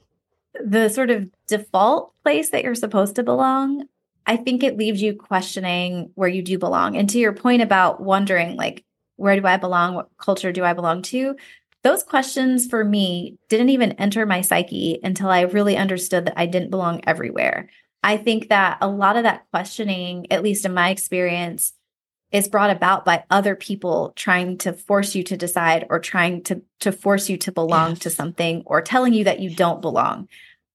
the 0.62 0.90
sort 0.90 1.10
of 1.10 1.30
default 1.48 2.14
place 2.24 2.50
that 2.50 2.64
you're 2.64 2.76
supposed 2.76 3.16
to 3.16 3.24
belong, 3.24 3.86
I 4.26 4.36
think 4.36 4.62
it 4.62 4.78
leaves 4.78 5.02
you 5.02 5.16
questioning 5.16 6.12
where 6.16 6.28
you 6.28 6.42
do 6.42 6.60
belong. 6.60 6.98
And 6.98 7.10
to 7.12 7.18
your 7.18 7.32
point 7.32 7.62
about 7.62 8.02
wondering, 8.02 8.58
like, 8.58 8.84
where 9.16 9.40
do 9.40 9.48
I 9.48 9.56
belong? 9.56 9.96
What 9.96 10.10
culture 10.18 10.52
do 10.52 10.66
I 10.66 10.74
belong 10.74 11.02
to? 11.04 11.38
Those 11.84 12.04
questions 12.04 12.68
for 12.68 12.84
me 12.84 13.38
didn't 13.50 13.70
even 13.70 13.94
enter 13.94 14.26
my 14.26 14.42
psyche 14.42 15.00
until 15.04 15.30
I 15.30 15.42
really 15.42 15.78
understood 15.78 16.26
that 16.26 16.40
I 16.40 16.46
didn't 16.46 16.72
belong 16.72 17.02
everywhere. 17.06 17.70
I 18.04 18.18
think 18.18 18.50
that 18.50 18.78
a 18.82 18.88
lot 18.88 19.18
of 19.18 19.24
that 19.24 19.46
questioning, 19.52 20.32
at 20.32 20.44
least 20.44 20.66
in 20.66 20.74
my 20.74 20.90
experience, 20.90 21.74
is 22.32 22.50
brought 22.50 22.70
about 22.70 23.06
by 23.06 23.24
other 23.30 23.56
people 23.56 24.12
trying 24.16 24.58
to 24.58 24.74
force 24.74 25.16
you 25.16 25.24
to 25.24 25.38
decide 25.38 25.86
or 25.90 26.00
trying 26.00 26.44
to 26.44 26.62
to 26.82 26.92
force 26.92 27.30
you 27.30 27.38
to 27.38 27.52
belong 27.52 27.96
to 27.96 28.10
something 28.10 28.64
or 28.66 28.82
telling 28.82 29.14
you 29.14 29.24
that 29.24 29.40
you 29.40 29.54
don't 29.56 29.82
belong. 29.82 30.28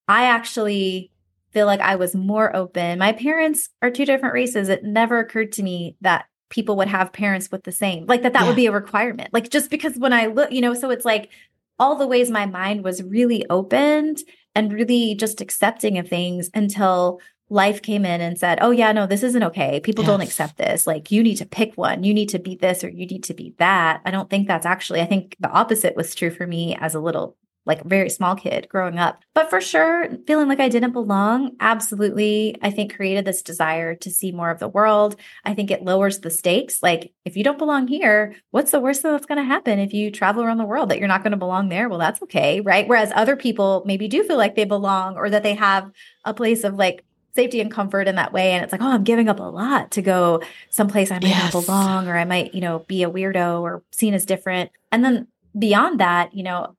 I 0.09 0.25
actually 0.25 1.11
feel 1.53 1.67
like 1.67 1.81
I 1.81 1.97
was 1.97 2.15
more 2.15 2.55
open. 2.57 2.99
My 2.99 3.13
parents 3.13 3.69
are 3.83 3.91
two 3.91 4.07
different 4.07 4.35
races. 4.35 4.69
It 4.69 4.85
never 4.85 5.19
occurred 5.19 5.53
to 5.53 5.63
me 5.63 5.97
that 6.01 6.25
people 6.53 6.77
would 6.77 6.89
have 6.89 7.13
parents 7.13 7.51
with 7.51 7.65
the 7.65 7.73
same. 7.73 8.05
Like 8.07 8.23
that 8.23 8.35
that 8.35 8.43
yeah. 8.43 8.47
would 8.47 8.57
be 8.57 8.67
a 8.67 8.73
requirement. 8.73 9.33
Like 9.33 9.49
just 9.49 9.71
because 9.71 9.97
when 9.97 10.13
I 10.13 10.27
look, 10.27 10.53
you 10.53 10.61
know, 10.61 10.75
so 10.75 10.91
it's 10.91 11.05
like 11.05 11.31
all 11.79 11.97
the 11.97 12.07
ways 12.07 12.31
my 12.31 12.47
mind 12.47 12.85
was 12.85 13.03
really 13.03 13.45
opened 13.49 14.23
and 14.55 14.73
really 14.73 15.15
just 15.15 15.41
accepting 15.41 15.97
of 15.97 16.07
things 16.07 16.51
until 16.53 17.21
life 17.49 17.81
came 17.81 18.05
in 18.05 18.21
and 18.21 18.39
said, 18.39 18.59
Oh, 18.61 18.71
yeah, 18.71 18.93
no, 18.93 19.07
this 19.07 19.23
isn't 19.23 19.43
okay. 19.43 19.81
People 19.81 20.05
yes. 20.05 20.11
don't 20.11 20.21
accept 20.21 20.59
this. 20.59 20.87
Like, 20.87 21.11
you 21.11 21.23
need 21.23 21.37
to 21.37 21.47
pick 21.47 21.75
one. 21.75 22.05
You 22.05 22.13
need 22.13 22.29
to 22.29 22.39
be 22.39 22.55
this 22.55 22.85
or 22.85 22.91
you 22.91 23.07
need 23.07 23.25
to 23.25 23.35
be 23.35 23.55
that. 23.59 24.03
I 24.05 24.11
don't 24.11 24.29
think 24.29 24.47
that's 24.47 24.67
actually, 24.67 25.01
I 25.01 25.07
think 25.07 25.37
the 25.41 25.51
opposite 25.51 25.97
was 25.97 26.15
true 26.15 26.31
for 26.31 26.47
me 26.47 26.77
as 26.77 26.95
a 26.95 27.01
little, 27.01 27.37
like, 27.65 27.85
very 27.85 28.11
small 28.11 28.35
kid 28.35 28.67
growing 28.69 28.99
up. 28.99 29.23
But 29.35 29.51
for 29.51 29.61
sure, 29.61 30.09
feeling 30.27 30.49
like 30.49 30.61
I 30.61 30.69
didn't 30.69 30.93
belong, 30.93 31.53
absolutely, 31.61 32.57
I 32.63 32.71
think 32.71 32.95
created 32.95 33.25
this 33.25 33.43
desire 33.43 33.95
to 33.97 34.11
see 34.11 34.33
more 34.33 34.51
of 34.51 34.59
the 34.59 34.69
world. 34.69 35.17
I 35.45 35.55
think 35.55 35.71
it 35.71 35.85
lowers 35.85 36.21
the 36.21 36.31
stakes. 36.31 36.83
Like, 36.83 37.13
if 37.25 37.37
you 37.37 37.45
don't 37.45 37.59
belong 37.59 37.89
here, 37.89 38.35
what's 38.51 38.73
the 38.73 38.81
worst 38.81 39.03
thing 39.03 39.13
that's 39.13 39.27
going 39.27 39.39
to 39.39 39.45
happen 39.45 39.79
if 39.79 39.93
you 39.93 40.11
travel 40.11 40.43
around 40.43 40.59
the 40.59 40.65
world 40.65 40.89
that 40.89 40.99
you're 40.99 41.09
not 41.09 41.23
going 41.23 41.33
to 41.33 41.37
belong 41.37 41.69
there? 41.69 41.89
Well, 41.89 41.99
that's 41.99 42.23
okay. 42.23 42.61
Right. 42.61 42.89
Whereas 42.89 43.13
other 43.15 43.37
people 43.37 43.83
maybe 43.87 44.09
do 44.09 44.25
feel 44.25 44.37
like 44.37 44.57
they 44.57 44.65
belong 44.65 45.17
or 45.17 45.31
that 45.31 45.43
they 45.43 45.55
have 45.55 45.91
a 46.25 46.35
place 46.35 46.65
of 46.65 46.75
like, 46.75 47.05
safety 47.35 47.63
and 47.63 47.71
comfort 47.71 48.09
in 48.09 48.17
that 48.17 48.31
way. 48.31 48.53
And 48.53 48.63
it's 48.63 48.73
like, 48.73 48.83
oh, 48.83 48.91
I'm 48.91 49.05
giving 49.05 49.27
up 49.27 49.41
a 49.41 49.45
lot 49.45 49.93
to 49.93 50.03
go 50.03 50.43
someplace 50.69 51.11
I 51.11 51.15
might 51.15 51.29
yes. 51.29 51.55
not 51.55 51.65
belong, 51.65 52.07
or 52.07 52.15
I 52.15 52.27
might, 52.27 52.55
you 52.55 52.61
know, 52.61 52.81
be 52.81 53.05
a 53.05 53.11
weirdo 53.11 53.63
or 53.63 53.83
seen 53.91 54.13
as 54.13 54.27
different. 54.27 54.71
And 54.91 55.03
then 55.03 55.29
beyond 55.59 56.01
that, 56.01 56.35
you 56.35 56.43
know, 56.43 56.77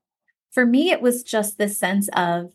for 0.54 0.64
me, 0.64 0.90
it 0.90 1.02
was 1.02 1.22
just 1.22 1.58
this 1.58 1.76
sense 1.76 2.08
of 2.14 2.52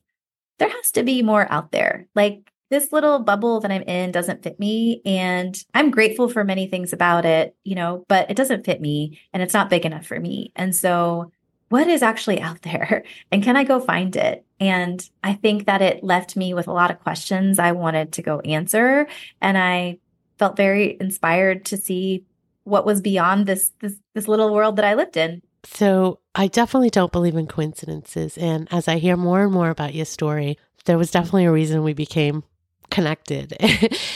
there 0.57 0.69
has 0.69 0.91
to 0.91 1.03
be 1.03 1.21
more 1.21 1.51
out 1.51 1.71
there. 1.71 2.07
Like 2.15 2.51
this 2.69 2.91
little 2.91 3.19
bubble 3.19 3.59
that 3.59 3.71
I'm 3.71 3.81
in 3.83 4.11
doesn't 4.11 4.43
fit 4.43 4.59
me. 4.59 5.01
And 5.05 5.61
I'm 5.73 5.91
grateful 5.91 6.29
for 6.29 6.43
many 6.43 6.67
things 6.67 6.93
about 6.93 7.25
it, 7.25 7.55
you 7.63 7.75
know, 7.75 8.05
but 8.07 8.29
it 8.29 8.37
doesn't 8.37 8.65
fit 8.65 8.79
me 8.79 9.19
and 9.33 9.41
it's 9.43 9.53
not 9.53 9.69
big 9.69 9.85
enough 9.85 10.05
for 10.05 10.19
me. 10.19 10.51
And 10.55 10.75
so 10.75 11.31
what 11.69 11.87
is 11.87 12.01
actually 12.01 12.41
out 12.41 12.61
there 12.61 13.03
and 13.31 13.43
can 13.43 13.57
I 13.57 13.63
go 13.63 13.79
find 13.79 14.15
it? 14.15 14.45
And 14.59 15.07
I 15.23 15.33
think 15.33 15.65
that 15.65 15.81
it 15.81 16.03
left 16.03 16.35
me 16.35 16.53
with 16.53 16.67
a 16.67 16.73
lot 16.73 16.91
of 16.91 16.99
questions 16.99 17.59
I 17.59 17.71
wanted 17.71 18.13
to 18.13 18.21
go 18.21 18.39
answer. 18.41 19.07
And 19.41 19.57
I 19.57 19.99
felt 20.37 20.55
very 20.55 20.97
inspired 20.99 21.65
to 21.65 21.77
see 21.77 22.23
what 22.65 22.85
was 22.85 23.01
beyond 23.01 23.45
this 23.45 23.71
this 23.79 23.95
this 24.13 24.27
little 24.27 24.53
world 24.53 24.75
that 24.75 24.85
I 24.85 24.93
lived 24.93 25.17
in. 25.17 25.41
So 25.65 26.19
I 26.39 26.47
definitely 26.47 26.89
don't 26.89 27.11
believe 27.11 27.35
in 27.35 27.47
coincidences. 27.47 28.37
And 28.37 28.69
as 28.71 28.87
I 28.87 28.97
hear 28.97 29.17
more 29.17 29.43
and 29.43 29.51
more 29.51 29.69
about 29.69 29.93
your 29.93 30.05
story, 30.05 30.57
there 30.85 30.97
was 30.97 31.11
definitely 31.11 31.43
a 31.43 31.51
reason 31.51 31.83
we 31.83 31.91
became 31.91 32.45
connected 32.89 33.57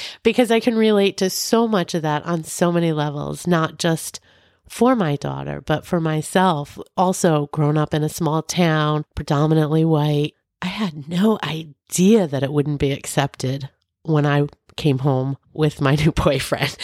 because 0.24 0.50
I 0.50 0.62
can 0.62 0.78
relate 0.78 1.18
to 1.18 1.30
so 1.30 1.68
much 1.68 1.94
of 1.94 2.04
that 2.04 2.26
on 2.26 2.46
so 2.46 2.72
many 2.72 2.94
levels, 2.94 3.46
not 3.46 3.78
just 3.78 4.22
for 4.70 4.96
my 4.96 5.18
daughter, 5.18 5.60
but 5.60 5.86
for 5.86 6.00
myself, 6.00 6.80
also 6.96 7.50
grown 7.52 7.78
up 7.78 7.94
in 7.94 8.06
a 8.06 8.10
small 8.10 8.42
town, 8.42 9.04
predominantly 9.16 9.84
white, 9.84 10.34
I 10.62 10.68
had 10.68 11.10
no 11.10 11.40
idea 11.44 12.26
that 12.26 12.42
it 12.42 12.54
wouldn't 12.54 12.80
be 12.80 12.94
accepted 12.94 13.70
when 14.04 14.26
I 14.26 14.48
came 14.78 15.00
home 15.00 15.36
with 15.52 15.82
my 15.82 15.96
new 16.00 16.14
boyfriend. 16.14 16.78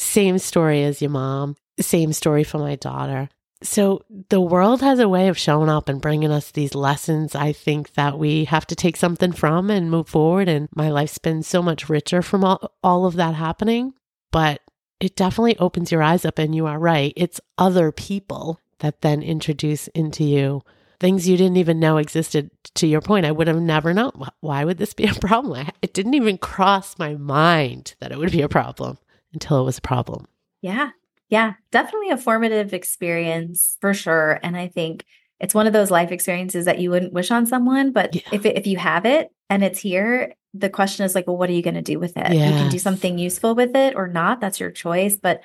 Same 0.00 0.38
story 0.38 0.82
as 0.82 1.00
your 1.00 1.12
mom, 1.12 1.54
same 1.78 2.12
story 2.12 2.42
for 2.42 2.58
my 2.58 2.74
daughter. 2.74 3.28
So 3.62 4.02
the 4.30 4.40
world 4.40 4.80
has 4.80 4.98
a 4.98 5.08
way 5.08 5.28
of 5.28 5.38
showing 5.38 5.68
up 5.68 5.88
and 5.88 6.00
bringing 6.00 6.30
us 6.30 6.50
these 6.50 6.74
lessons. 6.74 7.34
I 7.34 7.52
think 7.52 7.92
that 7.94 8.18
we 8.18 8.44
have 8.46 8.66
to 8.68 8.74
take 8.74 8.96
something 8.96 9.32
from 9.32 9.70
and 9.70 9.90
move 9.90 10.08
forward. 10.08 10.48
And 10.48 10.68
my 10.74 10.90
life's 10.90 11.18
been 11.18 11.42
so 11.42 11.62
much 11.62 11.88
richer 11.88 12.22
from 12.22 12.42
all, 12.42 12.72
all 12.82 13.04
of 13.04 13.16
that 13.16 13.34
happening. 13.34 13.92
But 14.32 14.62
it 14.98 15.14
definitely 15.16 15.58
opens 15.58 15.92
your 15.92 16.02
eyes 16.02 16.24
up. 16.24 16.38
And 16.38 16.54
you 16.54 16.66
are 16.66 16.78
right. 16.78 17.12
It's 17.16 17.40
other 17.58 17.92
people 17.92 18.60
that 18.78 19.02
then 19.02 19.22
introduce 19.22 19.88
into 19.88 20.24
you 20.24 20.62
things 21.00 21.26
you 21.26 21.36
didn't 21.36 21.56
even 21.56 21.80
know 21.80 21.96
existed. 21.96 22.50
To 22.74 22.86
your 22.86 23.00
point, 23.00 23.26
I 23.26 23.32
would 23.32 23.48
have 23.48 23.60
never 23.60 23.92
known. 23.92 24.12
Why 24.40 24.64
would 24.64 24.78
this 24.78 24.94
be 24.94 25.06
a 25.06 25.14
problem? 25.20 25.66
It 25.82 25.94
didn't 25.94 26.14
even 26.14 26.38
cross 26.38 26.98
my 26.98 27.14
mind 27.14 27.94
that 28.00 28.12
it 28.12 28.18
would 28.18 28.30
be 28.30 28.42
a 28.42 28.48
problem 28.48 28.98
until 29.32 29.60
it 29.60 29.64
was 29.64 29.78
a 29.78 29.82
problem. 29.82 30.28
Yeah. 30.60 30.90
Yeah. 31.30 31.54
Definitely 31.70 32.10
a 32.10 32.18
formative 32.18 32.74
experience 32.74 33.78
for 33.80 33.94
sure. 33.94 34.38
And 34.42 34.56
I 34.56 34.68
think 34.68 35.04
it's 35.38 35.54
one 35.54 35.66
of 35.66 35.72
those 35.72 35.90
life 35.90 36.12
experiences 36.12 36.66
that 36.66 36.80
you 36.80 36.90
wouldn't 36.90 37.14
wish 37.14 37.30
on 37.30 37.46
someone, 37.46 37.92
but 37.92 38.14
yeah. 38.14 38.22
if 38.32 38.44
it, 38.44 38.58
if 38.58 38.66
you 38.66 38.76
have 38.76 39.06
it 39.06 39.30
and 39.48 39.64
it's 39.64 39.78
here, 39.78 40.34
the 40.52 40.68
question 40.68 41.04
is 41.06 41.14
like, 41.14 41.26
well, 41.26 41.36
what 41.36 41.48
are 41.48 41.54
you 41.54 41.62
going 41.62 41.74
to 41.74 41.82
do 41.82 41.98
with 41.98 42.16
it? 42.16 42.32
You 42.32 42.40
can 42.40 42.70
do 42.70 42.78
something 42.78 43.18
useful 43.18 43.54
with 43.54 43.74
it 43.74 43.94
or 43.94 44.08
not. 44.08 44.40
That's 44.40 44.60
your 44.60 44.70
choice. 44.70 45.16
But 45.16 45.42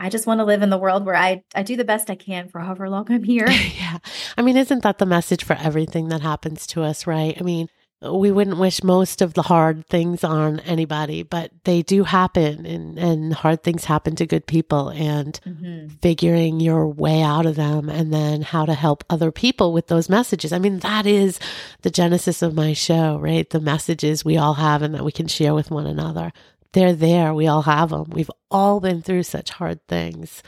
I 0.00 0.08
just 0.08 0.26
want 0.26 0.40
to 0.40 0.44
live 0.44 0.62
in 0.62 0.70
the 0.70 0.78
world 0.78 1.06
where 1.06 1.14
I, 1.14 1.44
I 1.54 1.62
do 1.62 1.76
the 1.76 1.84
best 1.84 2.10
I 2.10 2.16
can 2.16 2.48
for 2.48 2.58
however 2.58 2.88
long 2.88 3.06
I'm 3.10 3.22
here. 3.24 3.48
yeah. 3.48 3.98
I 4.36 4.42
mean, 4.42 4.56
isn't 4.56 4.82
that 4.82 4.98
the 4.98 5.06
message 5.06 5.44
for 5.44 5.54
everything 5.54 6.08
that 6.08 6.22
happens 6.22 6.66
to 6.68 6.82
us, 6.82 7.06
right? 7.06 7.36
I 7.38 7.44
mean, 7.44 7.68
we 8.02 8.32
wouldn't 8.32 8.56
wish 8.56 8.82
most 8.82 9.20
of 9.20 9.34
the 9.34 9.42
hard 9.42 9.86
things 9.88 10.24
on 10.24 10.60
anybody, 10.60 11.22
but 11.22 11.50
they 11.64 11.82
do 11.82 12.04
happen 12.04 12.64
and, 12.64 12.98
and 12.98 13.34
hard 13.34 13.62
things 13.62 13.84
happen 13.84 14.16
to 14.16 14.26
good 14.26 14.46
people 14.46 14.88
and 14.88 15.38
mm-hmm. 15.46 15.88
figuring 16.00 16.60
your 16.60 16.86
way 16.88 17.20
out 17.20 17.44
of 17.44 17.56
them 17.56 17.90
and 17.90 18.10
then 18.12 18.40
how 18.40 18.64
to 18.64 18.72
help 18.72 19.04
other 19.10 19.30
people 19.30 19.74
with 19.74 19.88
those 19.88 20.08
messages. 20.08 20.50
I 20.50 20.58
mean, 20.58 20.78
that 20.78 21.06
is 21.06 21.38
the 21.82 21.90
genesis 21.90 22.40
of 22.40 22.54
my 22.54 22.72
show, 22.72 23.18
right? 23.18 23.48
The 23.48 23.60
messages 23.60 24.24
we 24.24 24.38
all 24.38 24.54
have 24.54 24.80
and 24.80 24.94
that 24.94 25.04
we 25.04 25.12
can 25.12 25.26
share 25.26 25.52
with 25.52 25.70
one 25.70 25.86
another. 25.86 26.32
They're 26.72 26.94
there. 26.94 27.34
We 27.34 27.48
all 27.48 27.62
have 27.62 27.90
them. 27.90 28.08
We've 28.10 28.30
all 28.50 28.80
been 28.80 29.02
through 29.02 29.24
such 29.24 29.50
hard 29.50 29.86
things 29.88 30.42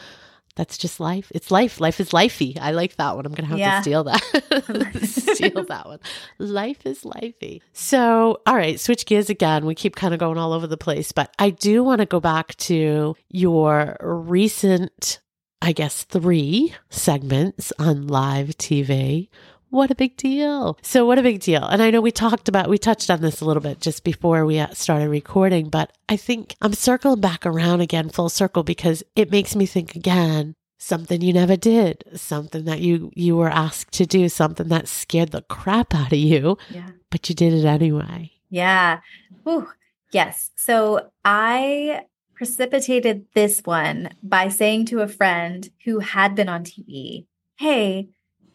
that's 0.55 0.77
just 0.77 1.01
life. 1.01 1.33
It's 1.35 1.51
life. 1.51 1.81
Life 1.81 1.99
is 2.01 2.11
lifey. 2.11 2.59
I 2.61 2.73
like 2.73 2.97
that 2.97 3.17
one. 3.17 3.25
I'm 3.25 3.33
going 3.33 3.49
to 3.49 3.51
have 3.51 3.59
yeah. 3.59 3.77
to 3.77 3.83
steal 3.83 4.05
that. 4.05 5.03
steal 5.35 5.65
that 5.65 5.87
one. 5.87 5.99
Life 6.39 6.85
is 6.85 7.03
lifey. 7.03 7.63
So, 7.73 8.41
all 8.47 8.57
right, 8.57 8.79
switch 8.79 9.07
gears 9.07 9.31
again. 9.31 9.65
We 9.65 9.75
keep 9.75 9.97
kind 9.97 10.13
of 10.13 10.21
going 10.21 10.39
all 10.39 10.53
over 10.53 10.67
the 10.67 10.77
place, 10.77 11.13
but 11.13 11.35
I 11.39 11.51
do 11.51 11.83
want 11.83 12.01
to 12.01 12.07
go 12.07 12.21
back 12.21 12.55
to 12.57 13.17
your 13.31 13.97
recent, 14.01 15.21
I 15.63 15.73
guess, 15.73 16.05
three 16.05 16.75
segments 16.91 17.73
on 17.79 18.07
live 18.07 18.49
TV 18.59 19.29
what 19.73 19.91
a 19.91 19.95
big 19.95 20.19
deal. 20.19 20.79
So, 20.83 21.07
what 21.07 21.19
a 21.19 21.23
big 21.23 21.41
deal. 21.41 21.65
And 21.65 21.83
I 21.83 21.91
know 21.91 22.03
we 22.03 22.11
talked 22.11 22.47
about, 22.47 22.69
we 22.69 22.77
touched 22.77 23.09
on 23.09 23.23
this 23.23 23.41
a 23.41 23.47
little 23.47 23.63
bit 23.63 23.81
just 23.81 24.05
before 24.05 24.45
we 24.45 24.59
uh, 24.59 24.69
started 24.75 25.09
recording, 25.09 25.71
but 25.71 25.91
I 26.11 26.17
think 26.17 26.55
I'm 26.61 26.75
circling 26.75 27.23
back 27.23 27.47
around 27.47 27.81
again, 27.81 28.11
full 28.11 28.29
circle, 28.29 28.65
because 28.65 29.03
it 29.17 29.31
makes 29.31 29.57
me 29.57 29.65
think 29.65 29.97
again 29.97 30.55
something 30.77 31.23
you 31.23 31.33
never 31.33 31.57
did, 31.57 32.05
something 32.15 32.67
that 32.67 32.81
you 32.81 33.13
you 33.15 33.35
were 33.35 33.49
asked 33.49 33.93
to 33.93 34.05
do, 34.05 34.29
something 34.29 34.69
that 34.69 34.89
scared 34.89 35.31
the 35.31 35.41
crap 35.41 35.95
out 35.95 36.13
of 36.13 36.19
you, 36.19 36.59
yeah. 36.69 36.91
but 37.11 37.27
you 37.31 37.35
did 37.35 37.55
it 37.55 37.65
anyway. 37.65 38.31
Yeah. 38.51 39.01
Whew. 39.45 39.71
Yes. 40.13 40.51
So 40.55 41.11
I 41.25 42.05
precipitated 42.35 43.25
this 43.33 43.63
one 43.65 44.11
by 44.23 44.49
saying 44.49 44.85
to 44.87 45.01
a 45.01 45.09
friend 45.09 45.71
who 45.87 46.01
had 46.01 46.35
been 46.35 46.51
on 46.51 46.65
TV, 46.65 47.25
"Hey, 47.57 48.11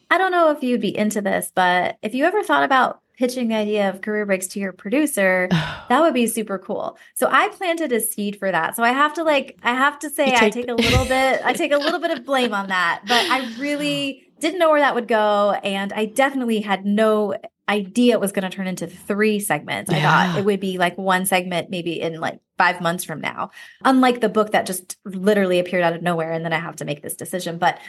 I 0.10 0.18
don't 0.18 0.32
know 0.32 0.52
if 0.52 0.64
you'd 0.64 0.82
be 0.82 0.96
into 0.96 1.22
this, 1.22 1.52
but 1.54 1.98
if 2.02 2.14
you 2.14 2.26
ever 2.26 2.44
thought 2.44 2.64
about 2.64 3.02
pitching 3.18 3.48
the 3.48 3.56
idea 3.56 3.90
of 3.90 4.02
career 4.02 4.26
breaks 4.26 4.48
to 4.48 4.60
your 4.60 4.72
producer, 4.72 5.48
that 5.52 6.02
would 6.02 6.14
be 6.14 6.28
super 6.28 6.58
cool. 6.58 6.98
So 7.16 7.28
I 7.30 7.50
planted 7.50 7.92
a 7.92 8.00
seed 8.00 8.38
for 8.38 8.52
that. 8.52 8.76
So 8.76 8.84
I 8.84 8.92
have 8.92 9.14
to 9.16 9.24
like 9.24 9.58
I 9.64 9.74
have 9.74 10.00
to 10.00 10.10
say 10.10 10.26
take- 10.26 10.42
I 10.42 10.50
take 10.50 10.70
a 10.70 10.76
little 10.76 11.06
bit 11.06 11.42
I 11.44 11.54
take 11.54 11.72
a 11.72 11.78
little 11.78 12.00
bit 12.00 12.12
of 12.12 12.26
blame 12.26 12.54
on 12.54 12.68
that, 12.68 13.02
but 13.08 13.26
I 13.30 13.54
really 13.60 14.24
didn't 14.40 14.60
know 14.60 14.70
where 14.70 14.82
that 14.82 14.96
would 14.96 15.08
go 15.08 15.52
and 15.64 15.92
I 15.92 16.06
definitely 16.06 16.62
had 16.62 16.86
no 16.86 17.36
idea 17.70 18.14
it 18.14 18.22
was 18.22 18.32
going 18.32 18.50
to 18.50 18.56
turn 18.56 18.68
into 18.68 18.88
three 18.88 19.40
segments. 19.40 19.92
Yeah. 19.92 19.98
I 19.98 20.28
thought 20.28 20.40
it 20.40 20.46
would 20.46 20.60
be 20.62 20.78
like 20.78 20.98
one 20.98 21.26
segment 21.26 21.70
maybe 21.70 22.00
in 22.00 22.22
like 22.22 22.40
5 22.58 22.80
months 22.82 23.04
from 23.04 23.20
now. 23.20 23.52
Unlike 23.84 24.22
the 24.22 24.30
book 24.30 24.52
that 24.52 24.66
just 24.66 24.96
literally 25.04 25.60
appeared 25.60 25.84
out 25.84 25.94
of 25.94 26.02
nowhere 26.02 26.32
and 26.32 26.46
then 26.46 26.54
I 26.54 26.60
have 26.60 26.78
to 26.78 26.86
make 26.86 27.02
this 27.02 27.16
decision, 27.16 27.58
but 27.58 27.80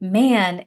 man, 0.00 0.64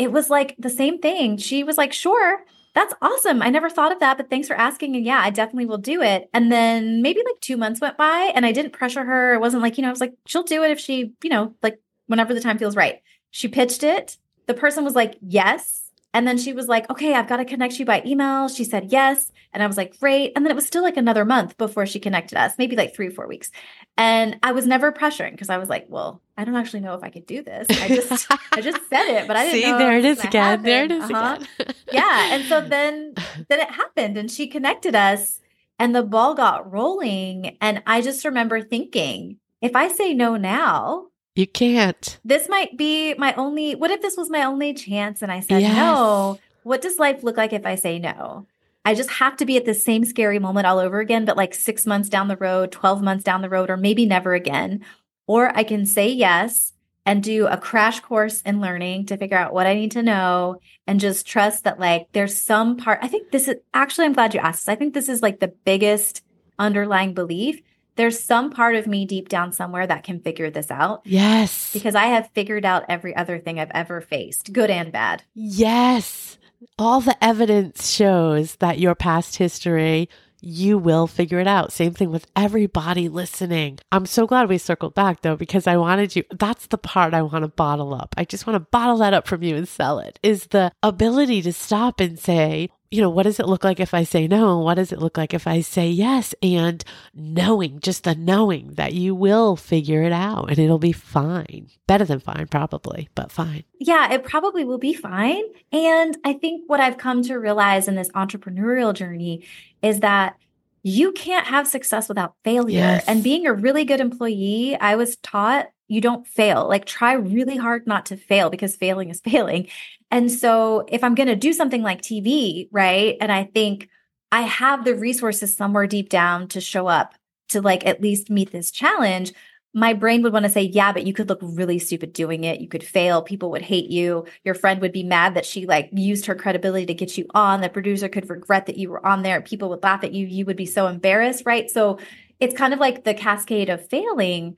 it 0.00 0.10
was 0.10 0.30
like 0.30 0.56
the 0.58 0.70
same 0.70 0.98
thing. 0.98 1.36
She 1.36 1.62
was 1.62 1.76
like, 1.76 1.92
sure, 1.92 2.44
that's 2.74 2.94
awesome. 3.02 3.42
I 3.42 3.50
never 3.50 3.68
thought 3.68 3.92
of 3.92 4.00
that, 4.00 4.16
but 4.16 4.30
thanks 4.30 4.48
for 4.48 4.56
asking. 4.56 4.96
And 4.96 5.04
yeah, 5.04 5.20
I 5.22 5.28
definitely 5.28 5.66
will 5.66 5.78
do 5.78 6.00
it. 6.00 6.30
And 6.32 6.50
then 6.50 7.02
maybe 7.02 7.20
like 7.24 7.38
two 7.42 7.58
months 7.58 7.82
went 7.82 7.98
by 7.98 8.32
and 8.34 8.46
I 8.46 8.52
didn't 8.52 8.72
pressure 8.72 9.04
her. 9.04 9.34
It 9.34 9.40
wasn't 9.40 9.62
like, 9.62 9.76
you 9.76 9.82
know, 9.82 9.88
I 9.88 9.92
was 9.92 10.00
like, 10.00 10.14
she'll 10.26 10.42
do 10.42 10.62
it 10.62 10.70
if 10.70 10.80
she, 10.80 11.12
you 11.22 11.28
know, 11.28 11.54
like 11.62 11.80
whenever 12.06 12.32
the 12.32 12.40
time 12.40 12.56
feels 12.56 12.76
right. 12.76 13.02
She 13.30 13.46
pitched 13.46 13.82
it. 13.82 14.16
The 14.46 14.54
person 14.54 14.84
was 14.84 14.94
like, 14.94 15.18
yes. 15.20 15.89
And 16.12 16.26
then 16.26 16.38
she 16.38 16.52
was 16.52 16.66
like, 16.66 16.90
okay, 16.90 17.14
I've 17.14 17.28
got 17.28 17.36
to 17.36 17.44
connect 17.44 17.78
you 17.78 17.84
by 17.84 18.02
email. 18.04 18.48
She 18.48 18.64
said 18.64 18.90
yes. 18.90 19.30
And 19.52 19.62
I 19.62 19.66
was 19.66 19.76
like, 19.76 19.98
great. 20.00 20.32
And 20.34 20.44
then 20.44 20.50
it 20.50 20.56
was 20.56 20.66
still 20.66 20.82
like 20.82 20.96
another 20.96 21.24
month 21.24 21.56
before 21.56 21.86
she 21.86 22.00
connected 22.00 22.36
us, 22.36 22.54
maybe 22.58 22.74
like 22.74 22.94
three 22.94 23.08
or 23.08 23.12
four 23.12 23.28
weeks. 23.28 23.50
And 23.96 24.36
I 24.42 24.52
was 24.52 24.66
never 24.66 24.90
pressuring 24.90 25.32
because 25.32 25.50
I 25.50 25.58
was 25.58 25.68
like, 25.68 25.86
well, 25.88 26.20
I 26.36 26.44
don't 26.44 26.56
actually 26.56 26.80
know 26.80 26.94
if 26.94 27.04
I 27.04 27.10
could 27.10 27.26
do 27.26 27.42
this. 27.42 27.68
I 27.70 27.88
just, 27.88 28.26
I 28.52 28.60
just 28.60 28.80
said 28.88 29.06
it, 29.08 29.28
but 29.28 29.36
I 29.36 29.50
didn't 29.50 29.62
See, 29.62 29.78
there 29.78 29.98
it 29.98 30.04
is 30.04 30.24
again. 30.24 30.62
There 30.62 30.84
it 30.84 30.90
is 30.90 31.04
uh-huh. 31.04 31.38
again. 31.58 31.74
yeah. 31.92 32.34
And 32.34 32.44
so 32.44 32.60
then, 32.68 33.14
then 33.48 33.60
it 33.60 33.70
happened 33.70 34.16
and 34.16 34.30
she 34.30 34.48
connected 34.48 34.96
us 34.96 35.40
and 35.78 35.94
the 35.94 36.02
ball 36.02 36.34
got 36.34 36.70
rolling. 36.70 37.56
And 37.60 37.82
I 37.86 38.00
just 38.00 38.24
remember 38.24 38.62
thinking, 38.62 39.36
if 39.62 39.76
I 39.76 39.88
say 39.88 40.14
no 40.14 40.36
now, 40.36 41.06
you 41.40 41.46
can't. 41.46 42.18
This 42.24 42.48
might 42.48 42.76
be 42.76 43.14
my 43.14 43.34
only, 43.34 43.74
what 43.74 43.90
if 43.90 44.02
this 44.02 44.16
was 44.16 44.30
my 44.30 44.44
only 44.44 44.74
chance 44.74 45.22
and 45.22 45.32
I 45.32 45.40
said 45.40 45.62
yes. 45.62 45.74
no? 45.74 46.38
What 46.62 46.82
does 46.82 46.98
life 46.98 47.22
look 47.22 47.36
like 47.36 47.52
if 47.52 47.64
I 47.66 47.74
say 47.74 47.98
no? 47.98 48.46
I 48.84 48.94
just 48.94 49.10
have 49.10 49.36
to 49.38 49.46
be 49.46 49.56
at 49.56 49.64
the 49.64 49.74
same 49.74 50.04
scary 50.04 50.38
moment 50.38 50.66
all 50.66 50.78
over 50.78 51.00
again, 51.00 51.24
but 51.24 51.36
like 51.36 51.54
six 51.54 51.86
months 51.86 52.08
down 52.08 52.28
the 52.28 52.36
road, 52.36 52.72
12 52.72 53.02
months 53.02 53.24
down 53.24 53.42
the 53.42 53.48
road, 53.48 53.70
or 53.70 53.76
maybe 53.76 54.06
never 54.06 54.34
again. 54.34 54.84
Or 55.26 55.56
I 55.56 55.64
can 55.64 55.86
say 55.86 56.08
yes 56.08 56.72
and 57.06 57.22
do 57.22 57.46
a 57.46 57.56
crash 57.56 58.00
course 58.00 58.40
in 58.42 58.60
learning 58.60 59.06
to 59.06 59.16
figure 59.16 59.36
out 59.36 59.54
what 59.54 59.66
I 59.66 59.74
need 59.74 59.92
to 59.92 60.02
know 60.02 60.60
and 60.86 61.00
just 61.00 61.26
trust 61.26 61.64
that 61.64 61.80
like 61.80 62.08
there's 62.12 62.36
some 62.36 62.76
part. 62.76 63.00
I 63.02 63.08
think 63.08 63.30
this 63.30 63.48
is 63.48 63.56
actually, 63.72 64.06
I'm 64.06 64.12
glad 64.12 64.34
you 64.34 64.40
asked 64.40 64.60
this. 64.60 64.68
I 64.68 64.76
think 64.76 64.92
this 64.92 65.08
is 65.08 65.22
like 65.22 65.40
the 65.40 65.48
biggest 65.48 66.22
underlying 66.58 67.14
belief 67.14 67.60
there's 68.00 68.18
some 68.18 68.50
part 68.50 68.76
of 68.76 68.86
me 68.86 69.04
deep 69.04 69.28
down 69.28 69.52
somewhere 69.52 69.86
that 69.86 70.04
can 70.04 70.20
figure 70.20 70.50
this 70.50 70.70
out. 70.70 71.02
Yes. 71.04 71.70
Because 71.72 71.94
I 71.94 72.06
have 72.06 72.30
figured 72.32 72.64
out 72.64 72.86
every 72.88 73.14
other 73.14 73.38
thing 73.38 73.60
I've 73.60 73.70
ever 73.72 74.00
faced, 74.00 74.54
good 74.54 74.70
and 74.70 74.90
bad. 74.90 75.22
Yes. 75.34 76.38
All 76.78 77.02
the 77.02 77.22
evidence 77.22 77.90
shows 77.90 78.56
that 78.56 78.78
your 78.78 78.94
past 78.94 79.36
history, 79.36 80.08
you 80.40 80.78
will 80.78 81.06
figure 81.06 81.40
it 81.40 81.46
out. 81.46 81.74
Same 81.74 81.92
thing 81.92 82.10
with 82.10 82.26
everybody 82.34 83.10
listening. 83.10 83.78
I'm 83.92 84.06
so 84.06 84.26
glad 84.26 84.48
we 84.48 84.56
circled 84.56 84.94
back 84.94 85.20
though, 85.20 85.36
because 85.36 85.66
I 85.66 85.76
wanted 85.76 86.16
you, 86.16 86.24
that's 86.30 86.68
the 86.68 86.78
part 86.78 87.12
I 87.12 87.20
want 87.20 87.42
to 87.42 87.48
bottle 87.48 87.92
up. 87.92 88.14
I 88.16 88.24
just 88.24 88.46
want 88.46 88.54
to 88.54 88.70
bottle 88.70 88.96
that 88.96 89.12
up 89.12 89.28
from 89.28 89.42
you 89.42 89.56
and 89.56 89.68
sell 89.68 89.98
it 89.98 90.18
is 90.22 90.46
the 90.46 90.72
ability 90.82 91.42
to 91.42 91.52
stop 91.52 92.00
and 92.00 92.18
say, 92.18 92.70
you 92.90 93.00
know, 93.00 93.10
what 93.10 93.22
does 93.22 93.38
it 93.38 93.46
look 93.46 93.62
like 93.62 93.78
if 93.78 93.94
I 93.94 94.02
say 94.02 94.26
no? 94.26 94.58
What 94.58 94.74
does 94.74 94.90
it 94.90 94.98
look 94.98 95.16
like 95.16 95.32
if 95.32 95.46
I 95.46 95.60
say 95.60 95.88
yes? 95.88 96.34
And 96.42 96.82
knowing, 97.14 97.78
just 97.78 98.02
the 98.02 98.16
knowing 98.16 98.74
that 98.74 98.94
you 98.94 99.14
will 99.14 99.54
figure 99.54 100.02
it 100.02 100.12
out 100.12 100.50
and 100.50 100.58
it'll 100.58 100.78
be 100.78 100.92
fine. 100.92 101.68
Better 101.86 102.04
than 102.04 102.18
fine, 102.18 102.48
probably, 102.48 103.08
but 103.14 103.30
fine. 103.30 103.62
Yeah, 103.78 104.12
it 104.12 104.24
probably 104.24 104.64
will 104.64 104.78
be 104.78 104.92
fine. 104.92 105.44
And 105.70 106.18
I 106.24 106.32
think 106.32 106.64
what 106.66 106.80
I've 106.80 106.98
come 106.98 107.22
to 107.22 107.36
realize 107.36 107.86
in 107.86 107.94
this 107.94 108.08
entrepreneurial 108.10 108.92
journey 108.92 109.46
is 109.82 110.00
that 110.00 110.36
you 110.82 111.12
can't 111.12 111.46
have 111.46 111.68
success 111.68 112.08
without 112.08 112.34
failure. 112.42 112.78
Yes. 112.78 113.04
And 113.06 113.22
being 113.22 113.46
a 113.46 113.52
really 113.52 113.84
good 113.84 114.00
employee, 114.00 114.76
I 114.80 114.96
was 114.96 115.16
taught 115.16 115.66
you 115.90 116.00
don't 116.00 116.26
fail. 116.26 116.68
Like 116.68 116.84
try 116.84 117.14
really 117.14 117.56
hard 117.56 117.86
not 117.86 118.06
to 118.06 118.16
fail 118.16 118.48
because 118.48 118.76
failing 118.76 119.10
is 119.10 119.20
failing. 119.24 119.68
And 120.10 120.30
so 120.30 120.86
if 120.88 121.02
I'm 121.02 121.14
going 121.14 121.28
to 121.28 121.36
do 121.36 121.52
something 121.52 121.82
like 121.82 122.00
TV, 122.00 122.68
right? 122.70 123.16
And 123.20 123.32
I 123.32 123.44
think 123.44 123.88
I 124.32 124.42
have 124.42 124.84
the 124.84 124.94
resources 124.94 125.54
somewhere 125.54 125.88
deep 125.88 126.08
down 126.08 126.46
to 126.48 126.60
show 126.60 126.86
up 126.86 127.14
to 127.48 127.60
like 127.60 127.84
at 127.84 128.00
least 128.00 128.30
meet 128.30 128.52
this 128.52 128.70
challenge, 128.70 129.32
my 129.74 129.92
brain 129.92 130.22
would 130.22 130.32
want 130.32 130.44
to 130.44 130.50
say, 130.50 130.62
yeah, 130.62 130.92
but 130.92 131.06
you 131.06 131.12
could 131.12 131.28
look 131.28 131.40
really 131.42 131.78
stupid 131.78 132.12
doing 132.12 132.44
it. 132.44 132.60
You 132.60 132.68
could 132.68 132.84
fail. 132.84 133.22
People 133.22 133.50
would 133.50 133.62
hate 133.62 133.90
you. 133.90 134.26
Your 134.44 134.54
friend 134.54 134.80
would 134.80 134.92
be 134.92 135.04
mad 135.04 135.34
that 135.34 135.46
she 135.46 135.66
like 135.66 135.90
used 135.92 136.26
her 136.26 136.34
credibility 136.36 136.86
to 136.86 136.94
get 136.94 137.18
you 137.18 137.26
on. 137.34 137.60
The 137.60 137.68
producer 137.68 138.08
could 138.08 138.30
regret 138.30 138.66
that 138.66 138.78
you 138.78 138.90
were 138.90 139.04
on 139.04 139.22
there. 139.22 139.40
People 139.40 139.68
would 139.70 139.82
laugh 139.82 140.04
at 140.04 140.12
you. 140.12 140.26
You 140.26 140.44
would 140.46 140.56
be 140.56 140.66
so 140.66 140.86
embarrassed, 140.86 141.44
right? 141.46 141.68
So 141.68 141.98
it's 142.40 142.56
kind 142.56 142.72
of 142.72 142.80
like 142.80 143.04
the 143.04 143.14
cascade 143.14 143.68
of 143.68 143.88
failing. 143.88 144.56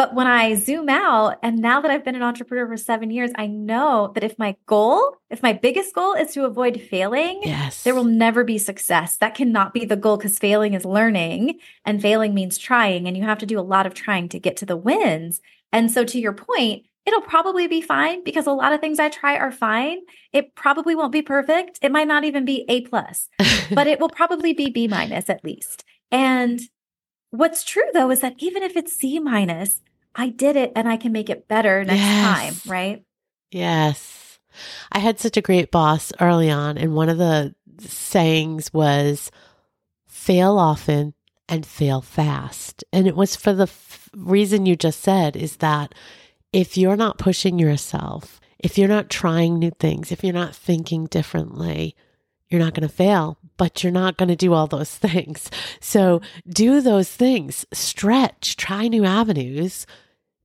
But 0.00 0.14
when 0.14 0.26
I 0.26 0.54
zoom 0.54 0.88
out, 0.88 1.36
and 1.42 1.58
now 1.58 1.82
that 1.82 1.90
I've 1.90 2.06
been 2.06 2.14
an 2.14 2.22
entrepreneur 2.22 2.66
for 2.66 2.78
seven 2.78 3.10
years, 3.10 3.32
I 3.34 3.46
know 3.46 4.12
that 4.14 4.24
if 4.24 4.38
my 4.38 4.56
goal, 4.64 5.18
if 5.28 5.42
my 5.42 5.52
biggest 5.52 5.94
goal 5.94 6.14
is 6.14 6.32
to 6.32 6.46
avoid 6.46 6.80
failing, 6.80 7.40
yes. 7.42 7.82
there 7.82 7.94
will 7.94 8.04
never 8.04 8.42
be 8.42 8.56
success. 8.56 9.18
That 9.18 9.34
cannot 9.34 9.74
be 9.74 9.84
the 9.84 9.96
goal 9.96 10.16
because 10.16 10.38
failing 10.38 10.72
is 10.72 10.86
learning 10.86 11.58
and 11.84 12.00
failing 12.00 12.32
means 12.32 12.56
trying. 12.56 13.06
And 13.06 13.14
you 13.14 13.24
have 13.24 13.40
to 13.40 13.44
do 13.44 13.60
a 13.60 13.60
lot 13.60 13.84
of 13.84 13.92
trying 13.92 14.30
to 14.30 14.38
get 14.38 14.56
to 14.56 14.64
the 14.64 14.74
wins. 14.74 15.42
And 15.70 15.92
so, 15.92 16.02
to 16.04 16.18
your 16.18 16.32
point, 16.32 16.86
it'll 17.04 17.20
probably 17.20 17.66
be 17.66 17.82
fine 17.82 18.24
because 18.24 18.46
a 18.46 18.52
lot 18.52 18.72
of 18.72 18.80
things 18.80 18.98
I 18.98 19.10
try 19.10 19.36
are 19.36 19.52
fine. 19.52 19.98
It 20.32 20.54
probably 20.54 20.94
won't 20.94 21.12
be 21.12 21.20
perfect. 21.20 21.78
It 21.82 21.92
might 21.92 22.08
not 22.08 22.24
even 22.24 22.46
be 22.46 22.64
A 22.70 22.80
plus, 22.86 23.28
but 23.70 23.86
it 23.86 24.00
will 24.00 24.08
probably 24.08 24.54
be 24.54 24.70
B 24.70 24.88
minus 24.88 25.28
at 25.28 25.44
least. 25.44 25.84
And 26.10 26.58
what's 27.32 27.62
true 27.64 27.90
though 27.92 28.10
is 28.10 28.20
that 28.20 28.36
even 28.38 28.62
if 28.62 28.78
it's 28.78 28.94
C 28.94 29.18
minus, 29.18 29.82
I 30.14 30.28
did 30.28 30.56
it 30.56 30.72
and 30.74 30.88
I 30.88 30.96
can 30.96 31.12
make 31.12 31.30
it 31.30 31.48
better 31.48 31.84
next 31.84 32.00
yes. 32.00 32.62
time, 32.62 32.70
right? 32.70 33.04
Yes. 33.50 34.38
I 34.92 34.98
had 34.98 35.20
such 35.20 35.36
a 35.36 35.42
great 35.42 35.70
boss 35.70 36.12
early 36.20 36.50
on, 36.50 36.76
and 36.76 36.94
one 36.94 37.08
of 37.08 37.18
the 37.18 37.54
sayings 37.78 38.72
was 38.72 39.30
fail 40.06 40.58
often 40.58 41.14
and 41.48 41.64
fail 41.64 42.00
fast. 42.00 42.84
And 42.92 43.06
it 43.06 43.16
was 43.16 43.36
for 43.36 43.52
the 43.52 43.64
f- 43.64 44.10
reason 44.14 44.66
you 44.66 44.76
just 44.76 45.00
said 45.00 45.36
is 45.36 45.56
that 45.56 45.94
if 46.52 46.76
you're 46.76 46.96
not 46.96 47.18
pushing 47.18 47.58
yourself, 47.58 48.40
if 48.58 48.76
you're 48.76 48.88
not 48.88 49.08
trying 49.08 49.58
new 49.58 49.70
things, 49.78 50.12
if 50.12 50.22
you're 50.22 50.32
not 50.32 50.54
thinking 50.54 51.06
differently, 51.06 51.96
you're 52.48 52.60
not 52.60 52.74
going 52.74 52.86
to 52.86 52.94
fail 52.94 53.38
but 53.60 53.84
you're 53.84 53.92
not 53.92 54.16
going 54.16 54.30
to 54.30 54.36
do 54.36 54.54
all 54.54 54.66
those 54.66 54.88
things. 54.96 55.50
So 55.80 56.22
do 56.48 56.80
those 56.80 57.10
things, 57.10 57.66
stretch, 57.74 58.56
try 58.56 58.88
new 58.88 59.04
avenues. 59.04 59.86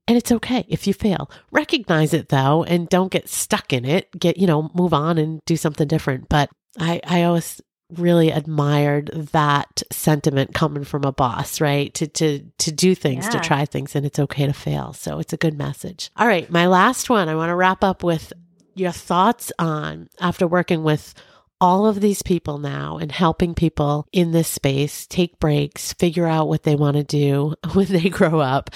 And 0.06 0.18
it's 0.18 0.34
okay 0.34 0.66
if 0.68 0.86
you 0.86 0.94
fail. 0.94 1.32
Recognize 1.50 2.14
it 2.14 2.28
though, 2.28 2.66
and 2.66 2.90
don't 2.90 3.12
get 3.12 3.30
stuck 3.30 3.72
in 3.72 3.86
it. 3.86 4.12
Get, 4.20 4.36
you 4.36 4.46
know, 4.46 4.70
move 4.76 4.94
on 4.94 5.18
and 5.18 5.42
do 5.46 5.56
something 5.56 5.88
different. 5.88 6.28
But 6.28 6.50
I, 6.78 7.00
I 7.08 7.24
always 7.24 7.62
really 7.96 8.32
admired 8.32 9.10
that 9.32 9.82
sentiment 9.94 10.54
coming 10.54 10.84
from 10.84 11.06
a 11.06 11.14
boss, 11.14 11.62
right? 11.62 11.94
To 11.94 12.08
to 12.08 12.40
to 12.58 12.72
do 12.72 12.96
things, 12.96 13.26
yeah. 13.26 13.32
to 13.32 13.40
try 13.40 13.66
things 13.66 13.96
and 13.96 14.06
it's 14.06 14.20
okay 14.20 14.46
to 14.46 14.54
fail. 14.54 14.92
So 14.92 15.20
it's 15.20 15.34
a 15.34 15.38
good 15.38 15.58
message. 15.58 16.12
All 16.18 16.28
right, 16.28 16.50
my 16.52 16.68
last 16.68 17.10
one 17.10 17.30
I 17.30 17.36
want 17.36 17.50
to 17.50 17.56
wrap 17.56 17.82
up 17.84 18.04
with 18.04 18.34
your 18.76 18.92
thoughts 18.92 19.54
on 19.58 20.10
after 20.20 20.46
working 20.46 20.84
with 20.84 21.16
all 21.66 21.88
of 21.88 22.00
these 22.00 22.22
people 22.22 22.60
now 22.60 23.00
and 23.00 23.12
helping 23.12 23.56
people 23.56 24.08
in 24.12 24.32
this 24.32 24.48
space 24.48 25.08
take 25.08 25.40
breaks, 25.40 25.94
figure 25.94 26.28
out 26.28 26.48
what 26.48 26.62
they 26.62 26.76
want 26.76 26.96
to 26.96 27.04
do 27.04 27.56
when 27.74 27.88
they 27.88 28.08
grow 28.08 28.40
up. 28.40 28.70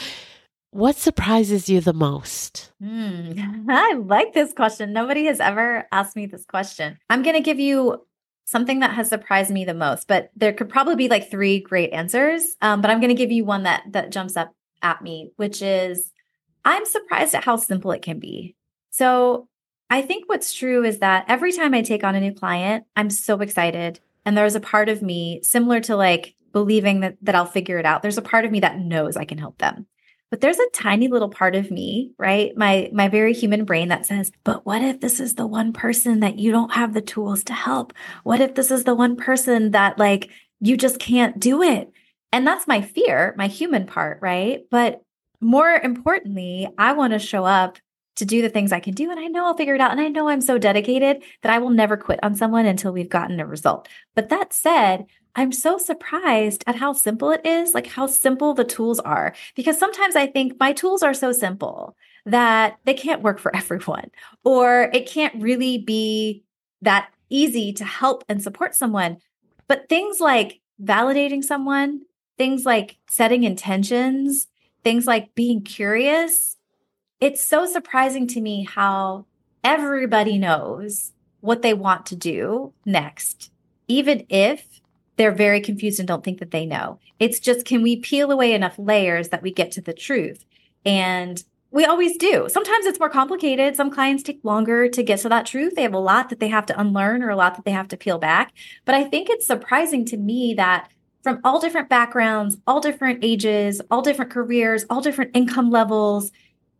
What 0.72 0.96
surprises 0.96 1.70
you 1.70 1.82
the 1.82 1.94
most? 1.94 2.72
Mm, 2.82 3.66
I 3.70 3.94
like 3.94 4.34
this 4.34 4.54
question. 4.54 4.92
Nobody 4.92 5.26
has 5.26 5.40
ever 5.40 5.86
asked 5.92 6.16
me 6.16 6.26
this 6.26 6.46
question. 6.46 6.98
I'm 7.12 7.22
going 7.22 7.36
to 7.36 7.44
give 7.44 7.60
you 7.60 8.08
something 8.46 8.80
that 8.80 8.96
has 8.96 9.08
surprised 9.08 9.52
me 9.52 9.66
the 9.66 9.76
most, 9.76 10.08
but 10.08 10.32
there 10.36 10.54
could 10.54 10.70
probably 10.70 10.96
be 10.96 11.10
like 11.10 11.30
three 11.30 11.60
great 11.60 11.92
answers. 11.92 12.56
Um, 12.60 12.82
but 12.82 12.90
I'm 12.90 13.00
going 13.00 13.10
to 13.10 13.14
give 13.14 13.32
you 13.32 13.46
one 13.46 13.64
that 13.64 13.84
that 13.92 14.12
jumps 14.12 14.36
up 14.36 14.52
at 14.82 15.04
me, 15.04 15.32
which 15.36 15.62
is 15.62 16.12
I'm 16.66 16.88
surprised 16.88 17.36
at 17.36 17.44
how 17.44 17.58
simple 17.58 17.92
it 17.92 18.02
can 18.02 18.18
be. 18.18 18.56
So 18.90 19.48
I 19.90 20.02
think 20.02 20.30
what's 20.30 20.54
true 20.54 20.84
is 20.84 21.00
that 21.00 21.26
every 21.28 21.52
time 21.52 21.74
I 21.74 21.82
take 21.82 22.04
on 22.04 22.16
a 22.16 22.20
new 22.20 22.34
client, 22.34 22.86
I'm 22.96 23.10
so 23.10 23.42
excited. 23.42 24.00
And 24.26 24.38
there's 24.38 24.56
a 24.56 24.60
part 24.60 24.90
of 24.90 25.02
me 25.02 25.42
similar 25.44 25.80
to 25.82 25.96
like 25.96 26.36
believing 26.52 27.00
that, 27.00 27.18
that 27.22 27.36
I'll 27.36 27.46
figure 27.46 27.80
it 27.80 27.86
out. 27.86 28.02
There's 28.02 28.18
a 28.18 28.24
part 28.24 28.46
of 28.46 28.52
me 28.52 28.60
that 28.60 28.80
knows 28.80 29.18
I 29.18 29.26
can 29.26 29.38
help 29.38 29.58
them. 29.58 29.88
But 30.30 30.42
there's 30.42 30.60
a 30.60 30.70
tiny 30.74 31.08
little 31.08 31.30
part 31.30 31.56
of 31.56 31.72
me, 31.72 32.12
right? 32.20 32.56
My 32.56 32.92
my 32.94 33.08
very 33.08 33.34
human 33.34 33.66
brain 33.66 33.88
that 33.88 34.06
says, 34.06 34.32
"But 34.44 34.64
what 34.64 34.84
if 34.84 35.00
this 35.00 35.20
is 35.20 35.34
the 35.34 35.48
one 35.48 35.74
person 35.74 36.20
that 36.20 36.38
you 36.38 36.52
don't 36.52 36.74
have 36.74 36.94
the 36.94 37.02
tools 37.02 37.44
to 37.46 37.54
help? 37.54 37.94
What 38.24 38.40
if 38.40 38.54
this 38.54 38.70
is 38.70 38.84
the 38.84 38.94
one 38.94 39.16
person 39.16 39.72
that 39.72 39.98
like 39.98 40.30
you 40.60 40.78
just 40.78 41.00
can't 41.00 41.40
do 41.40 41.64
it?" 41.64 41.92
And 42.32 42.46
that's 42.46 42.68
my 42.68 42.82
fear, 42.82 43.34
my 43.38 43.48
human 43.48 43.88
part, 43.88 44.20
right? 44.22 44.66
But 44.70 45.02
more 45.42 45.72
importantly, 45.72 46.68
I 46.78 46.94
want 46.94 47.14
to 47.14 47.20
show 47.20 47.44
up 47.46 47.80
to 48.16 48.26
do 48.26 48.42
the 48.42 48.50
things 48.50 48.72
I 48.72 48.80
can 48.80 48.94
do 48.94 49.10
and 49.12 49.20
I 49.20 49.28
know 49.28 49.46
I'll 49.46 49.56
figure 49.56 49.76
it 49.76 49.82
out 49.82 49.92
and 49.92 50.02
I 50.02 50.10
know 50.10 50.28
I'm 50.28 50.42
so 50.42 50.58
dedicated 50.58 51.24
that 51.42 51.54
I 51.54 51.60
will 51.60 51.70
never 51.70 51.96
quit 51.96 52.20
on 52.22 52.36
someone 52.36 52.66
until 52.66 52.92
we've 52.92 53.10
gotten 53.10 53.40
a 53.40 53.46
result. 53.46 53.88
But 54.14 54.30
that 54.30 54.52
said, 54.52 55.06
I'm 55.36 55.52
so 55.52 55.78
surprised 55.78 56.64
at 56.68 56.76
how 56.76 56.94
simple 56.94 57.32
it 57.32 57.46
is, 57.46 57.74
like 57.74 57.88
how 57.88 58.08
simple 58.08 58.54
the 58.54 58.66
tools 58.66 59.00
are. 59.00 59.34
Because 59.56 59.80
sometimes 59.80 60.16
I 60.16 60.28
think 60.28 60.60
my 60.60 60.74
tools 60.74 61.04
are 61.04 61.14
so 61.14 61.32
simple 61.32 61.96
that 62.26 62.78
they 62.86 62.94
can't 62.94 63.22
work 63.22 63.40
for 63.40 63.56
everyone, 63.56 64.12
or 64.44 64.90
it 64.94 65.08
can't 65.08 65.42
really 65.42 65.78
be 65.78 66.44
that 66.82 67.10
easy 67.30 67.72
to 67.74 67.86
help 67.86 68.24
and 68.28 68.42
support 68.42 68.76
someone. 68.76 69.18
But 69.68 69.88
things 69.88 70.20
like 70.20 70.60
validating 70.82 71.44
someone, 71.44 72.02
things 72.38 72.66
like 72.66 72.98
setting 73.08 73.44
intentions, 73.44 74.48
things 74.84 75.06
like 75.06 75.36
being 75.36 75.62
curious, 75.62 76.58
it's 77.20 77.46
so 77.46 77.66
surprising 77.66 78.28
to 78.28 78.42
me 78.42 78.64
how 78.64 79.26
everybody 79.64 80.38
knows 80.38 81.12
what 81.42 81.62
they 81.62 81.74
want 81.74 82.06
to 82.08 82.16
do 82.16 82.74
next, 82.86 83.52
even 83.88 84.26
if 84.30 84.82
they're 85.18 85.32
very 85.32 85.60
confused 85.60 86.00
and 86.00 86.08
don't 86.08 86.24
think 86.24 86.40
that 86.40 86.52
they 86.52 86.66
know. 86.66 87.00
It's 87.20 87.40
just, 87.40 87.66
can 87.66 87.82
we 87.82 87.98
peel 87.98 88.32
away 88.32 88.54
enough 88.54 88.76
layers 88.78 89.30
that 89.30 89.42
we 89.42 89.52
get 89.52 89.72
to 89.74 89.82
the 89.82 89.94
truth? 89.94 90.46
And 90.86 91.44
we 91.72 91.86
always 91.86 92.18
do. 92.18 92.48
Sometimes 92.50 92.86
it's 92.86 93.00
more 93.00 93.10
complicated. 93.10 93.76
Some 93.76 93.92
clients 93.92 94.24
take 94.24 94.40
longer 94.44 94.88
to 94.88 95.04
get 95.04 95.20
to 95.20 95.30
that 95.30 95.46
truth. 95.46 95.76
They 95.76 95.84
have 95.84 95.94
a 95.94 96.00
lot 96.00 96.30
that 96.30 96.40
they 96.40 96.48
have 96.48 96.66
to 96.68 96.80
unlearn 96.80 97.22
or 97.22 97.30
a 97.30 97.36
lot 97.36 97.56
that 97.56 97.66
they 97.66 97.72
have 97.72 97.90
to 97.90 97.98
peel 97.98 98.18
back. 98.18 98.54
But 98.86 98.96
I 98.96 99.04
think 99.04 99.30
it's 99.30 99.46
surprising 99.46 100.06
to 100.06 100.18
me 100.18 100.54
that 100.56 100.90
from 101.22 101.42
all 101.44 101.60
different 101.60 101.90
backgrounds, 101.90 102.58
all 102.66 102.80
different 102.80 103.20
ages, 103.24 103.82
all 103.92 104.02
different 104.02 104.32
careers, 104.32 104.86
all 104.90 105.02
different 105.02 105.36
income 105.36 105.70
levels, 105.70 106.32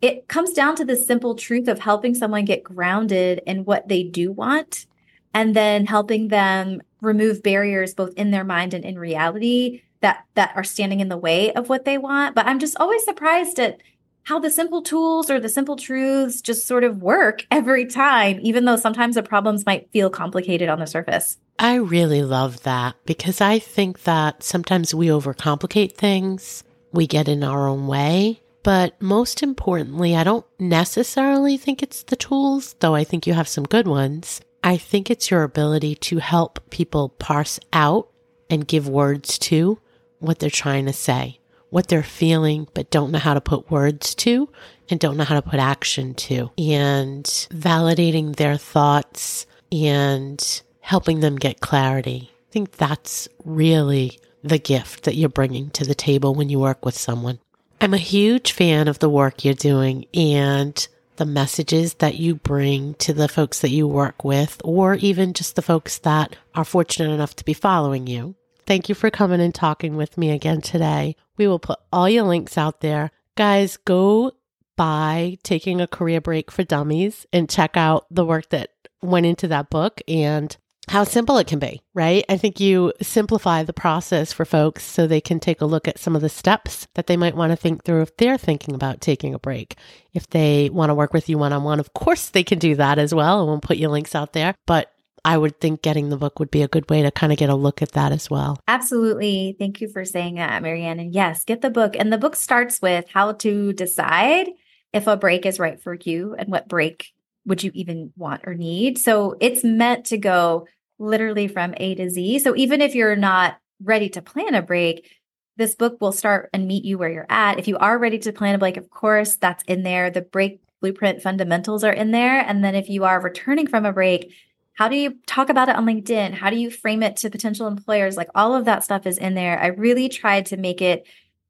it 0.02 0.28
comes 0.28 0.54
down 0.54 0.76
to 0.78 0.86
the 0.86 0.96
simple 0.96 1.36
truth 1.36 1.68
of 1.68 1.80
helping 1.80 2.16
someone 2.16 2.46
get 2.46 2.64
grounded 2.64 3.42
in 3.46 3.66
what 3.66 3.88
they 3.88 4.04
do 4.04 4.32
want 4.32 4.86
and 5.34 5.56
then 5.56 5.86
helping 5.86 6.30
them 6.30 6.82
remove 7.02 7.44
barriers 7.44 7.94
both 7.94 8.14
in 8.16 8.32
their 8.32 8.44
mind 8.44 8.74
and 8.74 8.86
in 8.86 8.98
reality 8.98 9.82
that 10.02 10.26
that 10.36 10.54
are 10.56 10.64
standing 10.64 11.02
in 11.02 11.10
the 11.10 11.18
way 11.18 11.52
of 11.54 11.70
what 11.70 11.86
they 11.86 11.98
want. 11.98 12.36
But 12.36 12.46
i'm 12.46 12.60
just 12.60 12.78
always 12.80 13.04
surprised 13.04 13.60
at 13.60 13.82
how 14.24 14.40
the 14.40 14.52
simple 14.52 14.82
tools 14.82 15.30
or 15.30 15.40
the 15.40 15.50
simple 15.50 15.76
truths 15.76 16.42
just 16.42 16.68
sort 16.68 16.84
of 16.84 17.02
work 17.02 17.46
every 17.50 17.86
time 17.86 18.40
even 18.42 18.66
though 18.66 18.76
sometimes 18.76 19.16
the 19.16 19.24
problems 19.24 19.66
might 19.66 19.92
feel 19.92 20.10
complicated 20.10 20.70
on 20.70 20.80
the 20.80 20.86
surface. 20.86 21.38
I 21.58 21.76
really 21.76 22.22
love 22.22 22.64
that 22.64 22.96
because 23.06 23.42
i 23.42 23.60
think 23.60 24.04
that 24.04 24.44
sometimes 24.44 24.96
we 24.96 25.08
overcomplicate 25.08 25.94
things. 25.94 26.64
We 26.92 27.06
get 27.06 27.28
in 27.28 27.44
our 27.44 27.68
own 27.68 27.86
way 27.88 28.42
but 28.64 29.02
most 29.02 29.42
importantly, 29.42 30.16
I 30.16 30.24
don't 30.24 30.46
necessarily 30.60 31.58
think 31.58 31.82
it's 31.82 32.04
the 32.04 32.16
tools, 32.16 32.76
though 32.80 32.96
I 32.96 33.04
think 33.04 33.26
you 33.26 33.34
have 33.34 33.48
some 33.48 33.64
good 33.64 33.88
ones. 33.88 34.42
I 34.64 34.78
think 34.78 35.10
it's 35.10 35.32
your 35.32 35.44
ability 35.44 35.96
to 35.96 36.18
help 36.18 36.70
people 36.70 37.10
parse 37.10 37.60
out 37.72 38.10
and 38.50 38.68
give 38.68 38.88
words 38.88 39.38
to 39.40 39.80
what 40.20 40.40
they're 40.40 40.50
trying 40.50 40.86
to 40.86 40.94
say, 40.94 41.40
what 41.70 41.88
they're 41.88 42.04
feeling, 42.04 42.68
but 42.74 42.92
don't 42.92 43.12
know 43.12 43.20
how 43.20 43.34
to 43.34 43.42
put 43.42 43.72
words 43.72 44.14
to 44.16 44.50
and 44.90 45.00
don't 45.00 45.18
know 45.18 45.24
how 45.24 45.36
to 45.36 45.42
put 45.42 45.60
action 45.60 46.14
to, 46.16 46.50
and 46.58 47.24
validating 47.24 48.36
their 48.36 48.58
thoughts 48.58 49.46
and 49.72 50.62
helping 50.82 51.20
them 51.20 51.36
get 51.36 51.62
clarity. 51.62 52.32
I 52.50 52.52
think 52.52 52.72
that's 52.72 53.30
really 53.46 54.20
the 54.44 54.58
gift 54.58 55.04
that 55.04 55.16
you're 55.16 55.30
bringing 55.30 55.70
to 55.72 55.86
the 55.86 55.96
table 55.96 56.34
when 56.34 56.50
you 56.50 56.60
work 56.60 56.84
with 56.84 56.98
someone. 56.98 57.40
I'm 57.82 57.94
a 57.94 57.98
huge 57.98 58.52
fan 58.52 58.90
of 58.90 59.00
the 59.00 59.10
work 59.10 59.46
you're 59.46 59.54
doing 59.54 60.06
and 60.14 60.86
the 61.16 61.26
messages 61.26 61.94
that 61.96 62.16
you 62.16 62.36
bring 62.36 62.96
to 62.96 63.14
the 63.14 63.30
folks 63.30 63.62
that 63.62 63.70
you 63.70 63.88
work 63.88 64.26
with, 64.26 64.60
or 64.66 64.96
even 64.96 65.34
just 65.34 65.56
the 65.56 65.62
folks 65.62 65.98
that 66.00 66.36
are 66.56 66.66
fortunate 66.66 67.14
enough 67.14 67.38
to 67.38 67.46
be 67.46 67.54
following 67.54 68.06
you. 68.06 68.36
Thank 68.66 68.90
you 68.90 68.96
for 68.96 69.10
coming 69.10 69.40
and 69.40 69.56
talking 69.56 69.96
with 69.96 70.18
me 70.18 70.32
again 70.32 70.60
today. 70.60 71.16
We 71.38 71.48
will 71.48 71.60
put 71.60 71.80
all 71.92 72.10
your 72.10 72.24
links 72.24 72.58
out 72.58 72.82
there. 72.82 73.12
Guys, 73.36 73.78
go 73.78 74.34
buy 74.76 75.38
Taking 75.44 75.80
a 75.80 75.88
Career 75.88 76.20
Break 76.20 76.52
for 76.52 76.64
Dummies 76.64 77.26
and 77.32 77.50
check 77.50 77.78
out 77.78 78.06
the 78.12 78.26
work 78.26 78.50
that 78.50 78.72
went 79.02 79.26
into 79.26 79.48
that 79.48 79.70
book 79.70 80.02
and 80.06 80.56
how 80.90 81.04
simple 81.04 81.38
it 81.38 81.46
can 81.46 81.60
be, 81.60 81.82
right? 81.94 82.26
I 82.28 82.38
think 82.38 82.60
you 82.60 82.94
simplify 83.00 83.62
the 83.62 83.74
process 83.74 84.34
for 84.34 84.44
folks 84.44 84.84
so 84.84 85.06
they 85.06 85.22
can 85.22 85.40
take 85.40 85.62
a 85.62 85.66
look 85.66 85.88
at 85.88 86.00
some 86.00 86.16
of 86.16 86.22
the 86.22 86.30
steps 86.30 86.88
that 86.96 87.06
they 87.06 87.16
might 87.16 87.36
want 87.36 87.52
to 87.52 87.56
think 87.56 87.84
through 87.84 88.02
if 88.02 88.18
they're 88.18 88.40
thinking 88.40 88.74
about 88.74 89.00
taking 89.00 89.36
a 89.36 89.40
break. 89.40 89.76
If 90.14 90.28
they 90.30 90.70
want 90.72 90.90
to 90.90 90.96
work 90.96 91.14
with 91.14 91.30
you 91.30 91.38
one 91.38 91.54
on 91.54 91.64
one, 91.64 91.80
of 91.80 91.94
course 91.94 92.30
they 92.30 92.44
can 92.44 92.58
do 92.58 92.76
that 92.76 92.98
as 92.98 93.14
well. 93.14 93.42
And 93.42 93.48
we'll 93.48 93.60
put 93.60 93.78
your 93.78 93.92
links 93.92 94.16
out 94.16 94.34
there. 94.34 94.56
But 94.66 94.92
I 95.24 95.38
would 95.38 95.60
think 95.60 95.84
getting 95.84 96.10
the 96.10 96.18
book 96.18 96.40
would 96.40 96.50
be 96.50 96.64
a 96.64 96.68
good 96.68 96.90
way 96.90 97.04
to 97.04 97.12
kind 97.12 97.32
of 97.32 97.38
get 97.38 97.52
a 97.52 97.56
look 97.56 97.84
at 97.84 97.92
that 97.92 98.12
as 98.12 98.30
well. 98.30 98.60
Absolutely. 98.68 99.56
Thank 99.60 99.82
you 99.82 99.90
for 99.90 100.06
saying 100.06 100.36
that, 100.36 100.64
Marianne. 100.64 101.00
And 101.00 101.14
yes, 101.14 101.44
get 101.44 101.62
the 101.62 101.70
book. 101.70 101.96
And 101.98 102.12
the 102.12 102.18
book 102.18 102.36
starts 102.36 102.82
with 102.82 103.06
how 103.14 103.34
to 103.34 103.74
decide 103.74 104.48
if 104.92 105.06
a 105.06 105.18
break 105.18 105.46
is 105.46 105.60
right 105.60 105.80
for 105.80 105.94
you 105.94 106.36
and 106.36 106.50
what 106.50 106.68
break 106.68 107.14
would 107.46 107.64
you 107.64 107.72
even 107.76 108.12
want 108.16 108.42
or 108.46 108.56
need. 108.56 108.98
So 108.98 109.36
it's 109.40 109.64
meant 109.64 110.06
to 110.06 110.18
go 110.18 110.68
literally 111.00 111.48
from 111.48 111.74
A 111.78 111.96
to 111.96 112.10
Z. 112.10 112.40
So 112.40 112.56
even 112.56 112.82
if 112.82 112.94
you're 112.94 113.16
not 113.16 113.58
ready 113.82 114.10
to 114.10 114.22
plan 114.22 114.54
a 114.54 114.62
break, 114.62 115.10
this 115.58 115.76
book 115.76 116.00
will 116.00 116.12
start 116.12 116.50
and 116.54 116.68
meet 116.68 116.86
you 116.86 116.98
where 116.98 117.10
you're 117.10 117.26
at. 117.30 117.60
If 117.60 117.68
you 117.68 117.78
are 117.78 117.98
ready 117.98 118.20
to 118.20 118.32
plan 118.32 118.56
a 118.56 118.58
break, 118.58 118.78
of 118.78 118.90
course, 118.90 119.36
that's 119.36 119.64
in 119.64 119.84
there. 119.84 120.10
The 120.10 120.22
break 120.22 120.62
blueprint 120.82 121.22
fundamentals 121.22 121.84
are 121.84 121.92
in 121.92 122.12
there. 122.12 122.40
And 122.40 122.64
then 122.64 122.76
if 122.76 122.90
you 122.90 123.04
are 123.04 123.20
returning 123.20 123.68
from 123.68 123.86
a 123.86 123.92
break, 123.92 124.34
how 124.74 124.88
do 124.88 124.96
you 124.96 125.16
talk 125.26 125.50
about 125.50 125.68
it 125.68 125.76
on 125.76 125.86
LinkedIn? 125.86 126.34
How 126.34 126.50
do 126.50 126.56
you 126.56 126.72
frame 126.72 127.04
it 127.04 127.18
to 127.18 127.30
potential 127.30 127.68
employers? 127.68 128.16
Like 128.16 128.30
all 128.34 128.56
of 128.56 128.66
that 128.66 128.84
stuff 128.86 129.06
is 129.06 129.18
in 129.18 129.34
there. 129.34 129.60
I 129.60 129.68
really 129.68 130.08
tried 130.08 130.46
to 130.48 130.58
make 130.58 130.82
it 130.82 131.06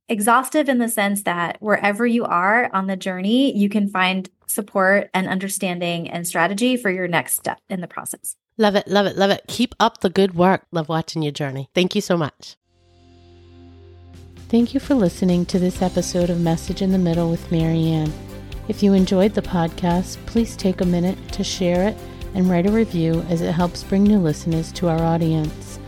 exhaustive 0.08 0.68
in 0.68 0.80
the 0.80 0.90
sense 0.90 1.22
that 1.24 1.58
wherever 1.60 2.08
you 2.08 2.26
are 2.26 2.72
on 2.74 2.88
the 2.88 2.98
journey, 2.98 3.56
you 3.56 3.70
can 3.70 3.88
find 3.88 4.28
support 4.48 5.12
and 5.14 5.28
understanding 5.28 6.10
and 6.10 6.28
strategy 6.28 6.76
for 6.76 6.90
your 6.90 7.08
next 7.08 7.36
step 7.36 7.60
in 7.70 7.82
the 7.82 7.88
process. 7.88 8.36
Love 8.60 8.76
it, 8.76 8.90
love 8.90 9.06
it, 9.06 9.16
love 9.16 9.32
it. 9.32 9.42
Keep 9.48 9.74
up 9.80 10.02
the 10.02 10.10
good 10.10 10.36
work. 10.36 10.64
Love 10.74 10.90
watching 10.90 11.22
your 11.22 11.32
journey. 11.32 11.70
Thank 11.74 11.96
you 11.96 12.02
so 12.02 12.18
much. 12.18 12.58
Thank 14.50 14.74
you 14.74 14.82
for 14.82 14.96
listening 14.96 15.46
to 15.46 15.60
this 15.60 15.82
episode 15.82 16.30
of 16.30 16.42
Message 16.42 16.82
in 16.82 16.92
the 16.92 16.98
Middle 16.98 17.32
with 17.32 17.50
Marianne. 17.54 18.12
If 18.68 18.84
you 18.84 18.94
enjoyed 18.94 19.34
the 19.34 19.42
podcast, 19.42 20.18
please 20.26 20.58
take 20.58 20.82
a 20.82 20.86
minute 20.86 21.18
to 21.32 21.44
share 21.44 21.88
it 21.88 21.98
and 22.36 22.50
write 22.50 22.66
a 22.66 22.72
review 22.72 23.26
as 23.30 23.40
it 23.40 23.54
helps 23.54 23.86
bring 23.86 24.04
new 24.04 24.20
listeners 24.20 24.74
to 24.74 24.90
our 24.90 25.02
audience. 25.04 25.80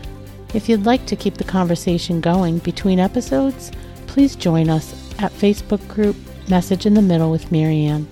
If 0.54 0.66
you'd 0.66 0.86
like 0.86 1.04
to 1.06 1.16
keep 1.16 1.34
the 1.34 1.44
conversation 1.44 2.22
going 2.22 2.56
between 2.58 2.98
episodes, 2.98 3.70
please 4.06 4.34
join 4.34 4.70
us 4.70 4.94
at 5.18 5.30
Facebook 5.32 5.86
group 5.88 6.16
Message 6.48 6.86
in 6.86 6.94
the 6.94 7.02
Middle 7.02 7.30
with 7.30 7.52
Marianne. 7.52 8.08